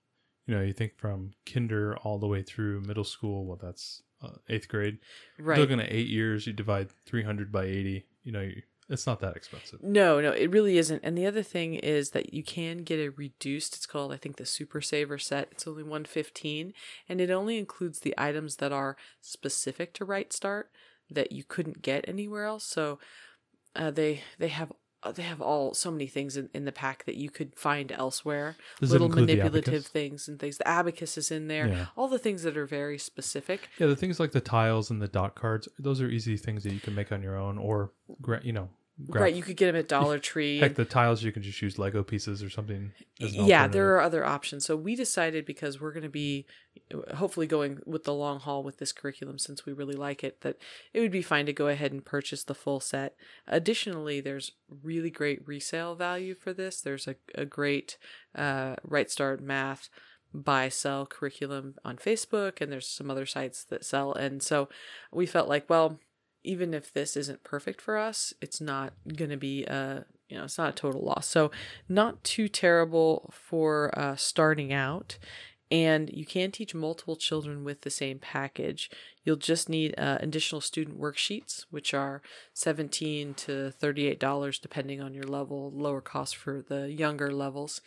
you 0.47 0.56
know, 0.56 0.62
you 0.62 0.71
think 0.71 0.97
from 0.97 1.32
kinder 1.45 1.97
all 1.97 2.19
the 2.19 2.28
way 2.28 2.41
through 2.41 2.82
middle 2.82 3.04
school, 3.04 3.45
well, 3.45 3.60
that's 3.62 4.02
uh, 4.21 4.29
eighth 4.49 4.67
grade. 4.67 4.99
Right. 5.39 5.57
looking 5.57 5.79
at 5.79 5.91
eight 5.91 6.07
years, 6.07 6.47
you 6.47 6.53
divide 6.53 6.89
300 7.05 7.51
by 7.51 7.65
80, 7.65 8.05
you 8.23 8.31
know, 8.31 8.41
you, 8.41 8.62
it's 8.91 9.07
not 9.07 9.21
that 9.21 9.38
expensive. 9.38 9.81
No, 9.81 10.19
no, 10.19 10.31
it 10.31 10.51
really 10.51 10.77
isn't. 10.77 10.99
And 11.03 11.17
the 11.17 11.25
other 11.25 11.43
thing 11.43 11.75
is 11.75 12.10
that 12.12 12.34
you 12.34 12.43
can 12.43 12.79
get 12.79 12.99
a 12.99 13.10
reduced. 13.10 13.75
It's 13.75 13.86
called, 13.86 14.12
I 14.12 14.17
think, 14.17 14.36
the 14.36 14.45
Super 14.45 14.81
Saver 14.81 15.17
set. 15.17 15.47
It's 15.51 15.65
only 15.65 15.84
one 15.84 16.03
fifteen, 16.03 16.73
and 17.07 17.21
it 17.21 17.31
only 17.31 17.57
includes 17.57 17.99
the 17.99 18.13
items 18.17 18.57
that 18.57 18.73
are 18.73 18.97
specific 19.21 19.93
to 19.93 20.05
Right 20.05 20.34
Start 20.34 20.71
that 21.10 21.31
you 21.31 21.45
couldn't 21.45 21.81
get 21.81 22.03
anywhere 22.05 22.43
else. 22.43 22.65
So 22.65 22.99
uh, 23.77 23.91
they 23.91 24.23
they 24.39 24.49
have 24.49 24.73
Uh, 25.03 25.11
they 25.11 25.23
have 25.23 25.41
all 25.41 25.73
so 25.73 25.89
many 25.89 26.05
things 26.05 26.37
in, 26.37 26.49
in 26.53 26.65
the 26.65 26.71
pack 26.71 27.05
that 27.05 27.15
you 27.15 27.29
could 27.29 27.55
find 27.55 27.91
elsewhere. 27.91 28.55
Does 28.79 28.91
Little 28.91 29.09
manipulative 29.09 29.85
things 29.85 30.27
and 30.27 30.39
things. 30.39 30.57
The 30.57 30.67
abacus 30.67 31.17
is 31.17 31.31
in 31.31 31.47
there. 31.47 31.67
Yeah. 31.67 31.85
All 31.95 32.07
the 32.07 32.19
things 32.19 32.43
that 32.43 32.55
are 32.55 32.67
very 32.67 32.99
specific. 32.99 33.69
Yeah, 33.79 33.87
the 33.87 33.95
things 33.95 34.19
like 34.19 34.31
the 34.31 34.41
tiles 34.41 34.91
and 34.91 35.01
the 35.01 35.07
dot 35.07 35.33
cards, 35.33 35.67
those 35.79 36.01
are 36.01 36.07
easy 36.07 36.37
things 36.37 36.63
that 36.63 36.73
you 36.73 36.79
can 36.79 36.93
make 36.93 37.11
on 37.11 37.23
your 37.23 37.35
own 37.35 37.57
or, 37.57 37.91
you 38.43 38.53
know, 38.53 38.69
grab. 39.09 39.23
Right, 39.23 39.35
you 39.35 39.43
could 39.43 39.57
get 39.57 39.67
them 39.67 39.75
at 39.75 39.87
Dollar 39.99 40.19
Tree. 40.19 40.59
Heck, 40.59 40.75
the 40.75 40.85
tiles, 40.85 41.23
you 41.23 41.31
can 41.31 41.43
just 41.43 41.61
use 41.61 41.77
Lego 41.79 42.03
pieces 42.03 42.43
or 42.43 42.49
something. 42.49 42.91
yeah 43.19 43.67
there 43.67 43.93
are 43.93 44.01
other 44.01 44.25
options 44.25 44.65
so 44.65 44.75
we 44.75 44.95
decided 44.95 45.45
because 45.45 45.79
we're 45.79 45.91
going 45.91 46.03
to 46.03 46.09
be 46.09 46.45
uh, 46.93 47.15
hopefully 47.15 47.45
going 47.45 47.79
with 47.85 48.03
the 48.03 48.13
long 48.13 48.39
haul 48.39 48.63
with 48.63 48.77
this 48.77 48.91
curriculum 48.91 49.37
since 49.37 49.65
we 49.65 49.73
really 49.73 49.95
like 49.95 50.23
it 50.23 50.41
that 50.41 50.57
it 50.93 50.99
would 50.99 51.11
be 51.11 51.21
fine 51.21 51.45
to 51.45 51.53
go 51.53 51.67
ahead 51.67 51.91
and 51.91 52.03
purchase 52.05 52.43
the 52.43 52.55
full 52.55 52.79
set 52.79 53.15
additionally 53.47 54.19
there's 54.21 54.53
really 54.83 55.09
great 55.11 55.45
resale 55.47 55.95
value 55.95 56.33
for 56.33 56.53
this 56.53 56.81
there's 56.81 57.07
a, 57.07 57.15
a 57.35 57.45
great 57.45 57.97
uh, 58.35 58.75
right 58.83 59.11
start 59.11 59.41
math 59.41 59.89
buy 60.33 60.69
sell 60.69 61.05
curriculum 61.05 61.75
on 61.85 61.97
facebook 61.97 62.61
and 62.61 62.71
there's 62.71 62.87
some 62.87 63.11
other 63.11 63.25
sites 63.25 63.63
that 63.63 63.85
sell 63.85 64.13
and 64.13 64.41
so 64.41 64.69
we 65.11 65.25
felt 65.25 65.49
like 65.49 65.69
well 65.69 65.99
even 66.43 66.73
if 66.73 66.91
this 66.93 67.15
isn't 67.15 67.43
perfect 67.43 67.82
for 67.82 67.97
us 67.97 68.34
it's 68.41 68.62
not 68.62 68.93
going 69.15 69.32
to 69.32 69.38
be 69.38 69.63
a 69.65 70.06
you 70.32 70.38
know 70.38 70.45
it's 70.45 70.58
not 70.58 70.69
a 70.69 70.73
total 70.73 71.01
loss. 71.01 71.27
So 71.27 71.51
not 71.89 72.23
too 72.23 72.47
terrible 72.47 73.30
for 73.34 73.97
uh, 73.99 74.15
starting 74.15 74.71
out 74.73 75.19
and 75.69 76.10
you 76.12 76.25
can 76.25 76.51
teach 76.51 76.75
multiple 76.75 77.15
children 77.15 77.63
with 77.63 77.82
the 77.82 77.89
same 77.89 78.19
package. 78.19 78.89
You'll 79.23 79.38
just 79.38 79.69
need 79.69 79.93
uh, 79.97 80.17
additional 80.21 80.62
student 80.62 80.99
worksheets 80.99 81.65
which 81.69 81.93
are 81.93 82.21
17 82.54 83.34
to 83.36 83.71
38 83.71 84.19
dollars 84.19 84.58
depending 84.58 85.01
on 85.01 85.13
your 85.13 85.25
level 85.25 85.71
lower 85.75 86.01
cost 86.01 86.36
for 86.38 86.63
the 86.67 86.91
younger 86.91 87.32
levels 87.32 87.82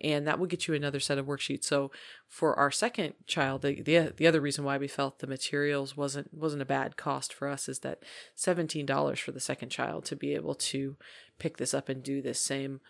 and 0.00 0.26
that 0.26 0.38
will 0.38 0.46
get 0.46 0.68
you 0.68 0.74
another 0.74 1.00
set 1.00 1.18
of 1.18 1.26
worksheets. 1.26 1.64
So 1.64 1.90
for 2.26 2.54
our 2.58 2.70
second 2.70 3.14
child 3.26 3.62
the, 3.62 3.80
the 3.82 4.12
the 4.16 4.26
other 4.26 4.40
reason 4.40 4.64
why 4.64 4.78
we 4.78 4.88
felt 4.88 5.18
the 5.18 5.26
materials 5.26 5.96
wasn't 5.96 6.32
wasn't 6.32 6.62
a 6.62 6.66
bad 6.66 6.96
cost 6.96 7.32
for 7.32 7.48
us 7.48 7.68
is 7.68 7.80
that 7.80 8.02
$17 8.36 9.18
for 9.18 9.32
the 9.32 9.40
second 9.40 9.70
child 9.70 10.04
to 10.06 10.16
be 10.16 10.34
able 10.34 10.54
to 10.54 10.96
pick 11.38 11.56
this 11.56 11.74
up 11.74 11.88
and 11.88 12.02
do 12.02 12.20
this 12.20 12.40
same 12.40 12.80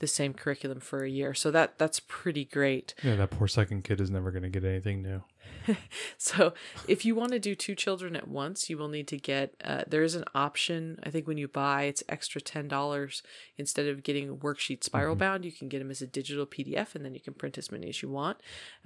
the 0.00 0.06
same 0.06 0.32
curriculum 0.32 0.80
for 0.80 1.02
a 1.02 1.10
year. 1.10 1.34
So 1.34 1.50
that 1.50 1.78
that's 1.78 2.00
pretty 2.00 2.44
great. 2.44 2.94
Yeah, 3.02 3.16
that 3.16 3.30
poor 3.30 3.48
second 3.48 3.84
kid 3.84 4.00
is 4.00 4.10
never 4.10 4.30
going 4.30 4.44
to 4.44 4.48
get 4.48 4.64
anything 4.64 5.02
new. 5.02 5.22
so 6.18 6.52
if 6.86 7.04
you 7.04 7.14
want 7.14 7.32
to 7.32 7.38
do 7.38 7.54
two 7.54 7.74
children 7.74 8.16
at 8.16 8.28
once 8.28 8.70
you 8.70 8.78
will 8.78 8.88
need 8.88 9.08
to 9.08 9.16
get 9.16 9.54
uh, 9.64 9.82
there 9.86 10.02
is 10.02 10.14
an 10.14 10.24
option 10.34 10.98
i 11.04 11.10
think 11.10 11.26
when 11.26 11.38
you 11.38 11.48
buy 11.48 11.84
it's 11.84 12.02
extra 12.08 12.40
$10 12.40 13.22
instead 13.56 13.86
of 13.86 14.02
getting 14.02 14.28
a 14.28 14.34
worksheet 14.34 14.84
spiral 14.84 15.16
bound 15.16 15.44
you 15.44 15.52
can 15.52 15.68
get 15.68 15.78
them 15.78 15.90
as 15.90 16.02
a 16.02 16.06
digital 16.06 16.46
pdf 16.46 16.94
and 16.94 17.04
then 17.04 17.14
you 17.14 17.20
can 17.20 17.34
print 17.34 17.58
as 17.58 17.70
many 17.70 17.88
as 17.88 18.02
you 18.02 18.08
want. 18.08 18.38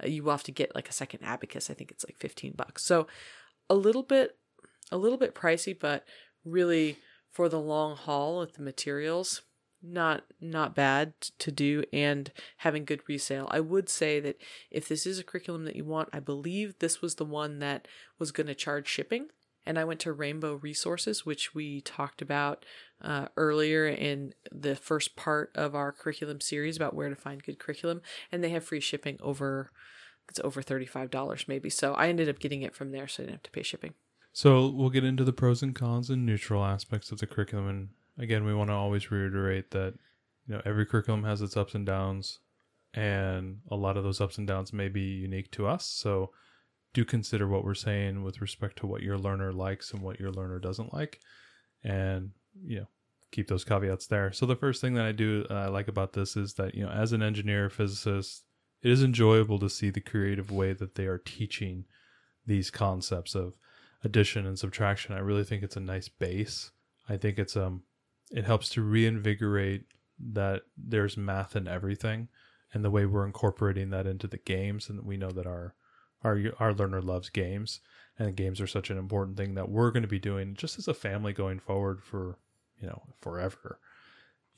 Uh, 0.03 0.07
you 0.07 0.23
will 0.23 0.31
have 0.31 0.43
to 0.43 0.51
get 0.51 0.73
like 0.75 0.89
a 0.89 0.93
second 0.93 1.19
abacus 1.23 1.69
i 1.69 1.73
think 1.73 1.91
it's 1.91 2.05
like 2.05 2.17
15 2.17 2.53
bucks. 2.55 2.83
So 2.83 3.07
a 3.69 3.75
little 3.75 4.03
bit 4.03 4.37
a 4.91 4.97
little 4.97 5.17
bit 5.17 5.35
pricey 5.35 5.77
but 5.77 6.05
really 6.45 6.97
for 7.31 7.49
the 7.49 7.59
long 7.59 7.95
haul 7.95 8.39
with 8.39 8.53
the 8.53 8.61
materials 8.61 9.41
not 9.83 10.23
not 10.39 10.75
bad 10.75 11.13
to 11.39 11.51
do 11.51 11.83
and 11.91 12.31
having 12.57 12.85
good 12.85 13.01
resale. 13.07 13.47
I 13.51 13.59
would 13.59 13.89
say 13.89 14.19
that 14.21 14.37
if 14.71 14.87
this 14.87 15.05
is 15.05 15.19
a 15.19 15.23
curriculum 15.23 15.65
that 15.65 15.75
you 15.75 15.83
want, 15.83 16.09
I 16.13 16.19
believe 16.19 16.79
this 16.79 17.01
was 17.01 17.15
the 17.15 17.25
one 17.25 17.59
that 17.59 17.87
was 18.17 18.31
going 18.31 18.47
to 18.47 18.55
charge 18.55 18.87
shipping. 18.87 19.27
And 19.65 19.79
I 19.79 19.85
went 19.85 20.01
to 20.01 20.11
Rainbow 20.11 20.55
Resources, 20.55 21.25
which 21.25 21.55
we 21.55 21.79
talked 21.79 22.21
about 22.21 22.65
uh, 23.01 23.27
earlier 23.37 23.87
in 23.87 24.33
the 24.51 24.75
first 24.75 25.15
part 25.15 25.51
of 25.55 25.73
our 25.73 25.93
curriculum 25.93 26.41
series 26.41 26.75
about 26.75 26.93
where 26.93 27.09
to 27.09 27.15
find 27.15 27.43
good 27.43 27.59
curriculum, 27.59 28.01
and 28.31 28.43
they 28.43 28.49
have 28.49 28.63
free 28.63 28.81
shipping 28.81 29.17
over 29.21 29.71
it's 30.29 30.39
over 30.43 30.61
thirty 30.61 30.85
five 30.85 31.11
dollars 31.11 31.45
maybe. 31.47 31.69
So 31.69 31.93
I 31.93 32.07
ended 32.07 32.29
up 32.29 32.39
getting 32.39 32.61
it 32.61 32.75
from 32.75 32.91
there, 32.91 33.07
so 33.07 33.23
I 33.23 33.25
didn't 33.25 33.35
have 33.35 33.43
to 33.43 33.51
pay 33.51 33.63
shipping. 33.63 33.93
So 34.31 34.67
we'll 34.67 34.89
get 34.89 35.03
into 35.03 35.23
the 35.23 35.33
pros 35.33 35.61
and 35.61 35.75
cons 35.75 36.09
and 36.09 36.25
neutral 36.25 36.65
aspects 36.65 37.11
of 37.11 37.19
the 37.19 37.27
curriculum. 37.27 37.67
And 37.67 37.89
again, 38.17 38.45
we 38.45 38.53
want 38.53 38.69
to 38.69 38.75
always 38.75 39.11
reiterate 39.11 39.71
that 39.71 39.93
you 40.47 40.55
know 40.55 40.61
every 40.65 40.85
curriculum 40.85 41.23
has 41.23 41.41
its 41.41 41.57
ups 41.57 41.75
and 41.75 41.85
downs, 41.85 42.39
and 42.93 43.59
a 43.69 43.75
lot 43.75 43.97
of 43.97 44.03
those 44.03 44.21
ups 44.21 44.37
and 44.37 44.47
downs 44.47 44.73
may 44.73 44.89
be 44.89 45.01
unique 45.01 45.51
to 45.51 45.67
us. 45.67 45.85
So 45.85 46.31
do 46.93 47.03
consider 47.03 47.47
what 47.47 47.63
we're 47.63 47.73
saying 47.73 48.23
with 48.23 48.41
respect 48.41 48.77
to 48.77 48.87
what 48.87 49.01
your 49.01 49.17
learner 49.17 49.51
likes 49.51 49.91
and 49.91 50.01
what 50.01 50.19
your 50.19 50.31
learner 50.31 50.59
doesn't 50.59 50.93
like, 50.93 51.19
and 51.83 52.31
you 52.63 52.79
know 52.79 52.87
keep 53.31 53.47
those 53.47 53.63
caveats 53.63 54.07
there. 54.07 54.31
So 54.31 54.45
the 54.45 54.55
first 54.55 54.79
thing 54.79 54.93
that 54.93 55.05
I 55.05 55.11
do 55.11 55.45
uh, 55.49 55.53
I 55.53 55.67
like 55.67 55.87
about 55.87 56.13
this 56.13 56.37
is 56.37 56.53
that 56.55 56.75
you 56.75 56.83
know 56.83 56.91
as 56.91 57.13
an 57.13 57.23
engineer 57.23 57.69
physicist, 57.69 58.43
it 58.81 58.91
is 58.91 59.03
enjoyable 59.03 59.59
to 59.59 59.69
see 59.69 59.89
the 59.89 60.01
creative 60.01 60.51
way 60.51 60.73
that 60.73 60.95
they 60.95 61.05
are 61.05 61.17
teaching 61.17 61.85
these 62.45 62.69
concepts 62.69 63.35
of 63.35 63.53
addition 64.03 64.45
and 64.45 64.59
subtraction. 64.59 65.15
I 65.15 65.19
really 65.19 65.45
think 65.45 65.63
it's 65.63 65.77
a 65.77 65.81
nice 65.81 66.09
base. 66.09 66.71
I 67.09 67.17
think 67.17 67.39
it's 67.39 67.57
um 67.57 67.83
it 68.33 68.43
helps 68.45 68.67
to 68.69 68.81
reinvigorate 68.81 69.83
that 70.19 70.63
there's 70.77 71.15
math 71.17 71.55
in 71.55 71.67
everything 71.67 72.27
and 72.73 72.83
the 72.83 72.89
way 72.91 73.05
we're 73.05 73.25
incorporating 73.25 73.89
that 73.91 74.05
into 74.07 74.27
the 74.27 74.37
games 74.37 74.89
and 74.89 75.03
we 75.05 75.15
know 75.17 75.29
that 75.31 75.45
our 75.47 75.75
our 76.23 76.39
our 76.59 76.73
learner 76.73 77.01
loves 77.01 77.29
games 77.29 77.79
and 78.19 78.35
games 78.35 78.59
are 78.61 78.67
such 78.67 78.89
an 78.89 78.97
important 78.97 79.37
thing 79.37 79.53
that 79.55 79.69
we're 79.69 79.91
going 79.91 80.03
to 80.03 80.07
be 80.09 80.19
doing 80.19 80.53
just 80.55 80.77
as 80.79 80.87
a 80.87 80.93
family 80.93 81.33
going 81.33 81.59
forward 81.59 82.01
for 82.03 82.37
you 82.79 82.87
know 82.87 83.01
forever 83.21 83.79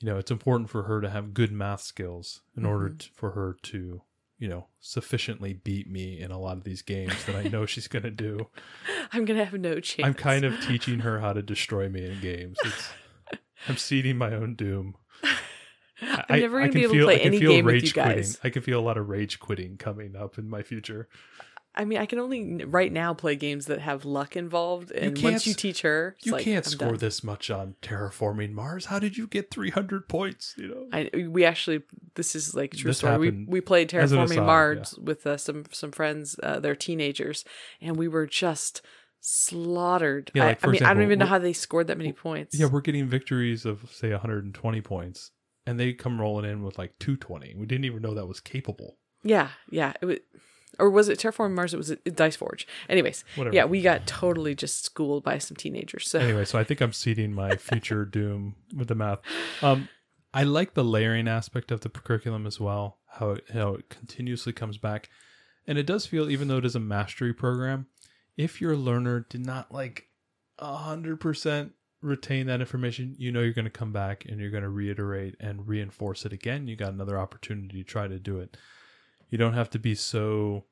you 0.00 0.06
know 0.06 0.18
it's 0.18 0.30
important 0.30 0.68
for 0.70 0.84
her 0.84 1.00
to 1.00 1.10
have 1.10 1.34
good 1.34 1.52
math 1.52 1.80
skills 1.82 2.42
in 2.56 2.64
order 2.66 2.90
Mhm. 2.90 2.98
to, 2.98 3.08
for 3.14 3.30
her 3.32 3.56
to 3.62 4.02
you 4.38 4.48
know, 4.48 4.66
sufficiently 4.80 5.54
beat 5.54 5.90
me 5.90 6.20
in 6.20 6.30
a 6.30 6.38
lot 6.38 6.58
of 6.58 6.64
these 6.64 6.82
games 6.82 7.24
that 7.24 7.34
I 7.34 7.44
know 7.44 7.64
she's 7.72 7.88
going 7.88 8.02
to 8.02 8.10
do. 8.10 8.48
I'm 9.10 9.24
gonna 9.24 9.42
have 9.46 9.58
no 9.58 9.80
chance. 9.80 10.06
I'm 10.06 10.12
kind 10.12 10.44
of 10.44 10.60
teaching 10.60 10.98
her 10.98 11.20
how 11.20 11.32
to 11.32 11.40
destroy 11.40 11.88
me 11.88 12.04
in 12.04 12.20
games. 12.20 12.58
It's, 12.62 12.90
I'm 13.68 13.76
seeding 13.76 14.16
my 14.18 14.32
own 14.34 14.54
doom. 14.54 14.96
I'm 16.28 16.40
never 16.40 16.60
gonna 16.60 16.72
be 16.72 16.82
able 16.82 16.94
to 16.94 17.04
play 17.04 17.20
any 17.20 17.38
game 17.40 17.64
with 17.64 17.82
you 17.82 17.92
quitting. 17.92 18.16
guys. 18.16 18.38
I 18.44 18.50
can 18.50 18.62
feel 18.62 18.78
a 18.78 18.82
lot 18.84 18.98
of 18.98 19.08
rage 19.08 19.40
quitting 19.40 19.76
coming 19.78 20.14
up 20.14 20.36
in 20.38 20.48
my 20.48 20.62
future. 20.62 21.08
I 21.78 21.84
mean, 21.84 21.98
I 21.98 22.06
can 22.06 22.18
only 22.18 22.64
right 22.64 22.90
now 22.90 23.12
play 23.12 23.36
games 23.36 23.66
that 23.66 23.80
have 23.80 24.06
luck 24.06 24.34
involved, 24.34 24.90
and 24.92 25.14
can't 25.14 25.32
once 25.34 25.46
you 25.46 25.52
teach 25.52 25.82
her, 25.82 26.16
You 26.22 26.32
like, 26.32 26.42
can't 26.44 26.66
I'm 26.66 26.70
score 26.70 26.88
done. 26.88 26.98
this 26.98 27.22
much 27.22 27.50
on 27.50 27.76
terraforming 27.82 28.52
Mars. 28.52 28.86
How 28.86 28.98
did 28.98 29.16
you 29.18 29.26
get 29.26 29.50
300 29.50 30.08
points? 30.08 30.54
You 30.56 30.68
know, 30.68 30.86
I 30.92 31.10
we 31.28 31.44
actually 31.44 31.82
this 32.14 32.34
is 32.34 32.54
like 32.54 32.72
a 32.74 32.76
true 32.78 32.88
This 32.90 32.98
story. 32.98 33.30
We 33.30 33.44
we 33.46 33.60
played 33.60 33.90
Terraforming 33.90 34.24
aside, 34.32 34.46
Mars 34.46 34.98
with 34.98 35.26
uh, 35.26 35.36
some 35.36 35.64
some 35.70 35.92
friends. 35.92 36.38
Uh, 36.42 36.60
they're 36.60 36.76
teenagers, 36.76 37.44
and 37.80 37.96
we 37.96 38.08
were 38.08 38.26
just 38.26 38.80
slaughtered. 39.20 40.30
Yeah, 40.34 40.44
I, 40.44 40.46
like, 40.48 40.56
I 40.58 40.60
for 40.60 40.70
mean, 40.70 40.82
I 40.82 40.94
don't 40.94 41.02
even 41.02 41.18
know 41.18 41.26
how 41.26 41.38
they 41.38 41.52
scored 41.52 41.86
that 41.88 41.98
many 41.98 42.12
points. 42.12 42.58
yeah, 42.58 42.66
we're 42.66 42.80
getting 42.80 43.06
victories 43.08 43.64
of 43.64 43.90
say 43.92 44.10
120 44.10 44.80
points, 44.82 45.30
and 45.66 45.78
they 45.78 45.92
come 45.92 46.20
rolling 46.20 46.50
in 46.50 46.62
with 46.62 46.78
like 46.78 46.98
220. 46.98 47.54
We 47.56 47.66
didn't 47.66 47.84
even 47.84 48.02
know 48.02 48.14
that 48.14 48.26
was 48.26 48.40
capable. 48.40 48.98
yeah, 49.22 49.48
yeah. 49.70 49.92
It 50.00 50.06
was, 50.06 50.18
or 50.78 50.90
was 50.90 51.08
it 51.08 51.18
Terraforming 51.18 51.54
Mars? 51.54 51.72
It 51.72 51.78
was 51.78 51.90
uh, 51.92 51.96
Dice 52.14 52.36
Forge. 52.36 52.66
Anyways, 52.88 53.24
Whatever. 53.36 53.56
yeah, 53.56 53.64
we 53.64 53.80
got 53.80 54.06
totally 54.06 54.54
just 54.54 54.84
schooled 54.84 55.24
by 55.24 55.38
some 55.38 55.56
teenagers. 55.56 56.08
So 56.10 56.18
anyway, 56.18 56.44
so 56.44 56.58
I 56.58 56.64
think 56.64 56.80
I'm 56.82 56.92
seeding 56.92 57.32
my 57.32 57.56
future 57.56 58.04
doom 58.04 58.56
with 58.76 58.88
the 58.88 58.94
math. 58.94 59.20
Um, 59.62 59.88
I 60.34 60.42
like 60.42 60.74
the 60.74 60.84
layering 60.84 61.28
aspect 61.28 61.70
of 61.70 61.80
the 61.80 61.88
curriculum 61.88 62.46
as 62.46 62.60
well. 62.60 62.98
How 63.18 63.30
it, 63.30 63.44
how 63.54 63.74
it 63.74 63.88
continuously 63.88 64.52
comes 64.52 64.76
back, 64.76 65.08
and 65.66 65.78
it 65.78 65.86
does 65.86 66.04
feel, 66.04 66.28
even 66.28 66.48
though 66.48 66.58
it 66.58 66.66
is 66.66 66.74
a 66.76 66.80
mastery 66.80 67.32
program, 67.32 67.86
if 68.36 68.60
your 68.60 68.76
learner 68.76 69.26
did 69.28 69.44
not 69.44 69.72
like 69.72 70.08
hundred 70.58 71.20
percent 71.20 71.72
retain 72.02 72.46
that 72.46 72.60
information, 72.60 73.14
you 73.18 73.32
know 73.32 73.40
you're 73.40 73.52
going 73.52 73.64
to 73.64 73.70
come 73.70 73.92
back 73.92 74.24
and 74.26 74.40
you're 74.40 74.50
going 74.50 74.62
to 74.62 74.68
reiterate 74.68 75.34
and 75.40 75.68
reinforce 75.68 76.24
it 76.24 76.32
again. 76.32 76.66
You 76.66 76.76
got 76.76 76.92
another 76.92 77.18
opportunity 77.18 77.82
to 77.82 77.84
try 77.84 78.08
to 78.08 78.18
do 78.18 78.38
it. 78.38 78.56
You 79.28 79.38
don't 79.38 79.54
have 79.54 79.70
to 79.70 79.78
be 79.78 79.94
so 79.94 80.64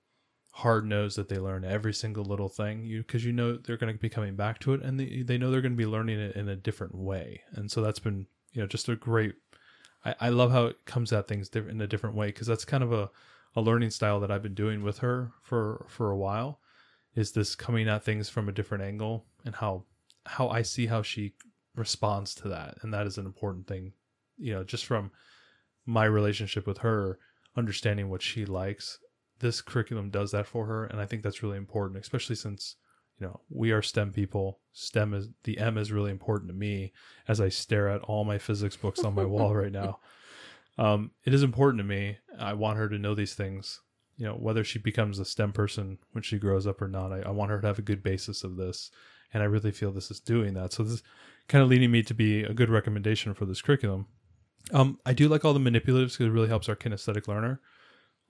hard 0.54 0.86
nosed 0.86 1.18
that 1.18 1.28
they 1.28 1.38
learn 1.38 1.64
every 1.64 1.92
single 1.92 2.24
little 2.24 2.48
thing 2.48 2.84
you 2.84 2.98
because 2.98 3.24
you 3.24 3.32
know 3.32 3.56
they're 3.56 3.76
going 3.76 3.92
to 3.92 3.98
be 3.98 4.08
coming 4.08 4.36
back 4.36 4.60
to 4.60 4.72
it 4.72 4.80
and 4.82 5.00
they, 5.00 5.22
they 5.22 5.36
know 5.36 5.50
they're 5.50 5.60
going 5.60 5.72
to 5.72 5.76
be 5.76 5.84
learning 5.84 6.20
it 6.20 6.36
in 6.36 6.48
a 6.48 6.54
different 6.54 6.94
way 6.94 7.42
and 7.54 7.68
so 7.68 7.82
that's 7.82 7.98
been 7.98 8.24
you 8.52 8.60
know 8.60 8.66
just 8.68 8.88
a 8.88 8.94
great 8.94 9.34
i, 10.04 10.14
I 10.20 10.28
love 10.28 10.52
how 10.52 10.66
it 10.66 10.84
comes 10.84 11.12
at 11.12 11.26
things 11.26 11.48
in 11.48 11.80
a 11.80 11.88
different 11.88 12.14
way 12.14 12.28
because 12.28 12.46
that's 12.46 12.64
kind 12.64 12.84
of 12.84 12.92
a, 12.92 13.10
a 13.56 13.60
learning 13.60 13.90
style 13.90 14.20
that 14.20 14.30
i've 14.30 14.44
been 14.44 14.54
doing 14.54 14.84
with 14.84 14.98
her 14.98 15.32
for 15.42 15.86
for 15.88 16.12
a 16.12 16.16
while 16.16 16.60
is 17.14 17.32
this 17.32 17.54
coming 17.54 17.88
at 17.88 18.02
things 18.02 18.28
from 18.28 18.48
a 18.48 18.52
different 18.52 18.84
angle 18.84 19.24
and 19.44 19.54
how 19.54 19.84
how 20.26 20.48
i 20.48 20.62
see 20.62 20.86
how 20.86 21.02
she 21.02 21.34
responds 21.76 22.36
to 22.36 22.48
that. 22.48 22.76
And 22.82 22.94
that 22.94 23.06
is 23.06 23.18
an 23.18 23.26
important 23.26 23.66
thing 23.66 23.92
you 24.36 24.52
know 24.52 24.64
just 24.64 24.86
from 24.86 25.10
my 25.86 26.04
relationship 26.04 26.66
with 26.66 26.78
her 26.78 27.18
understanding 27.56 28.08
what 28.08 28.22
she 28.22 28.44
likes 28.44 28.98
this 29.40 29.60
curriculum 29.60 30.10
does 30.10 30.30
that 30.30 30.46
for 30.46 30.66
her. 30.66 30.84
And 30.84 31.00
i 31.00 31.06
think 31.06 31.22
that's 31.22 31.42
really 31.42 31.58
important 31.58 32.00
especially 32.00 32.36
since 32.36 32.76
you 33.20 33.26
know 33.26 33.40
we 33.48 33.70
are 33.70 33.82
stem 33.82 34.12
people. 34.12 34.60
Stem 34.72 35.14
is 35.14 35.28
the 35.44 35.58
m 35.58 35.78
is 35.78 35.92
really 35.92 36.10
important 36.10 36.50
to 36.50 36.56
me 36.56 36.92
as 37.28 37.40
i 37.40 37.48
stare 37.48 37.88
at 37.88 38.02
all 38.02 38.24
my 38.24 38.38
physics 38.38 38.76
books 38.76 39.04
on 39.04 39.14
my 39.14 39.24
wall 39.24 39.54
right 39.62 39.72
now. 39.72 40.00
Um, 40.76 41.12
it 41.24 41.32
is 41.32 41.44
important 41.44 41.78
to 41.78 41.84
me. 41.84 42.18
I 42.36 42.54
want 42.54 42.78
her 42.78 42.88
to 42.88 42.98
know 42.98 43.14
these 43.14 43.34
things 43.34 43.80
you 44.16 44.26
know 44.26 44.34
whether 44.34 44.64
she 44.64 44.78
becomes 44.78 45.18
a 45.18 45.24
stem 45.24 45.52
person 45.52 45.98
when 46.12 46.22
she 46.22 46.38
grows 46.38 46.66
up 46.66 46.80
or 46.80 46.88
not 46.88 47.12
I, 47.12 47.20
I 47.20 47.30
want 47.30 47.50
her 47.50 47.60
to 47.60 47.66
have 47.66 47.78
a 47.78 47.82
good 47.82 48.02
basis 48.02 48.44
of 48.44 48.56
this 48.56 48.90
and 49.32 49.42
i 49.42 49.46
really 49.46 49.72
feel 49.72 49.90
this 49.90 50.10
is 50.10 50.20
doing 50.20 50.54
that 50.54 50.72
so 50.72 50.82
this 50.82 50.92
is 50.94 51.02
kind 51.48 51.62
of 51.62 51.68
leading 51.68 51.90
me 51.90 52.02
to 52.02 52.14
be 52.14 52.42
a 52.42 52.54
good 52.54 52.70
recommendation 52.70 53.34
for 53.34 53.44
this 53.44 53.60
curriculum 53.62 54.06
um, 54.72 54.98
i 55.04 55.12
do 55.12 55.28
like 55.28 55.44
all 55.44 55.52
the 55.52 55.60
manipulatives 55.60 56.12
because 56.12 56.26
it 56.26 56.30
really 56.30 56.48
helps 56.48 56.68
our 56.68 56.76
kinesthetic 56.76 57.28
learner 57.28 57.60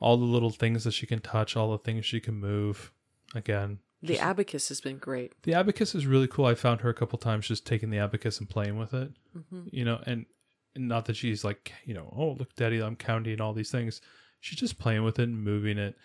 all 0.01 0.17
the 0.17 0.25
little 0.25 0.51
things 0.51 0.85
that 0.85 0.93
she 0.93 1.07
can 1.07 1.21
touch, 1.21 1.57
all 1.57 1.71
the 1.73 1.79
things 1.79 2.05
she 2.05 2.21
can 2.21 2.35
move. 2.35 2.93
Again, 3.35 3.79
the 4.03 4.19
abacus 4.19 4.69
has 4.69 4.81
been 4.81 4.99
great. 4.99 5.33
the 5.45 5.55
abacus 5.55 5.95
is 5.95 6.07
really 6.07 6.27
cool. 6.29 6.45
I 6.45 6.55
found 6.55 6.83
her 6.83 6.91
a 6.91 6.95
couple 6.95 7.19
times 7.19 7.49
just 7.49 7.67
taking 7.67 7.91
the 7.91 7.99
abacus 7.99 8.39
and 8.39 8.49
playing 8.49 8.77
with 8.77 8.93
it, 8.93 9.13
hmm 9.33 9.63
you 9.71 9.85
know, 9.85 10.01
and, 10.05 10.27
and 10.75 10.89
not 10.89 11.07
that 11.07 11.17
she's 11.17 11.43
like, 11.45 11.73
you 11.85 11.95
know, 11.95 12.13
oh 12.15 12.33
look, 12.33 12.55
daddy, 12.55 12.81
I'm 12.81 12.97
counting 12.97 13.41
all 13.41 13.55
these 13.55 13.71
things. 13.71 14.01
She's 14.45 14.59
just 14.59 14.79
playing 14.79 15.05
with 15.05 15.19
it 15.19 15.23
and 15.23 15.43
moving 15.43 15.79
it. 15.79 15.97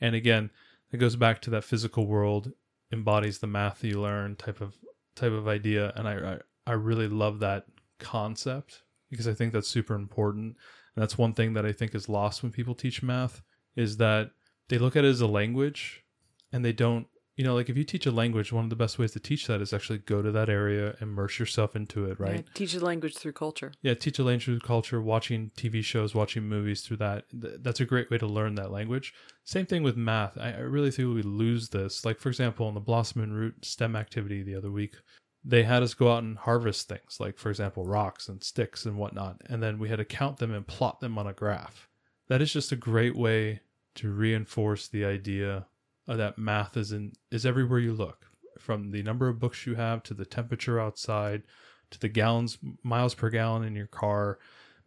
And 0.00 0.14
again, 0.14 0.50
it 0.92 0.98
goes 0.98 1.16
back 1.16 1.42
to 1.42 1.50
that 1.50 1.64
physical 1.64 2.06
world 2.06 2.52
embodies 2.92 3.40
the 3.40 3.48
math 3.48 3.82
you 3.82 4.00
learn 4.00 4.36
type 4.36 4.60
of 4.60 4.76
type 5.16 5.32
of 5.32 5.48
idea, 5.48 5.92
and 5.96 6.06
I 6.06 6.14
I, 6.14 6.38
I 6.64 6.74
really 6.74 7.08
love 7.08 7.40
that 7.40 7.66
concept 7.98 8.84
because 9.10 9.26
I 9.26 9.34
think 9.34 9.52
that's 9.52 9.66
super 9.66 9.96
important. 9.96 10.56
And 10.94 11.02
that's 11.02 11.18
one 11.18 11.32
thing 11.32 11.54
that 11.54 11.66
I 11.66 11.72
think 11.72 11.92
is 11.92 12.08
lost 12.08 12.44
when 12.44 12.52
people 12.52 12.76
teach 12.76 13.02
math 13.02 13.42
is 13.74 13.96
that 13.96 14.30
they 14.68 14.78
look 14.78 14.94
at 14.94 15.04
it 15.04 15.08
as 15.08 15.20
a 15.20 15.26
language 15.26 16.04
and 16.52 16.64
they 16.64 16.72
don't 16.72 17.08
you 17.38 17.44
know 17.44 17.54
like 17.54 17.70
if 17.70 17.76
you 17.76 17.84
teach 17.84 18.04
a 18.04 18.10
language 18.10 18.52
one 18.52 18.64
of 18.64 18.70
the 18.70 18.76
best 18.76 18.98
ways 18.98 19.12
to 19.12 19.20
teach 19.20 19.46
that 19.46 19.62
is 19.62 19.72
actually 19.72 19.98
go 19.98 20.20
to 20.20 20.32
that 20.32 20.48
area 20.50 20.94
immerse 21.00 21.38
yourself 21.38 21.74
into 21.76 22.04
it 22.04 22.18
right 22.20 22.44
Yeah, 22.44 22.52
teach 22.52 22.74
a 22.74 22.80
language 22.84 23.16
through 23.16 23.32
culture. 23.32 23.72
yeah, 23.80 23.94
teach 23.94 24.18
a 24.18 24.24
language 24.24 24.44
through 24.44 24.58
culture, 24.60 25.00
watching 25.00 25.52
TV 25.56 25.82
shows, 25.82 26.14
watching 26.14 26.42
movies 26.42 26.82
through 26.82 26.98
that. 26.98 27.24
That's 27.32 27.80
a 27.80 27.84
great 27.86 28.10
way 28.10 28.18
to 28.18 28.26
learn 28.26 28.56
that 28.56 28.72
language. 28.72 29.14
Same 29.44 29.66
thing 29.66 29.82
with 29.82 29.96
math. 29.96 30.36
I, 30.36 30.50
I 30.52 30.58
really 30.58 30.90
think 30.90 31.14
we 31.14 31.22
lose 31.22 31.68
this. 31.68 32.04
Like, 32.04 32.18
for 32.18 32.28
example, 32.28 32.68
in 32.68 32.74
the 32.74 32.80
Blossom 32.80 33.22
and 33.22 33.34
Root 33.34 33.64
STEM 33.64 33.94
activity 33.96 34.42
the 34.42 34.56
other 34.56 34.70
week, 34.70 34.96
they 35.44 35.62
had 35.62 35.82
us 35.82 35.94
go 35.94 36.12
out 36.12 36.22
and 36.24 36.36
harvest 36.36 36.88
things, 36.88 37.18
like, 37.20 37.38
for 37.38 37.48
example, 37.50 37.84
rocks 37.84 38.28
and 38.28 38.42
sticks 38.42 38.84
and 38.84 38.96
whatnot. 38.98 39.40
And 39.48 39.62
then 39.62 39.78
we 39.78 39.88
had 39.88 39.98
to 39.98 40.04
count 40.04 40.38
them 40.38 40.52
and 40.52 40.66
plot 40.66 41.00
them 41.00 41.16
on 41.16 41.26
a 41.28 41.32
graph. 41.32 41.88
That 42.28 42.42
is 42.42 42.52
just 42.52 42.72
a 42.72 42.76
great 42.76 43.16
way 43.16 43.60
to 43.94 44.10
reinforce 44.10 44.88
the 44.88 45.04
idea 45.04 45.66
of 46.08 46.18
that 46.18 46.38
math 46.38 46.76
is 46.76 46.90
in 46.90 47.12
is 47.30 47.46
everywhere 47.46 47.78
you 47.78 47.92
look. 47.92 48.26
From 48.58 48.90
the 48.90 49.02
number 49.02 49.28
of 49.28 49.38
books 49.38 49.66
you 49.66 49.76
have 49.76 50.02
to 50.04 50.14
the 50.14 50.24
temperature 50.24 50.80
outside 50.80 51.42
to 51.90 52.00
the 52.00 52.08
gallons 52.08 52.58
miles 52.82 53.14
per 53.14 53.30
gallon 53.30 53.62
in 53.62 53.76
your 53.76 53.86
car 53.86 54.38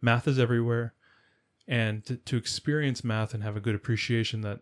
math 0.02 0.28
is 0.28 0.38
everywhere. 0.38 0.94
And 1.68 2.04
to, 2.06 2.16
to 2.16 2.36
experience 2.36 3.04
math 3.04 3.32
and 3.32 3.42
have 3.42 3.56
a 3.56 3.60
good 3.60 3.76
appreciation 3.76 4.40
that 4.42 4.60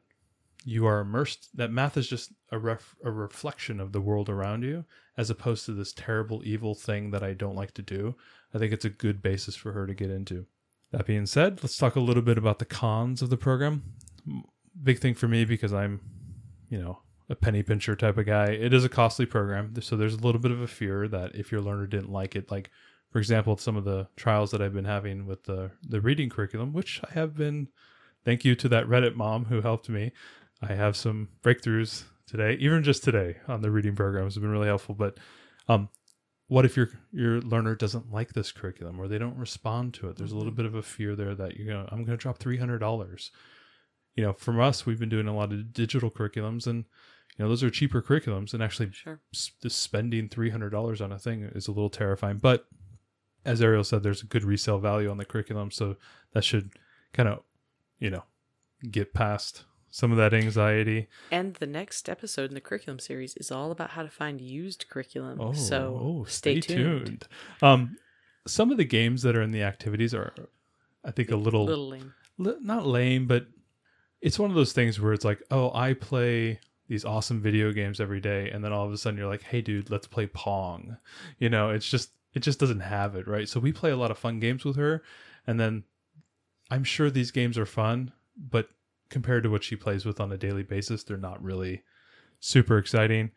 you 0.64 0.87
are 0.87 1.01
immersed 1.01 1.49
that 1.57 1.73
math 1.73 1.96
is 1.96 2.07
just 2.07 2.33
a, 2.53 2.59
ref, 2.59 2.94
a 3.03 3.11
reflection 3.11 3.81
of 3.81 3.92
the 3.92 4.01
world 4.01 4.29
around 4.29 4.62
you 4.62 4.85
as 5.16 5.31
opposed 5.31 5.64
to 5.64 5.73
this 5.73 5.92
terrible 5.94 6.42
evil 6.44 6.75
thing 6.75 7.11
that 7.11 7.23
i 7.23 7.33
don't 7.33 7.57
like 7.57 7.73
to 7.73 7.81
do 7.83 8.14
i 8.55 8.59
think 8.59 8.73
it's 8.73 8.85
a 8.85 8.90
good 8.90 9.23
basis 9.23 9.57
for 9.57 9.73
her 9.73 9.87
to 9.87 9.94
get 9.94 10.11
into. 10.11 10.44
That 10.90 11.07
being 11.07 11.25
said 11.25 11.62
let's 11.62 11.79
talk 11.79 11.96
a 11.96 12.01
little 12.01 12.23
bit 12.23 12.37
about 12.37 12.59
the 12.59 12.64
cons 12.64 13.23
of 13.23 13.31
the 13.31 13.37
program. 13.37 13.83
Big 14.83 14.99
thing 14.99 15.14
for 15.14 15.29
me 15.29 15.44
because 15.44 15.73
i'm 15.73 16.01
you 16.70 16.78
know 16.78 17.00
a 17.28 17.35
penny 17.35 17.62
pincher 17.62 17.94
type 17.94 18.18
of 18.18 18.26
guy. 18.26 18.46
It 18.46 18.74
is 18.74 18.85
a 18.85 18.88
costly 18.88 19.26
program. 19.26 19.74
So 19.80 19.96
there's 19.96 20.14
a 20.14 20.20
little 20.20 20.40
bit 20.40 20.50
of 20.50 20.61
a 20.61 20.66
fear 20.66 21.06
that 21.09 21.37
if 21.37 21.52
your 21.52 21.61
learner 21.61 21.87
didn't 21.87 22.11
like 22.11 22.35
it 22.35 22.50
like 22.50 22.70
for 23.11 23.18
example 23.18 23.56
some 23.56 23.76
of 23.76 23.85
the 23.85 24.06
trials 24.16 24.52
that 24.52 24.62
i've 24.62 24.72
been 24.72 24.85
having 24.85 25.26
with 25.26 25.42
the 25.44 25.70
the 25.83 26.00
reading 26.00 26.30
curriculum 26.30 26.72
which 26.72 27.00
i 27.09 27.12
have 27.12 27.35
been 27.35 27.66
thank 28.24 28.44
you 28.44 28.54
to 28.54 28.68
that 28.68 28.87
reddit 28.87 29.14
mom 29.14 29.46
who 29.46 29.61
helped 29.61 29.88
me. 29.88 30.12
I 30.62 30.74
have 30.74 30.96
some 30.96 31.28
breakthroughs 31.42 32.04
today 32.26 32.56
even 32.61 32.83
just 32.83 33.02
today 33.02 33.37
on 33.48 33.62
the 33.62 33.70
reading 33.70 33.96
programs 33.96 34.35
have 34.35 34.42
been 34.42 34.52
really 34.52 34.68
helpful. 34.68 34.94
But 34.94 35.18
um 35.68 35.88
what 36.48 36.64
if 36.64 36.76
your 36.76 36.90
your 37.12 37.40
learner 37.40 37.74
doesn't 37.74 38.12
like 38.12 38.33
this 38.33 38.52
curriculum 38.52 39.00
or 39.00 39.09
they 39.09 39.18
don't 39.18 39.37
respond 39.38 39.94
to 39.94 40.09
it? 40.09 40.16
There's 40.16 40.33
a 40.33 40.37
little 40.37 40.52
bit 40.52 40.66
of 40.66 40.74
a 40.74 40.83
fear 40.83 41.14
there 41.16 41.35
that 41.35 41.56
you're 41.56 41.72
gonna 41.72 41.88
i'm 41.90 42.04
gonna 42.04 42.16
drop 42.16 42.38
$300 42.38 43.30
you 44.16 44.23
know 44.25 44.33
from 44.33 44.61
us 44.61 44.85
we've 44.87 44.99
been 45.01 45.09
doing 45.09 45.29
a 45.29 45.35
lot 45.35 45.53
of 45.53 45.73
digital 45.73 46.11
curriculums 46.11 46.66
and 46.66 46.85
you 47.37 47.44
know 47.44 47.49
those 47.49 47.62
are 47.62 47.70
cheaper 47.70 48.03
curriculums 48.03 48.53
and 48.53 48.62
actually 48.62 48.90
Sure. 48.92 49.20
s- 49.33 49.53
just 49.62 49.79
spending 49.81 50.29
$300 50.29 51.01
on 51.01 51.12
a 51.12 51.18
thing 51.18 51.42
is 51.55 51.68
a 51.68 51.73
little 51.73 51.90
terrifying 51.90 52.38
but 52.38 52.66
as 53.44 53.62
ariel 53.62 53.85
said 53.85 54.03
there's 54.03 54.23
a 54.23 54.27
good 54.27 54.44
resale 54.44 54.79
value 54.79 55.11
on 55.11 55.16
the 55.16 55.25
curriculum 55.25 55.70
so 55.70 55.96
that 56.33 56.44
should 56.44 56.70
kind 57.12 57.29
of 57.29 57.40
you 57.99 58.11
know 58.11 58.25
get 58.91 59.14
past 59.14 59.64
some 59.93 60.12
of 60.12 60.18
that 60.18 60.32
anxiety 60.34 61.09
And 61.32 61.55
the 61.55 61.66
next 61.66 62.09
episode 62.09 62.51
in 62.51 62.55
the 62.55 62.61
curriculum 62.61 62.99
series 63.01 63.34
is 63.37 63.51
all 63.51 63.70
about 63.72 63.91
how 63.91 64.03
to 64.03 64.09
find 64.09 64.41
used 64.41 64.87
curriculum. 64.89 65.41
oh 65.41 65.53
so 65.53 65.99
oh, 66.01 66.24
stay, 66.24 66.61
tuned. 66.61 67.26
um 67.62 67.97
some 68.47 68.70
of 68.70 68.76
the 68.76 68.84
games 68.84 69.22
that 69.22 69.37
are 69.37 69.43
in 69.43 69.51
the 69.53 69.62
activities 69.62 70.12
are 70.14 70.32
i 71.05 71.11
think 71.11 71.30
a 71.30 71.37
little, 71.37 71.64
Little 71.64 71.89
lame. 71.89 72.12
li- 72.39 72.57
not 72.61 72.87
lame 72.87 73.26
but 73.26 73.47
it's 74.21 74.39
one 74.39 74.51
of 74.51 74.57
those 74.57 74.73
things 74.73 75.01
where 75.01 75.12
it's 75.12 75.25
like 75.25 75.43
oh 75.51 75.71
i 75.75 75.93
play 75.95 76.59
these 76.89 77.05
awesome 77.05 77.41
video 77.41 77.73
games 77.73 78.01
every 78.01 78.21
day 78.21 78.51
and 78.51 78.64
then 78.64 78.73
all 78.73 78.85
of 78.85 78.93
a 78.93 78.99
sudden 78.99 79.18
you're 79.18 79.29
like 79.29 79.43
hey 79.43 79.61
dude 79.61 79.91
let's 79.91 80.07
play 80.07 80.27
pong 80.27 80.97
you 81.39 81.49
know 81.49 81.71
it's 81.71 81.89
just 81.89 82.11
it 82.35 82.41
just 82.41 82.59
doesn't 82.59 82.81
have 82.81 83.14
it 83.16 83.27
right 83.29 83.49
so 83.49 83.61
we 83.61 83.73
play 83.73 83.91
a 83.91 83.97
lot 83.97 84.11
of 84.11 84.18
fun 84.18 84.41
games 84.41 84.64
with 84.64 84.77
her 84.77 85.03
and 85.47 85.59
then 85.61 85.85
i'm 86.71 86.85
sure 86.85 87.11
these 87.11 87.31
games 87.31 87.57
are 87.57 87.66
fun 87.66 88.12
but 88.37 88.68
compared 89.11 89.43
to 89.43 89.51
what 89.51 89.64
she 89.64 89.77
plays 89.77 90.05
with 90.07 90.21
on 90.21 90.31
a 90.31 90.37
daily 90.39 90.62
basis, 90.62 91.03
they're 91.03 91.16
not 91.16 91.43
really 91.43 91.83
super 92.39 92.79
exciting. 92.79 93.33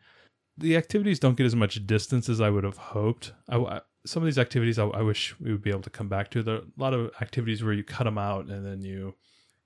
The 0.56 0.76
activities 0.76 1.18
don't 1.18 1.36
get 1.36 1.46
as 1.46 1.56
much 1.56 1.84
distance 1.84 2.28
as 2.28 2.40
I 2.40 2.48
would 2.48 2.62
have 2.62 2.76
hoped. 2.78 3.32
I, 3.48 3.56
I- 3.58 3.80
some 4.06 4.22
of 4.22 4.26
these 4.26 4.38
activities 4.38 4.78
I, 4.78 4.84
I 4.86 5.02
wish 5.02 5.34
we 5.40 5.50
would 5.50 5.62
be 5.62 5.70
able 5.70 5.82
to 5.82 5.90
come 5.90 6.08
back 6.08 6.30
to. 6.30 6.42
There 6.44 6.54
are 6.54 6.58
a 6.58 6.64
lot 6.76 6.94
of 6.94 7.10
activities 7.20 7.64
where 7.64 7.72
you 7.72 7.82
cut 7.82 8.04
them 8.04 8.18
out 8.18 8.46
and 8.46 8.64
then 8.64 8.82
you 8.82 9.14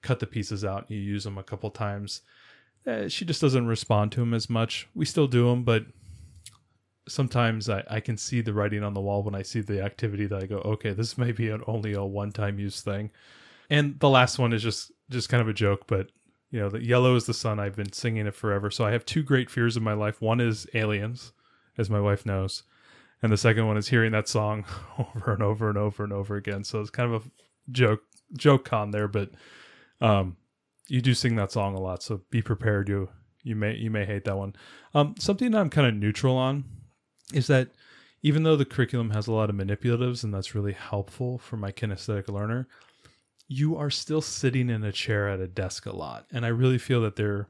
cut 0.02 0.20
the 0.20 0.26
pieces 0.26 0.64
out 0.64 0.88
and 0.88 0.90
you 0.90 1.02
use 1.02 1.24
them 1.24 1.38
a 1.38 1.42
couple 1.42 1.70
times. 1.70 2.22
Uh, 2.86 3.08
she 3.08 3.24
just 3.24 3.40
doesn't 3.40 3.66
respond 3.66 4.12
to 4.12 4.20
them 4.20 4.34
as 4.34 4.48
much. 4.48 4.88
We 4.94 5.04
still 5.04 5.26
do 5.26 5.48
them, 5.48 5.64
but 5.64 5.84
sometimes 7.08 7.68
I, 7.68 7.82
I 7.88 8.00
can 8.00 8.16
see 8.16 8.40
the 8.40 8.52
writing 8.52 8.82
on 8.82 8.94
the 8.94 9.00
wall 9.00 9.22
when 9.22 9.34
I 9.34 9.42
see 9.42 9.60
the 9.60 9.82
activity 9.82 10.26
that 10.26 10.42
I 10.42 10.46
go, 10.46 10.58
okay, 10.58 10.92
this 10.92 11.18
may 11.18 11.32
be 11.32 11.48
an, 11.50 11.62
only 11.66 11.94
a 11.94 12.04
one 12.04 12.32
time 12.32 12.58
use 12.58 12.80
thing. 12.80 13.10
And 13.70 13.98
the 14.00 14.08
last 14.08 14.38
one 14.38 14.52
is 14.52 14.62
just 14.62 14.92
just 15.10 15.28
kind 15.28 15.40
of 15.40 15.48
a 15.48 15.54
joke, 15.54 15.86
but 15.86 16.10
you 16.50 16.60
know, 16.60 16.70
the 16.70 16.82
yellow 16.82 17.14
is 17.14 17.26
the 17.26 17.34
sun. 17.34 17.58
I've 17.58 17.76
been 17.76 17.92
singing 17.92 18.26
it 18.26 18.34
forever. 18.34 18.70
So 18.70 18.84
I 18.84 18.92
have 18.92 19.04
two 19.04 19.22
great 19.22 19.50
fears 19.50 19.76
in 19.76 19.82
my 19.82 19.92
life. 19.92 20.22
One 20.22 20.40
is 20.40 20.66
aliens, 20.72 21.32
as 21.76 21.90
my 21.90 22.00
wife 22.00 22.24
knows, 22.24 22.62
and 23.22 23.30
the 23.30 23.36
second 23.36 23.66
one 23.66 23.76
is 23.76 23.88
hearing 23.88 24.12
that 24.12 24.28
song 24.28 24.64
over 24.98 25.32
and 25.32 25.42
over 25.42 25.68
and 25.68 25.78
over 25.78 26.04
and 26.04 26.12
over 26.12 26.36
again. 26.36 26.64
So 26.64 26.80
it's 26.80 26.90
kind 26.90 27.12
of 27.12 27.26
a 27.26 27.30
joke 27.70 28.02
joke 28.36 28.64
con 28.64 28.90
there, 28.90 29.08
but 29.08 29.30
um, 30.00 30.36
you 30.88 31.00
do 31.00 31.14
sing 31.14 31.36
that 31.36 31.52
song 31.52 31.74
a 31.74 31.80
lot. 31.80 32.02
So 32.02 32.22
be 32.30 32.42
prepared. 32.42 32.88
You 32.88 33.08
you 33.42 33.56
may 33.56 33.76
you 33.76 33.90
may 33.90 34.04
hate 34.04 34.24
that 34.24 34.36
one. 34.36 34.54
Um, 34.94 35.14
something 35.18 35.50
that 35.50 35.58
I'm 35.58 35.70
kind 35.70 35.86
of 35.86 35.94
neutral 35.94 36.36
on 36.36 36.64
is 37.32 37.46
that 37.48 37.68
even 38.22 38.42
though 38.42 38.56
the 38.56 38.64
curriculum 38.64 39.10
has 39.10 39.26
a 39.26 39.32
lot 39.32 39.50
of 39.50 39.56
manipulatives 39.56 40.24
and 40.24 40.34
that's 40.34 40.54
really 40.54 40.72
helpful 40.72 41.38
for 41.38 41.56
my 41.56 41.70
kinesthetic 41.70 42.28
learner, 42.28 42.66
you 43.46 43.76
are 43.76 43.90
still 43.90 44.20
sitting 44.20 44.68
in 44.70 44.82
a 44.82 44.92
chair 44.92 45.28
at 45.28 45.40
a 45.40 45.46
desk 45.46 45.86
a 45.86 45.94
lot. 45.94 46.26
And 46.32 46.44
I 46.44 46.48
really 46.48 46.78
feel 46.78 47.00
that 47.02 47.16
there 47.16 47.48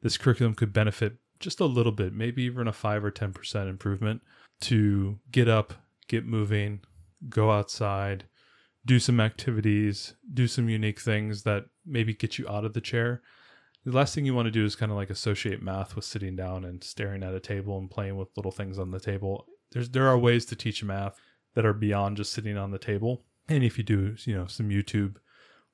this 0.00 0.16
curriculum 0.16 0.54
could 0.54 0.72
benefit 0.72 1.16
just 1.40 1.60
a 1.60 1.66
little 1.66 1.92
bit, 1.92 2.12
maybe 2.12 2.42
even 2.44 2.68
a 2.68 2.72
5 2.72 3.04
or 3.04 3.10
10% 3.10 3.68
improvement 3.68 4.22
to 4.62 5.18
get 5.30 5.48
up, 5.48 5.74
get 6.08 6.24
moving, 6.24 6.80
go 7.28 7.50
outside, 7.50 8.24
do 8.88 8.98
some 8.98 9.20
activities, 9.20 10.14
do 10.32 10.46
some 10.46 10.70
unique 10.70 10.98
things 10.98 11.42
that 11.42 11.66
maybe 11.84 12.14
get 12.14 12.38
you 12.38 12.48
out 12.48 12.64
of 12.64 12.72
the 12.72 12.80
chair. 12.80 13.20
The 13.84 13.92
last 13.92 14.14
thing 14.14 14.24
you 14.24 14.34
want 14.34 14.46
to 14.46 14.50
do 14.50 14.64
is 14.64 14.74
kind 14.74 14.90
of 14.90 14.96
like 14.96 15.10
associate 15.10 15.62
math 15.62 15.94
with 15.94 16.06
sitting 16.06 16.34
down 16.34 16.64
and 16.64 16.82
staring 16.82 17.22
at 17.22 17.34
a 17.34 17.40
table 17.40 17.78
and 17.78 17.90
playing 17.90 18.16
with 18.16 18.34
little 18.34 18.50
things 18.50 18.78
on 18.78 18.90
the 18.90 18.98
table. 18.98 19.46
There's 19.72 19.90
there 19.90 20.08
are 20.08 20.18
ways 20.18 20.46
to 20.46 20.56
teach 20.56 20.82
math 20.82 21.20
that 21.54 21.66
are 21.66 21.74
beyond 21.74 22.16
just 22.16 22.32
sitting 22.32 22.56
on 22.56 22.70
the 22.70 22.78
table. 22.78 23.24
And 23.46 23.62
if 23.62 23.76
you 23.76 23.84
do, 23.84 24.16
you 24.24 24.34
know, 24.34 24.46
some 24.46 24.70
YouTube 24.70 25.16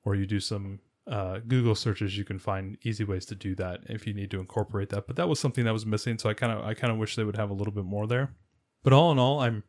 or 0.03 0.15
you 0.15 0.25
do 0.25 0.41
some 0.41 0.79
uh, 1.07 1.39
Google 1.47 1.75
searches, 1.75 2.17
you 2.17 2.25
can 2.25 2.37
find 2.37 2.77
easy 2.83 3.05
ways 3.05 3.25
to 3.27 3.35
do 3.35 3.55
that 3.55 3.79
if 3.87 4.05
you 4.05 4.13
need 4.13 4.31
to 4.31 4.41
incorporate 4.41 4.89
that. 4.89 5.07
But 5.07 5.15
that 5.15 5.29
was 5.29 5.39
something 5.39 5.63
that 5.63 5.73
was 5.73 5.85
missing, 5.85 6.17
so 6.17 6.29
I 6.29 6.33
kind 6.33 6.51
of 6.51 6.65
I 6.65 6.73
kind 6.73 6.91
of 6.91 6.99
wish 6.99 7.15
they 7.15 7.23
would 7.23 7.37
have 7.37 7.49
a 7.49 7.53
little 7.53 7.73
bit 7.73 7.85
more 7.85 8.07
there. 8.07 8.33
But 8.83 8.91
all 8.91 9.13
in 9.13 9.19
all, 9.19 9.39
I'm 9.39 9.63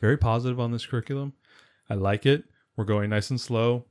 very 0.00 0.16
positive 0.16 0.58
on 0.58 0.72
this 0.72 0.86
curriculum. 0.86 1.34
I 1.88 1.94
like 1.94 2.26
it. 2.26 2.44
We're 2.78 2.84
going 2.84 3.10
nice 3.10 3.28
and 3.30 3.40
slow. 3.40 3.86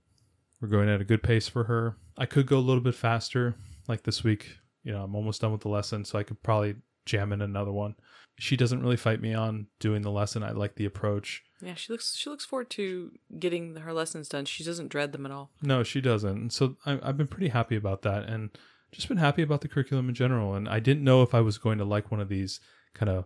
We're 0.62 0.70
going 0.70 0.88
at 0.88 1.02
a 1.02 1.04
good 1.04 1.22
pace 1.22 1.50
for 1.50 1.66
her. 1.66 1.98
I 2.18 2.26
could 2.26 2.48
go 2.48 2.58
a 2.58 2.60
little 2.60 2.82
bit 2.82 2.96
faster, 2.96 3.54
like 3.90 4.04
this 4.04 4.24
week. 4.24 4.60
You 4.84 4.94
know, 4.94 5.04
I'm 5.04 5.14
almost 5.14 5.42
done 5.42 5.52
with 5.52 5.60
the 5.60 5.68
lesson, 5.68 6.06
so 6.06 6.18
I 6.18 6.24
could 6.24 6.42
probably 6.42 6.76
jam 7.06 7.34
in 7.34 7.42
another 7.42 7.74
one. 7.74 7.96
She 8.40 8.56
doesn't 8.56 8.82
really 8.82 8.96
fight 8.96 9.22
me 9.22 9.34
on 9.34 9.68
doing 9.82 10.04
the 10.04 10.10
lesson. 10.10 10.42
I 10.42 10.52
like 10.52 10.76
the 10.76 10.86
approach. 10.86 11.44
Yeah, 11.62 11.74
she 11.74 11.92
looks 11.92 12.16
she 12.16 12.30
looks 12.30 12.46
forward 12.46 12.70
to 12.72 13.12
getting 13.38 13.76
her 13.76 13.92
lessons 13.92 14.30
done. 14.30 14.46
She 14.46 14.64
doesn't 14.64 14.88
dread 14.88 15.12
them 15.12 15.26
at 15.26 15.34
all. 15.34 15.52
No, 15.62 15.84
she 15.84 16.00
doesn't. 16.00 16.38
And 16.38 16.54
so 16.54 16.78
I, 16.86 16.98
I've 17.04 17.18
been 17.18 17.28
pretty 17.28 17.50
happy 17.50 17.76
about 17.76 18.04
that, 18.04 18.24
and 18.24 18.52
just 18.94 19.10
been 19.10 19.18
happy 19.18 19.42
about 19.42 19.60
the 19.60 19.68
curriculum 19.68 20.08
in 20.08 20.16
general. 20.16 20.56
And 20.56 20.70
I 20.70 20.80
didn't 20.80 21.04
know 21.04 21.24
if 21.24 21.36
I 21.36 21.42
was 21.42 21.58
going 21.58 21.78
to 21.80 21.84
like 21.84 22.10
one 22.10 22.22
of 22.22 22.30
these 22.30 22.62
kind 22.94 23.10
of, 23.10 23.26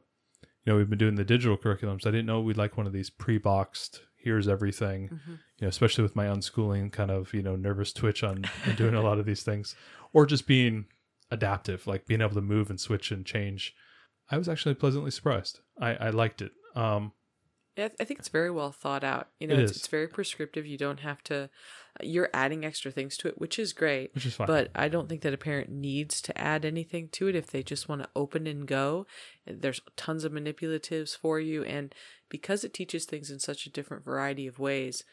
you 0.65 0.73
know, 0.73 0.77
we've 0.77 0.89
been 0.89 0.97
doing 0.97 1.15
the 1.15 1.23
digital 1.23 1.55
curriculums. 1.55 2.07
I 2.07 2.11
didn't 2.11 2.25
know 2.25 2.41
we'd 2.41 2.57
like 2.57 2.77
one 2.77 2.87
of 2.87 2.93
these 2.93 3.11
pre-boxed. 3.11 4.01
Here's 4.23 4.47
everything, 4.47 5.09
Mm-hmm. 5.09 5.31
you 5.31 5.37
know, 5.61 5.67
especially 5.67 6.03
with 6.03 6.15
my 6.15 6.25
unschooling 6.25 6.91
kind 6.91 7.11
of, 7.11 7.33
you 7.33 7.41
know, 7.41 7.55
nervous 7.55 7.91
twitch 7.93 8.23
on, 8.23 8.45
on 8.67 8.75
doing 8.75 8.93
a 8.95 9.01
lot 9.01 9.19
of 9.19 9.25
these 9.25 9.43
things, 9.43 9.75
or 10.13 10.25
just 10.25 10.47
being 10.47 10.85
adaptive, 11.29 11.87
like 11.87 12.05
being 12.07 12.21
able 12.21 12.35
to 12.35 12.41
move 12.41 12.69
and 12.69 12.79
switch 12.79 13.11
and 13.11 13.25
change. 13.25 13.73
I 14.29 14.37
was 14.37 14.47
actually 14.49 14.75
pleasantly 14.75 15.11
surprised. 15.11 15.59
I, 15.79 15.95
I 15.95 16.09
liked 16.09 16.41
it. 16.41 16.51
Um, 16.75 17.13
Yeah, 17.77 17.89
I 17.99 18.03
think 18.05 18.19
it's 18.19 18.29
very 18.29 18.51
well 18.51 18.71
thought 18.71 19.03
out. 19.03 19.29
You 19.39 19.47
know, 19.47 19.55
It 19.55 19.61
it's, 19.61 19.77
it's 19.77 19.87
very 19.87 20.07
prescriptive. 20.07 20.65
You 20.65 20.77
don't 20.77 20.99
have 21.01 21.23
to. 21.25 21.49
You're 22.01 22.29
adding 22.33 22.63
extra 22.63 22.89
things 22.91 23.17
to 23.17 23.27
it, 23.27 23.39
which 23.39 23.59
is 23.59 23.73
great. 23.73 24.15
which 24.15 24.25
is 24.25 24.35
fine. 24.35 24.47
But 24.47 24.71
I 24.73 24.87
don't 24.87 25.09
think 25.09 25.21
that 25.21 25.33
a 25.33 25.37
parent 25.37 25.69
needs 25.69 26.21
to 26.21 26.37
add 26.37 26.63
anything 26.63 27.09
to 27.13 27.27
it 27.27 27.35
if 27.35 27.47
they 27.47 27.63
just 27.63 27.89
want 27.89 28.01
to 28.03 28.09
open 28.15 28.47
and 28.47 28.65
go. 28.65 29.05
There's 29.45 29.81
tons 29.97 30.23
of 30.23 30.31
manipulatives 30.31 31.17
for 31.17 31.39
you, 31.41 31.63
and 31.65 31.93
because 32.31 32.63
it 32.63 32.73
teaches 32.73 33.05
things 33.05 33.29
in 33.29 33.37
such 33.39 33.67
a 33.67 33.69
different 33.69 34.03
variety 34.03 34.47
of 34.47 34.57
ways, 34.57 35.03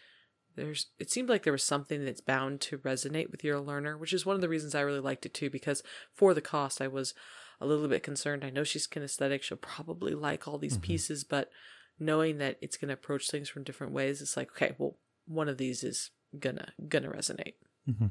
there's 0.56 0.86
it 0.98 1.10
seemed 1.10 1.28
like 1.28 1.42
there 1.42 1.52
was 1.52 1.64
something 1.64 2.04
that's 2.04 2.20
bound 2.20 2.60
to 2.62 2.78
resonate 2.78 3.30
with 3.30 3.44
your 3.44 3.60
learner, 3.60 3.98
which 3.98 4.12
is 4.12 4.24
one 4.24 4.36
of 4.36 4.40
the 4.40 4.48
reasons 4.48 4.74
I 4.74 4.80
really 4.80 5.00
liked 5.00 5.26
it 5.26 5.34
too. 5.34 5.50
Because 5.50 5.82
for 6.14 6.32
the 6.32 6.40
cost, 6.40 6.80
I 6.80 6.88
was 6.88 7.12
a 7.60 7.66
little 7.66 7.88
bit 7.88 8.02
concerned. 8.02 8.44
I 8.44 8.50
know 8.50 8.64
she's 8.64 8.86
kinesthetic; 8.86 9.42
she'll 9.42 9.58
probably 9.58 10.14
like 10.14 10.48
all 10.48 10.58
these 10.58 10.74
mm-hmm. 10.74 10.82
pieces, 10.82 11.24
but 11.24 11.50
knowing 11.98 12.38
that 12.38 12.56
it's 12.62 12.76
going 12.76 12.88
to 12.88 12.94
approach 12.94 13.28
things 13.28 13.48
from 13.48 13.64
different 13.64 13.92
ways, 13.92 14.22
it's 14.22 14.36
like 14.36 14.52
okay, 14.52 14.74
well, 14.78 14.96
one 15.26 15.48
of 15.48 15.58
these 15.58 15.84
is 15.84 16.10
gonna 16.38 16.72
gonna 16.88 17.10
resonate. 17.10 17.54
Mm-hmm. 17.88 18.06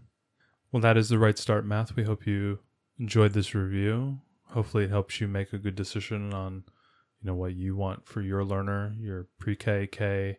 Well, 0.72 0.82
that 0.82 0.98
is 0.98 1.10
the 1.10 1.20
Right 1.20 1.38
Start, 1.38 1.66
math. 1.66 1.96
We 1.96 2.04
hope 2.04 2.28
you 2.28 2.60
enjoyed 3.00 3.34
this 3.34 3.56
review. 3.56 4.20
Hopefully, 4.50 4.86
it 4.86 4.90
helps 4.90 5.22
you 5.22 5.28
make 5.28 5.54
a 5.54 5.58
good 5.58 5.76
decision 5.76 6.34
on, 6.34 6.64
you 7.22 7.28
know, 7.28 7.36
what 7.36 7.56
you 7.56 7.76
want 7.76 8.08
for 8.08 8.22
your 8.22 8.44
learner, 8.44 8.94
your 9.00 9.28
pre-K, 9.40 9.88
K, 9.92 10.38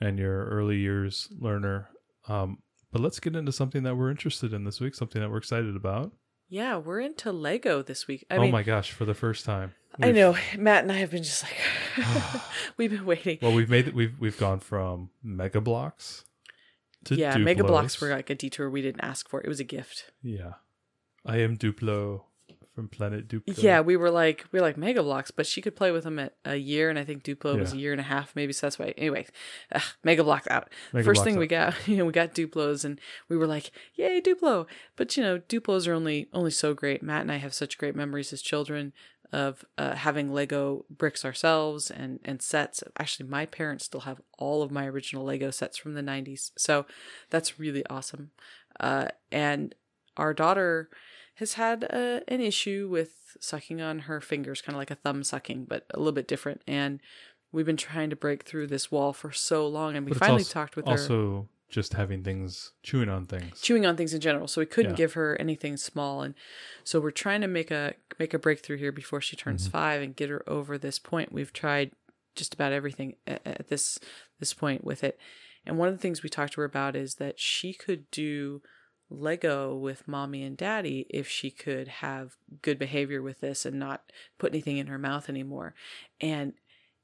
and 0.00 0.18
your 0.18 0.46
early 0.46 0.78
years 0.78 1.28
learner. 1.38 1.88
Um, 2.28 2.58
but 2.92 3.00
let's 3.00 3.20
get 3.20 3.36
into 3.36 3.52
something 3.52 3.82
that 3.84 3.96
we're 3.96 4.10
interested 4.10 4.52
in 4.52 4.64
this 4.64 4.80
week, 4.80 4.94
something 4.94 5.20
that 5.20 5.30
we're 5.30 5.38
excited 5.38 5.76
about. 5.76 6.12
Yeah, 6.48 6.76
we're 6.78 7.00
into 7.00 7.30
Lego 7.30 7.80
this 7.82 8.08
week. 8.08 8.26
I 8.28 8.36
oh 8.36 8.40
mean, 8.42 8.50
my 8.50 8.64
gosh, 8.64 8.90
for 8.90 9.04
the 9.04 9.14
first 9.14 9.44
time. 9.44 9.72
I 10.02 10.06
We've- 10.06 10.18
know 10.18 10.36
Matt 10.58 10.82
and 10.82 10.92
I 10.92 10.96
have 10.96 11.10
been 11.10 11.22
just 11.22 11.44
like 11.44 12.02
we've 12.76 12.90
been 12.90 13.06
waiting. 13.06 13.38
Well, 13.40 13.52
we've 13.52 13.70
made 13.70 13.88
it. 13.88 13.94
We've 13.94 14.18
we've 14.18 14.38
gone 14.38 14.60
from 14.60 15.10
Mega 15.22 15.60
Bloks 15.60 16.24
to 17.04 17.14
yeah, 17.14 17.36
Mega 17.36 17.64
Bloks 17.64 18.00
were 18.00 18.10
like 18.10 18.30
a 18.30 18.34
detour 18.34 18.68
we 18.68 18.82
didn't 18.82 19.02
ask 19.02 19.28
for. 19.28 19.40
It 19.40 19.48
was 19.48 19.60
a 19.60 19.64
gift. 19.64 20.12
Yeah, 20.22 20.54
I 21.24 21.38
am 21.38 21.56
Duplo 21.56 22.22
from 22.74 22.88
Planet 22.88 23.28
Duplo. 23.28 23.62
Yeah, 23.62 23.80
we 23.80 23.96
were 23.96 24.10
like 24.10 24.46
we 24.52 24.60
were 24.60 24.66
like 24.66 24.76
Mega 24.76 25.02
Bloks, 25.02 25.30
but 25.30 25.46
she 25.46 25.60
could 25.60 25.76
play 25.76 25.90
with 25.90 26.04
them 26.04 26.18
at 26.18 26.34
a 26.44 26.56
year, 26.56 26.88
and 26.88 26.98
I 26.98 27.04
think 27.04 27.22
Duplo 27.22 27.58
was 27.58 27.72
a 27.72 27.78
year 27.78 27.92
and 27.92 28.00
a 28.00 28.04
half, 28.04 28.34
maybe. 28.36 28.52
So 28.52 28.66
that's 28.66 28.78
why. 28.78 28.94
Anyway, 28.96 29.26
Mega 30.04 30.24
Bloks 30.24 30.46
out. 30.48 30.70
Mega 30.92 31.04
First 31.04 31.18
Bloks 31.18 31.30
thing 31.30 31.38
we 31.38 31.46
got, 31.46 31.74
you 31.86 31.96
know, 31.96 32.04
we 32.04 32.12
got 32.12 32.34
Duplos, 32.34 32.84
and 32.84 33.00
we 33.28 33.36
were 33.36 33.46
like, 33.46 33.72
"Yay, 33.94 34.20
Duplo!" 34.20 34.66
But 34.96 35.16
you 35.16 35.22
know, 35.22 35.38
Duplos 35.38 35.86
are 35.88 35.92
only 35.92 36.28
only 36.32 36.50
so 36.50 36.74
great. 36.74 37.02
Matt 37.02 37.22
and 37.22 37.32
I 37.32 37.36
have 37.36 37.54
such 37.54 37.78
great 37.78 37.96
memories 37.96 38.32
as 38.32 38.42
children 38.42 38.92
of 39.32 39.64
uh, 39.78 39.94
having 39.94 40.32
Lego 40.32 40.84
bricks 40.90 41.24
ourselves 41.24 41.90
and 41.90 42.20
and 42.24 42.40
sets. 42.40 42.82
Actually, 42.98 43.28
my 43.28 43.46
parents 43.46 43.84
still 43.84 44.00
have 44.00 44.20
all 44.38 44.62
of 44.62 44.70
my 44.70 44.86
original 44.86 45.24
Lego 45.24 45.50
sets 45.50 45.76
from 45.76 45.94
the 45.94 46.02
'90s, 46.02 46.50
so 46.56 46.86
that's 47.30 47.58
really 47.58 47.84
awesome. 47.86 48.30
Uh, 48.78 49.08
and 49.30 49.74
our 50.16 50.34
daughter 50.34 50.90
has 51.34 51.54
had 51.54 51.84
uh, 51.84 52.20
an 52.28 52.40
issue 52.40 52.88
with 52.90 53.36
sucking 53.40 53.80
on 53.80 54.00
her 54.00 54.20
fingers, 54.20 54.60
kind 54.62 54.74
of 54.74 54.78
like 54.78 54.90
a 54.90 54.94
thumb 54.96 55.22
sucking, 55.24 55.64
but 55.64 55.86
a 55.94 55.98
little 55.98 56.12
bit 56.12 56.28
different. 56.28 56.60
And 56.66 57.00
we've 57.52 57.66
been 57.66 57.76
trying 57.76 58.10
to 58.10 58.16
break 58.16 58.42
through 58.44 58.66
this 58.68 58.90
wall 58.92 59.12
for 59.12 59.32
so 59.32 59.66
long, 59.66 59.96
and 59.96 60.06
we 60.06 60.12
finally 60.14 60.40
also- 60.40 60.52
talked 60.52 60.76
with 60.76 60.84
her 60.86 60.92
Also, 60.92 61.48
just 61.68 61.94
having 61.94 62.22
things 62.24 62.72
chewing 62.82 63.08
on 63.08 63.26
things. 63.26 63.60
chewing 63.60 63.86
on 63.86 63.96
things 63.96 64.12
in 64.12 64.20
general. 64.20 64.48
So 64.48 64.60
we 64.60 64.66
couldn't 64.66 64.92
Yeah. 64.92 64.96
give 64.96 65.12
her 65.14 65.36
anything 65.40 65.76
small, 65.76 66.22
and 66.22 66.34
so 66.84 67.00
we're 67.00 67.10
trying 67.12 67.40
to 67.42 67.48
make 67.48 67.70
a 67.70 67.94
make 68.18 68.34
a 68.34 68.38
breakthrough 68.38 68.76
here 68.76 68.92
before 68.92 69.20
she 69.20 69.36
turns 69.36 69.62
Mm-hmm. 69.64 69.72
five 69.72 70.02
and 70.02 70.16
get 70.16 70.28
her 70.28 70.42
over 70.48 70.76
this 70.76 70.98
point. 70.98 71.32
We've 71.32 71.52
tried 71.52 71.92
just 72.34 72.54
about 72.54 72.72
everything 72.72 73.16
at, 73.26 73.40
at 73.46 73.68
this 73.68 73.98
this 74.40 74.52
point 74.52 74.82
with 74.84 75.02
it, 75.04 75.18
and 75.64 75.78
one 75.78 75.88
of 75.88 75.94
the 75.94 76.00
things 76.02 76.22
we 76.22 76.28
talked 76.28 76.54
to 76.54 76.60
her 76.60 76.64
about 76.66 76.96
is 76.96 77.14
that 77.16 77.38
she 77.38 77.72
could 77.72 78.10
do 78.10 78.62
Lego 79.10 79.74
with 79.74 80.08
mommy 80.08 80.42
and 80.42 80.56
daddy 80.56 81.06
if 81.10 81.28
she 81.28 81.50
could 81.50 81.88
have 81.88 82.36
good 82.62 82.78
behavior 82.78 83.22
with 83.22 83.40
this 83.40 83.66
and 83.66 83.78
not 83.78 84.10
put 84.38 84.52
anything 84.52 84.78
in 84.78 84.86
her 84.86 84.98
mouth 84.98 85.28
anymore, 85.28 85.74
and 86.20 86.54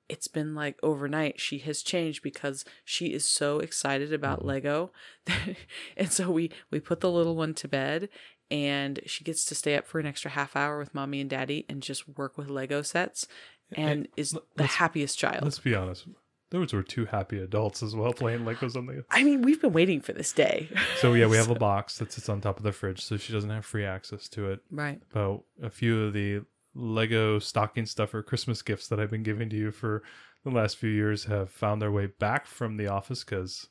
it's 0.08 0.28
been 0.28 0.54
like 0.54 0.78
overnight 0.84 1.40
she 1.40 1.58
has 1.58 1.82
changed 1.82 2.22
because 2.22 2.64
she 2.84 3.06
is 3.12 3.28
so 3.28 3.58
excited 3.58 4.12
about 4.12 4.38
mm-hmm. 4.38 4.48
lego 4.48 4.92
and 5.96 6.12
so 6.12 6.30
we 6.30 6.48
we 6.70 6.78
put 6.78 7.00
the 7.00 7.10
little 7.10 7.34
one 7.34 7.52
to 7.52 7.66
bed 7.66 8.08
and 8.48 9.00
she 9.04 9.24
gets 9.24 9.44
to 9.44 9.52
stay 9.52 9.74
up 9.74 9.84
for 9.84 9.98
an 9.98 10.06
extra 10.06 10.30
half 10.30 10.54
hour 10.54 10.78
with 10.78 10.94
mommy 10.94 11.20
and 11.20 11.30
daddy 11.30 11.66
and 11.68 11.82
just 11.82 12.08
work 12.16 12.38
with 12.38 12.48
lego 12.48 12.82
sets 12.82 13.26
and 13.72 14.08
is 14.16 14.36
the 14.56 14.66
happiest 14.66 15.18
child. 15.18 15.42
Let's 15.42 15.58
be 15.58 15.74
honest. 15.74 16.06
Those 16.50 16.72
were 16.72 16.82
two 16.82 17.06
happy 17.06 17.38
adults 17.38 17.82
as 17.82 17.94
well 17.96 18.12
playing 18.22 18.40
Legos 18.44 18.76
on 18.76 18.86
the. 18.86 19.04
I 19.10 19.22
mean, 19.24 19.42
we've 19.42 19.60
been 19.60 19.72
waiting 19.72 20.00
for 20.00 20.12
this 20.12 20.32
day. 20.32 20.68
So 20.98 21.12
yeah, 21.14 21.26
we 21.26 21.36
have 21.36 21.50
a 21.50 21.54
box 21.54 21.98
that 21.98 22.12
sits 22.12 22.28
on 22.28 22.40
top 22.40 22.56
of 22.58 22.62
the 22.62 22.72
fridge, 22.72 23.02
so 23.04 23.16
she 23.16 23.32
doesn't 23.32 23.50
have 23.50 23.64
free 23.64 23.84
access 23.84 24.28
to 24.30 24.50
it. 24.50 24.60
right. 24.70 25.00
But 25.12 25.40
a 25.62 25.70
few 25.70 26.04
of 26.04 26.12
the 26.12 26.42
Lego 26.74 27.38
stocking 27.38 27.86
stuffer 27.86 28.22
Christmas 28.22 28.62
gifts 28.62 28.88
that 28.88 29.00
I've 29.00 29.10
been 29.10 29.22
giving 29.22 29.48
to 29.50 29.56
you 29.56 29.70
for 29.70 30.02
the 30.44 30.50
last 30.50 30.76
few 30.76 30.90
years 30.90 31.24
have 31.24 31.50
found 31.50 31.80
their 31.82 31.90
way 31.92 32.06
back 32.06 32.46
from 32.46 32.76
the 32.76 32.86
office 32.88 33.24
because 33.24 33.66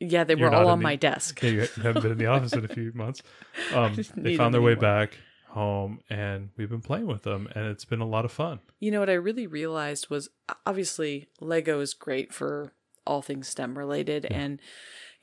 Yeah, 0.00 0.24
they 0.24 0.34
were 0.34 0.52
all 0.52 0.68
on 0.68 0.78
the- 0.78 0.82
my 0.82 0.96
desk. 0.96 1.42
yeah, 1.42 1.50
you 1.50 1.60
haven't 1.82 2.02
been 2.02 2.12
in 2.12 2.18
the 2.18 2.26
office 2.26 2.52
in 2.54 2.64
a 2.64 2.68
few 2.68 2.90
months. 2.94 3.22
Um, 3.74 3.94
they 4.16 4.36
found 4.36 4.52
their 4.54 4.60
way 4.62 4.72
anymore. 4.72 5.06
back 5.06 5.18
home, 5.52 6.00
and 6.10 6.50
we've 6.56 6.68
been 6.70 6.80
playing 6.80 7.06
with 7.06 7.22
them, 7.22 7.48
and 7.54 7.66
it's 7.66 7.84
been 7.84 8.00
a 8.00 8.06
lot 8.06 8.24
of 8.24 8.32
fun. 8.32 8.60
You 8.80 8.90
know 8.90 9.00
what 9.00 9.08
I 9.10 9.14
really 9.14 9.46
realized 9.46 10.10
was 10.10 10.28
obviously 10.66 11.28
Lego 11.40 11.80
is 11.80 11.94
great 11.94 12.32
for 12.32 12.72
all 13.06 13.22
things 13.22 13.48
STEM 13.48 13.76
related, 13.78 14.26
and 14.26 14.60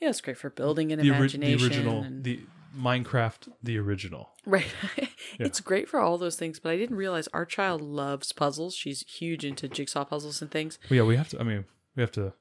you 0.00 0.06
know 0.06 0.10
it's 0.10 0.20
great 0.20 0.36
for 0.38 0.50
building 0.50 0.92
an 0.92 0.98
The, 1.00 1.10
ori- 1.10 1.18
imagination. 1.18 1.58
the 1.58 1.64
original, 1.64 2.02
and- 2.02 2.24
the 2.24 2.40
Minecraft, 2.78 3.48
the 3.62 3.78
original. 3.78 4.30
right. 4.46 4.66
It's 5.38 5.60
great 5.60 5.88
for 5.88 6.00
all 6.00 6.18
those 6.18 6.36
things, 6.36 6.58
but 6.60 6.70
I 6.72 6.76
didn't 6.76 6.96
realize 6.96 7.28
our 7.28 7.44
child 7.46 7.80
loves 7.80 8.32
puzzles. 8.32 8.74
She's 8.74 9.04
huge 9.08 9.44
into 9.44 9.68
jigsaw 9.68 10.04
puzzles 10.04 10.42
and 10.42 10.50
things. 10.50 10.78
Well, 10.90 10.96
yeah, 10.98 11.02
we 11.04 11.16
have 11.16 11.28
to. 11.30 11.40
I 11.40 11.44
mean, 11.44 11.64
we 11.96 12.02
have 12.02 12.12
to 12.12 12.32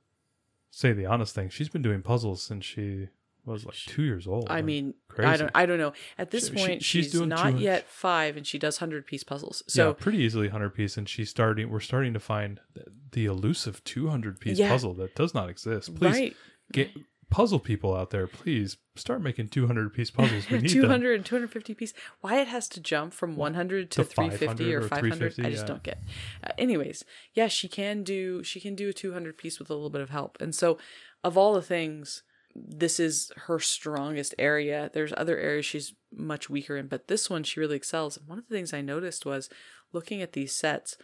say 0.72 0.92
the 0.92 1.06
honest 1.06 1.34
thing. 1.34 1.50
She's 1.50 1.70
been 1.70 1.82
doing 1.82 2.02
puzzles 2.02 2.42
since 2.44 2.66
she 2.66 3.08
was 3.54 3.66
like 3.66 3.76
two 3.76 4.04
years 4.04 4.28
old. 4.28 4.48
I 4.50 4.62
mean, 4.62 4.94
I 5.12 5.14
crazy. 5.14 5.38
don't, 5.40 5.52
I 5.56 5.66
don't 5.66 5.78
know. 5.78 5.94
At 6.18 6.32
this 6.32 6.48
She- 6.50 6.56
she- 6.56 6.66
point, 6.68 6.84
she's 6.84 7.06
she's, 7.06 7.12
doing 7.12 7.30
not 7.30 7.60
yet 7.60 7.88
five, 7.90 8.38
and 8.38 8.46
she 8.46 8.58
does 8.60 8.78
hundred 8.78 9.06
piece 9.06 9.24
puzzles. 9.24 9.64
yeah, 9.68 9.74
So 9.74 9.94
pretty 9.94 10.20
easily 10.20 10.50
hundred 10.50 10.72
piece, 10.76 10.98
and 10.98 11.08
she's 11.08 11.30
starting. 11.30 11.70
We're 11.70 11.80
starting 11.80 12.14
to 12.14 12.20
find 12.20 12.60
th- 12.76 12.88
the 13.12 13.26
elusive 13.26 13.84
two 13.84 14.10
hundred 14.10 14.40
piece 14.40 14.58
Yeah. 14.60 14.70
puzzle 14.70 14.94
that 14.96 15.16
does 15.16 15.34
not 15.34 15.50
exist. 15.50 15.94
Please 15.96 16.14
right, 16.14 16.36
get 16.72 16.90
puzzle 17.32 17.60
people 17.60 17.96
out 17.96 18.10
there. 18.10 18.26
Please 18.26 18.78
start 18.96 19.22
making 19.22 19.48
two 19.50 19.68
hundred 19.68 19.94
piece 19.94 20.10
puzzles. 20.10 20.50
We 20.50 20.58
need 20.62 20.70
200 20.70 21.10
them. 21.10 21.16
and 21.18 21.26
250 21.26 21.74
piece. 21.76 21.94
Why 22.22 22.40
it 22.42 22.48
has 22.48 22.68
to 22.70 22.80
jump 22.82 23.14
from 23.14 23.36
100 23.36 23.92
to, 23.92 23.98
To 23.98 24.04
350 24.04 24.74
or 24.74 24.82
500 24.82 25.34
I 25.40 25.50
just 25.52 25.62
yeah. 25.64 25.68
don't 25.68 25.84
get. 25.84 26.00
Uh, 26.44 26.50
anyways, 26.58 27.06
yeah, 27.36 27.48
she 27.48 27.68
can 27.68 28.04
do 28.04 28.44
she 28.44 28.60
can 28.60 28.74
do 28.74 28.90
a 28.90 28.94
200 28.94 29.38
piece 29.38 29.60
with 29.60 29.70
a 29.70 29.74
little 29.76 29.92
bit 29.92 30.02
of 30.02 30.10
help. 30.10 30.38
And 30.42 30.56
so, 30.56 30.80
of 31.24 31.38
all 31.38 31.54
the 31.54 31.62
things, 31.62 32.24
this 32.68 33.00
is 33.00 33.32
her 33.48 33.60
strongest 33.60 34.36
area. 34.38 34.90
There's 34.94 35.14
other 35.16 35.38
areas 35.38 35.66
she's 35.66 35.94
much 36.12 36.50
weaker 36.50 36.76
in, 36.78 36.88
but 36.88 37.08
this 37.08 37.30
one 37.30 37.44
she 37.44 37.60
really 37.60 37.76
excels. 37.76 38.18
And 38.18 38.28
one 38.28 38.38
of 38.40 38.48
the 38.48 38.56
things 38.56 38.74
I 38.74 38.82
noticed 38.82 39.26
was 39.26 39.50
looking 39.94 40.22
at 40.22 40.34
these 40.34 40.54
sets. 40.54 40.98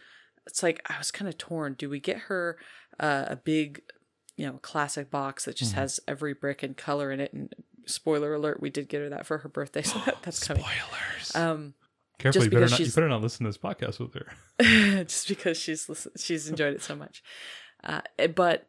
It's 0.46 0.62
like 0.62 0.80
I 0.88 0.98
was 0.98 1.10
kind 1.10 1.28
of 1.28 1.38
torn. 1.38 1.74
Do 1.74 1.88
we 1.90 1.98
get 2.00 2.18
her 2.28 2.56
uh, 3.00 3.24
a 3.28 3.36
big, 3.36 3.82
you 4.36 4.46
know, 4.46 4.58
classic 4.62 5.10
box 5.10 5.44
that 5.44 5.52
Mm-hmm. 5.56 5.58
just 5.58 5.72
has 5.74 6.00
every 6.06 6.34
brick 6.34 6.62
and 6.62 6.76
color 6.76 7.10
in 7.10 7.20
it? 7.20 7.32
And 7.32 7.52
spoiler 7.86 8.34
alert, 8.34 8.60
we 8.60 8.70
did 8.70 8.88
get 8.88 9.00
her 9.00 9.08
that 9.08 9.26
for 9.26 9.38
her 9.38 9.48
birthday, 9.48 9.82
so 9.82 9.98
that, 10.06 10.18
that's 10.22 10.46
coming. 10.46 10.62
Spoilers. 10.62 11.34
Um, 11.36 11.74
Careful, 12.18 12.40
just 12.40 12.44
you 12.46 12.50
better 12.50 12.64
because 12.66 12.78
not. 12.80 12.86
You 12.86 12.92
better 12.92 13.08
not 13.08 13.22
listen 13.22 13.44
to 13.44 13.48
this 13.50 13.58
podcast 13.58 13.98
with 14.00 14.14
her. 14.14 15.04
just 15.04 15.28
because 15.28 15.58
she's 15.58 15.88
listen- 15.88 16.12
she's 16.16 16.48
enjoyed 16.48 16.74
it 16.74 16.82
so 16.82 16.94
much. 16.96 17.22
Uh, 17.84 18.00
eh, 18.18 18.26
but 18.26 18.68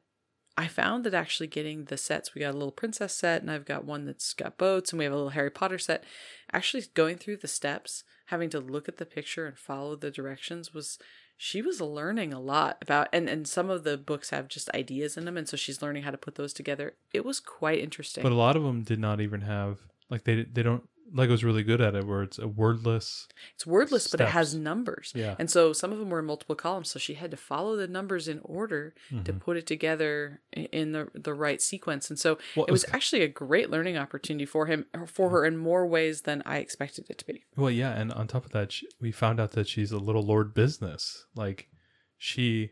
I 0.58 0.68
found 0.68 1.04
that 1.04 1.14
actually 1.14 1.48
getting 1.48 1.86
the 1.86 1.98
sets, 1.98 2.34
we 2.34 2.42
got 2.42 2.54
a 2.54 2.58
little 2.58 2.72
princess 2.72 3.14
set, 3.14 3.42
and 3.42 3.52
I've 3.52 3.66
got 3.66 3.86
one 3.86 4.06
that's 4.06 4.34
got 4.34 4.58
boats, 4.58 4.92
and 4.92 4.98
we 4.98 5.06
have 5.06 5.14
a 5.14 5.16
little 5.16 5.30
Harry 5.32 5.52
Potter 5.52 5.78
set. 5.78 6.04
Actually, 6.52 6.86
going 6.96 7.18
through 7.18 7.38
the 7.38 7.48
steps, 7.48 8.04
having 8.28 8.50
to 8.50 8.60
look 8.60 8.90
at 8.90 8.98
the 8.98 9.06
picture 9.06 9.46
and 9.46 9.58
follow 9.58 9.96
the 9.96 10.10
directions 10.10 10.74
was 10.74 10.98
she 11.40 11.62
was 11.62 11.80
learning 11.80 12.34
a 12.34 12.40
lot 12.40 12.78
about 12.82 13.08
and 13.14 13.30
and 13.30 13.48
some 13.48 13.70
of 13.70 13.84
the 13.84 13.96
books 13.96 14.32
have 14.32 14.48
just 14.48 14.74
ideas 14.74 15.16
in 15.16 15.26
them 15.26 15.38
and 15.38 15.48
so 15.48 15.56
she's 15.56 15.84
learning 15.84 16.02
how 16.02 16.10
to 16.10 16.18
put 16.18 16.34
those 16.34 16.52
together 16.52 16.96
it 17.14 17.24
was 17.24 17.40
quite 17.40 17.80
interesting 17.80 18.24
But 18.24 18.32
a 18.32 18.36
lot 18.36 18.56
of 18.56 18.64
them 18.64 18.82
did 18.82 19.00
not 19.00 19.22
even 19.22 19.42
have 19.42 19.78
like 20.10 20.24
they 20.24 20.44
they 20.44 20.64
don't. 20.64 20.88
Lego's 21.14 21.44
really 21.44 21.64
good 21.64 21.80
at 21.82 21.96
it, 21.96 22.06
where 22.06 22.22
it's 22.24 22.38
a 22.38 22.48
wordless. 22.48 23.28
It's 23.56 23.66
wordless, 23.66 24.08
but 24.08 24.20
it 24.22 24.28
has 24.30 24.54
numbers. 24.54 25.14
Yeah. 25.16 25.36
And 25.40 25.50
so 25.50 25.72
some 25.74 25.92
of 25.94 26.00
them 26.00 26.10
were 26.10 26.20
in 26.20 26.26
multiple 26.26 26.56
columns, 26.56 26.90
so 26.92 27.00
she 27.00 27.14
had 27.14 27.32
to 27.32 27.38
follow 27.38 27.76
the 27.76 27.88
numbers 27.88 28.28
in 28.28 28.40
order 28.44 28.94
to 29.10 29.16
Mm-hmm. 29.16 29.38
put 29.38 29.58
it 29.58 29.66
together 29.66 30.42
in 30.54 30.92
the 30.92 31.08
the 31.14 31.34
right 31.34 31.62
sequence. 31.62 32.10
And 32.10 32.20
so 32.20 32.38
Well, 32.56 32.66
it 32.66 32.72
was 32.72 32.86
actually 32.92 33.22
a 33.24 33.28
great 33.28 33.70
learning 33.70 33.98
opportunity 33.98 34.46
for 34.46 34.66
him 34.66 34.86
for 35.06 35.30
her 35.30 35.46
in 35.46 35.58
more 35.58 35.88
ways 35.88 36.24
than 36.24 36.44
I 36.46 36.58
expected 36.58 37.06
it 37.10 37.18
to 37.20 37.26
be. 37.26 37.44
Well, 37.56 37.72
yeah, 37.72 37.92
and 37.92 38.12
on 38.12 38.28
top 38.28 38.46
of 38.46 38.52
that, 38.52 38.72
she, 38.72 38.88
we 39.00 39.12
found 39.12 39.40
out 39.40 39.52
that 39.52 39.68
she's 39.68 39.92
a 39.92 39.98
little 40.00 40.24
Lord 40.24 40.54
Business. 40.54 41.26
Like, 41.36 41.70
she 42.18 42.72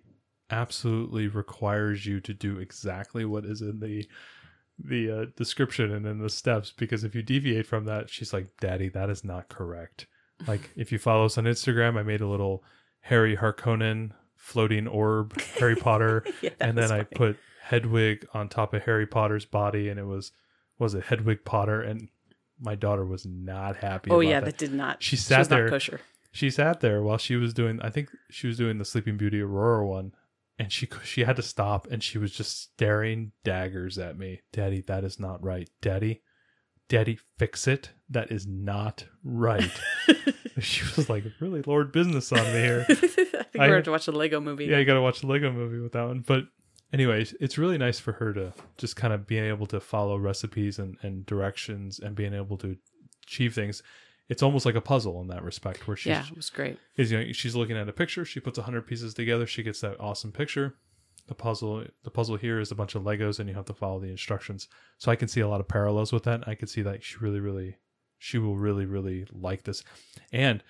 absolutely 0.50 1.28
requires 1.28 2.06
you 2.06 2.20
to 2.22 2.34
do 2.34 2.60
exactly 2.60 3.26
what 3.26 3.46
is 3.46 3.62
in 3.62 3.80
the 3.80 4.08
the 4.78 5.12
uh, 5.12 5.26
description 5.36 5.92
and 5.92 6.06
in 6.06 6.20
the 6.20 6.30
steps. 6.30 6.72
Because 6.76 7.04
if 7.04 7.16
you 7.16 7.22
deviate 7.22 7.68
from 7.68 7.86
that, 7.86 8.10
she's 8.10 8.34
like, 8.34 8.48
"Daddy, 8.60 8.90
that 8.90 9.10
is 9.10 9.24
not 9.24 9.50
correct." 9.50 10.08
Like, 10.48 10.72
if 10.76 10.92
you 10.92 10.98
follow 11.00 11.26
us 11.26 11.38
on 11.38 11.46
Instagram, 11.46 11.98
I 11.98 12.04
made 12.04 12.22
a 12.22 12.28
little 12.28 12.64
Harry 13.02 13.38
Harkonnen 13.38 14.12
floating 14.36 14.88
orb 14.88 15.40
Harry 15.60 15.76
Potter, 15.76 16.24
Yeah, 16.42 16.50
and 16.60 16.78
then 16.78 16.92
I 16.92 17.04
funny. 17.04 17.08
put 17.16 17.38
Hedwig 17.64 18.28
on 18.34 18.50
top 18.50 18.74
of 18.74 18.84
Harry 18.84 19.08
Potter's 19.08 19.46
body, 19.46 19.90
and 19.90 20.00
it 20.00 20.06
was 20.06 20.32
was 20.78 20.94
it 20.94 21.06
Hedwig 21.06 21.46
Potter, 21.46 21.82
and 21.82 22.10
my 22.60 22.76
daughter 22.76 23.06
was 23.06 23.26
not 23.26 23.78
happy. 23.78 24.12
Oh 24.12 24.20
yeah, 24.20 24.40
that 24.40 24.46
that 24.46 24.58
did 24.58 24.74
not. 24.74 25.02
She 25.02 25.16
she 25.16 25.22
sat 25.22 25.50
not 25.50 25.70
there. 25.70 26.00
She 26.32 26.50
sat 26.50 26.82
there 26.82 27.02
while 27.02 27.18
she 27.18 27.38
was 27.38 27.54
doing. 27.54 27.80
I 27.82 27.90
think 27.90 28.10
she 28.30 28.48
was 28.48 28.58
doing 28.58 28.78
the 28.78 28.86
Sleeping 28.86 29.16
Beauty 29.16 29.40
Aurora 29.42 29.88
one, 29.88 30.12
and 30.60 30.72
she 30.72 30.88
she 31.04 31.24
had 31.24 31.36
to 31.38 31.42
stop, 31.42 31.88
and 31.90 32.02
she 32.04 32.18
was 32.18 32.32
just 32.32 32.62
staring 32.62 33.32
daggers 33.44 33.98
at 33.98 34.18
me. 34.18 34.42
Daddy, 34.54 34.82
that 34.88 35.04
is 35.04 35.20
not 35.20 35.44
right. 35.44 35.70
Daddy, 35.82 36.22
Daddy, 36.90 37.20
fix 37.38 37.68
it. 37.68 37.92
That 38.10 38.32
is 38.32 38.46
not 38.48 39.06
right. 39.24 39.72
she 40.60 40.84
was 40.96 41.10
like 41.10 41.24
really 41.40 41.62
Lord 41.64 41.92
Business 41.92 42.32
on 42.32 42.44
me 42.46 42.52
here. 42.60 42.86
I 42.90 42.94
think 42.96 43.18
I- 43.60 43.68
we're 43.68 43.74
going 43.74 43.84
to 43.84 43.92
watch 43.92 44.08
a 44.08 44.12
Lego 44.12 44.40
movie. 44.40 44.66
Yeah, 44.66 44.78
you 44.80 44.86
got 44.86 44.94
to 44.94 45.02
watch 45.02 45.22
the 45.22 45.28
Lego 45.28 45.52
movie 45.52 45.80
with 45.80 45.94
that 45.94 46.06
one. 46.08 46.24
But 46.26 46.44
anyways, 46.94 47.34
it's 47.40 47.58
really 47.58 47.78
nice 47.78 48.00
for 48.00 48.14
her 48.14 48.34
to 48.34 48.54
just 48.78 48.96
kind 48.96 49.14
of 49.14 49.26
being 49.28 49.46
able 49.46 49.66
to 49.68 49.80
follow 49.80 50.18
recipes 50.18 50.80
and, 50.80 50.98
and 51.02 51.26
directions 51.26 52.00
and 52.00 52.16
being 52.16 52.34
able 52.34 52.58
to 52.58 52.78
achieve 53.26 53.54
things. 53.56 53.82
It's 54.28 54.42
almost 54.42 54.66
like 54.66 54.76
a 54.76 54.82
puzzle 54.82 55.22
in 55.22 55.28
that 55.28 55.44
respect, 55.44 55.88
where 55.88 55.96
she's 55.96 56.12
yeah, 56.12 56.26
it 56.28 56.36
was 56.36 56.50
great. 56.50 56.80
is 56.98 57.12
you 57.12 57.20
know 57.20 57.32
she's 57.32 57.56
looking 57.56 57.78
at 57.78 57.88
a 57.88 57.94
picture, 57.94 58.26
she 58.26 58.40
puts 58.40 58.58
hundred 58.58 58.88
pieces 58.88 59.14
together, 59.14 59.46
she 59.46 59.64
gets 59.64 59.82
that 59.82 60.00
awesome 60.00 60.32
picture. 60.32 60.76
The 61.28 61.36
puzzle, 61.36 61.86
the 62.04 62.12
puzzle 62.12 62.36
here 62.36 62.60
is 62.60 62.72
a 62.72 62.76
bunch 62.76 62.94
of 62.94 63.04
Legos, 63.04 63.40
and 63.40 63.50
you 63.50 63.56
have 63.56 63.66
to 63.66 63.74
follow 63.74 64.00
the 64.00 64.10
instructions. 64.10 64.68
So 65.00 65.12
I 65.12 65.16
can 65.16 65.28
see 65.28 65.42
a 65.42 65.48
lot 65.48 65.60
of 65.60 65.68
parallels 65.68 66.14
with 66.14 66.24
that. 66.24 66.48
I 66.48 66.54
can 66.54 66.68
see 66.68 66.84
that 66.84 67.04
she 67.04 67.18
really, 67.18 67.40
really, 67.40 67.78
she 68.20 68.38
will 68.38 68.56
really, 68.56 68.86
really 68.86 69.26
like 69.32 69.64
this, 69.64 69.84
and 70.32 70.64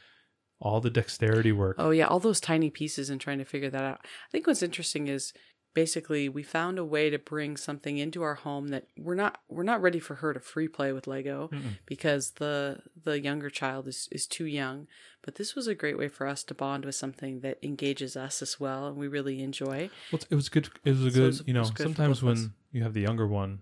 all 0.60 0.80
the 0.80 0.90
dexterity 0.90 1.52
work. 1.52 1.76
Oh 1.80 1.92
yeah, 1.92 2.08
all 2.08 2.20
those 2.20 2.40
tiny 2.40 2.70
pieces 2.70 3.10
and 3.10 3.20
trying 3.20 3.40
to 3.40 3.46
figure 3.46 3.70
that 3.70 3.84
out. 3.84 4.00
I 4.04 4.32
think 4.32 4.48
what's 4.48 4.64
interesting 4.64 5.08
is 5.08 5.34
basically 5.76 6.28
we 6.28 6.42
found 6.42 6.80
a 6.80 6.84
way 6.84 7.12
to 7.12 7.20
bring 7.20 7.56
something 7.58 8.00
into 8.00 8.24
our 8.24 8.34
home 8.34 8.70
that 8.70 8.88
we're 8.98 9.14
not 9.14 9.42
we're 9.48 9.62
not 9.62 9.80
ready 9.84 10.00
for 10.00 10.16
her 10.16 10.34
to 10.34 10.40
free 10.40 10.68
play 10.68 10.92
with 10.92 11.06
Lego 11.06 11.50
Mm-mm. 11.54 11.78
because 11.86 12.32
the 12.32 12.80
the 13.04 13.20
younger 13.22 13.52
child 13.52 13.88
is 13.88 14.10
is 14.12 14.26
too 14.26 14.46
young. 14.46 14.88
But 15.22 15.36
this 15.36 15.54
was 15.54 15.68
a 15.68 15.76
great 15.76 15.98
way 15.98 16.08
for 16.08 16.26
us 16.26 16.44
to 16.46 16.54
bond 16.56 16.86
with 16.86 16.96
something 16.96 17.42
that 17.42 17.60
engages 17.62 18.16
us 18.18 18.42
as 18.42 18.60
well 18.60 18.88
and 18.88 18.98
we 18.98 19.08
really 19.08 19.44
enjoy. 19.44 19.92
Well, 20.12 20.22
it 20.32 20.36
was 20.36 20.50
good. 20.50 20.70
It 20.84 20.92
was 20.92 21.02
a 21.06 21.12
So 21.12 21.16
good, 21.20 21.26
was- 21.28 21.44
you 21.46 21.54
know, 21.54 21.64
sometimes 21.64 22.22
both 22.22 22.30
of 22.32 22.38
us. 22.38 22.44
when 22.44 22.54
you 22.72 22.82
have 22.84 22.94
the 22.96 23.02
younger 23.02 23.28
one, 23.28 23.60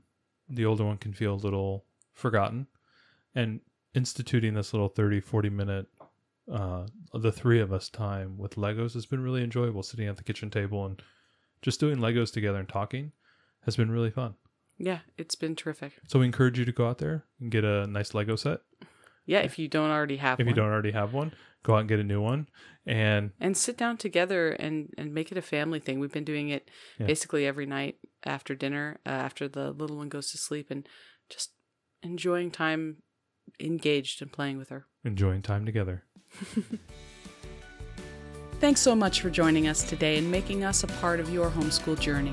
the 0.48 0.66
older 0.66 0.86
one 0.86 0.98
can 0.98 1.12
feel 1.14 1.34
a 1.34 1.44
little 1.48 1.84
forgotten. 2.14 2.68
And 3.36 3.62
instituting 3.96 4.54
this 4.54 4.74
little 4.74 4.90
30, 4.90 5.20
40 5.22 5.50
minute, 5.50 5.88
uh, 6.52 6.86
the 7.14 7.32
three 7.32 7.60
of 7.62 7.72
us 7.72 7.90
time 7.90 8.38
with 8.38 8.56
Legos 8.56 8.94
has 8.94 9.06
been 9.06 9.22
really 9.24 9.44
enjoyable. 9.44 9.82
Sitting 9.84 10.08
at 10.08 10.18
the 10.18 10.24
kitchen 10.24 10.50
table 10.52 10.86
and 10.86 11.02
just 11.64 11.80
doing 11.80 11.98
Legos 11.98 12.32
together 12.32 12.60
and 12.60 12.70
talking 12.70 13.12
has 13.66 13.76
been 13.76 13.90
really 13.90 14.12
fun. 14.12 14.36
Yeah, 14.78 15.00
it's 15.18 15.34
been 15.36 15.56
terrific. 15.56 15.94
So 16.08 16.20
we 16.20 16.26
encourage 16.26 16.60
you 16.60 16.66
to 16.66 16.72
go 16.72 16.88
out 16.88 17.00
there 17.00 17.26
and 17.40 17.50
get 17.50 17.64
a 17.64 17.88
nice 17.88 18.14
Lego 18.14 18.36
set. 18.36 18.60
Yeah, 19.26 19.40
if 19.40 19.58
you 19.58 19.68
don't 19.68 19.90
already 19.90 20.18
have 20.18 20.40
If 20.40 20.46
one. 20.46 20.50
you 20.50 20.56
don't 20.62 20.72
already 20.72 20.92
have 20.92 21.14
one, 21.14 21.34
go 21.64 21.76
out 21.76 21.80
and 21.80 21.88
get 21.90 22.00
a 22.00 22.04
new 22.04 22.22
one. 22.22 22.50
And 22.86 23.32
and 23.40 23.56
sit 23.56 23.78
down 23.78 23.96
together 23.98 24.52
and 24.52 24.90
and 24.98 25.14
make 25.14 25.32
it 25.32 25.38
a 25.38 25.42
family 25.42 25.80
thing. 25.80 26.00
We've 26.00 26.12
been 26.12 26.26
doing 26.26 26.50
it 26.50 26.70
Yeah. 27.00 27.06
basically 27.06 27.46
every 27.48 27.66
night 27.66 27.96
after 28.26 28.54
dinner, 28.56 29.00
uh, 29.06 29.10
after 29.10 29.48
the 29.48 29.72
little 29.72 29.96
one 29.98 30.10
goes 30.10 30.30
to 30.32 30.38
sleep, 30.38 30.70
and 30.70 30.86
just 31.30 31.54
enjoying 32.02 32.52
time 32.52 32.98
engaged 33.62 34.22
and 34.22 34.32
playing 34.32 34.58
with 34.58 34.70
her. 34.70 34.88
enjoying 35.06 35.42
time 35.42 35.66
together. 35.66 36.04
Thanks 38.64 38.80
so 38.80 38.96
much 38.96 39.20
for 39.20 39.30
joining 39.30 39.68
us 39.68 39.84
today 39.84 40.18
and 40.18 40.32
making 40.32 40.64
us 40.64 40.86
a 40.86 40.88
part 40.88 41.20
of 41.20 41.30
your 41.30 41.50
homeschool 41.50 42.00
journey. 42.00 42.32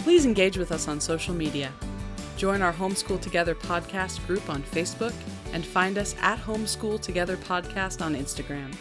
Please 0.00 0.26
engage 0.26 0.58
with 0.58 0.70
us 0.70 0.86
on 0.86 1.00
social 1.00 1.32
media. 1.32 1.72
Join 2.36 2.60
our 2.60 2.74
Homeschool 2.74 3.22
Together 3.22 3.54
podcast 3.54 4.26
group 4.26 4.50
on 4.50 4.62
Facebook 4.62 5.14
and 5.54 5.64
find 5.64 5.96
us 5.96 6.14
at 6.20 6.38
Homeschool 6.38 7.00
Together 7.00 7.38
Podcast 7.38 8.04
on 8.04 8.14
Instagram. 8.14 8.76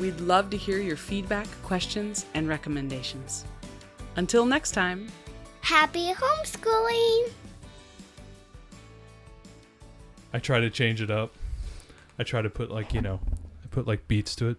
We'd 0.00 0.20
love 0.20 0.50
to 0.50 0.56
hear 0.56 0.78
your 0.78 0.96
feedback, 0.96 1.46
questions, 1.62 2.26
and 2.34 2.48
recommendations. 2.48 3.44
Until 4.16 4.44
next 4.44 4.72
time. 4.72 5.06
Happy 5.60 6.12
homeschooling! 6.12 7.30
I 10.32 10.40
try 10.40 10.58
to 10.58 10.70
change 10.70 11.02
it 11.02 11.10
up. 11.12 11.32
I 12.18 12.24
try 12.24 12.42
to 12.42 12.50
put 12.50 12.68
like 12.68 12.94
you 12.94 13.00
know, 13.00 13.20
I 13.32 13.39
put 13.70 13.86
like 13.86 14.06
beats 14.08 14.34
to 14.36 14.48
it. 14.48 14.58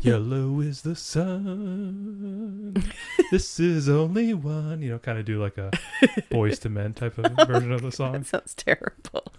Yellow 0.04 0.60
is 0.60 0.82
the 0.82 0.96
sun. 0.96 2.74
this 3.30 3.60
is 3.60 3.88
only 3.88 4.34
one. 4.34 4.82
You 4.82 4.90
know, 4.90 4.98
kind 4.98 5.18
of 5.18 5.24
do 5.24 5.40
like 5.40 5.58
a 5.58 5.70
Boyz 6.30 6.64
II 6.64 6.72
Men 6.72 6.94
type 6.94 7.18
of 7.18 7.32
version 7.46 7.72
of 7.72 7.82
the 7.82 7.92
song. 7.92 8.12
That 8.12 8.26
sounds 8.26 8.54
terrible. 8.54 9.32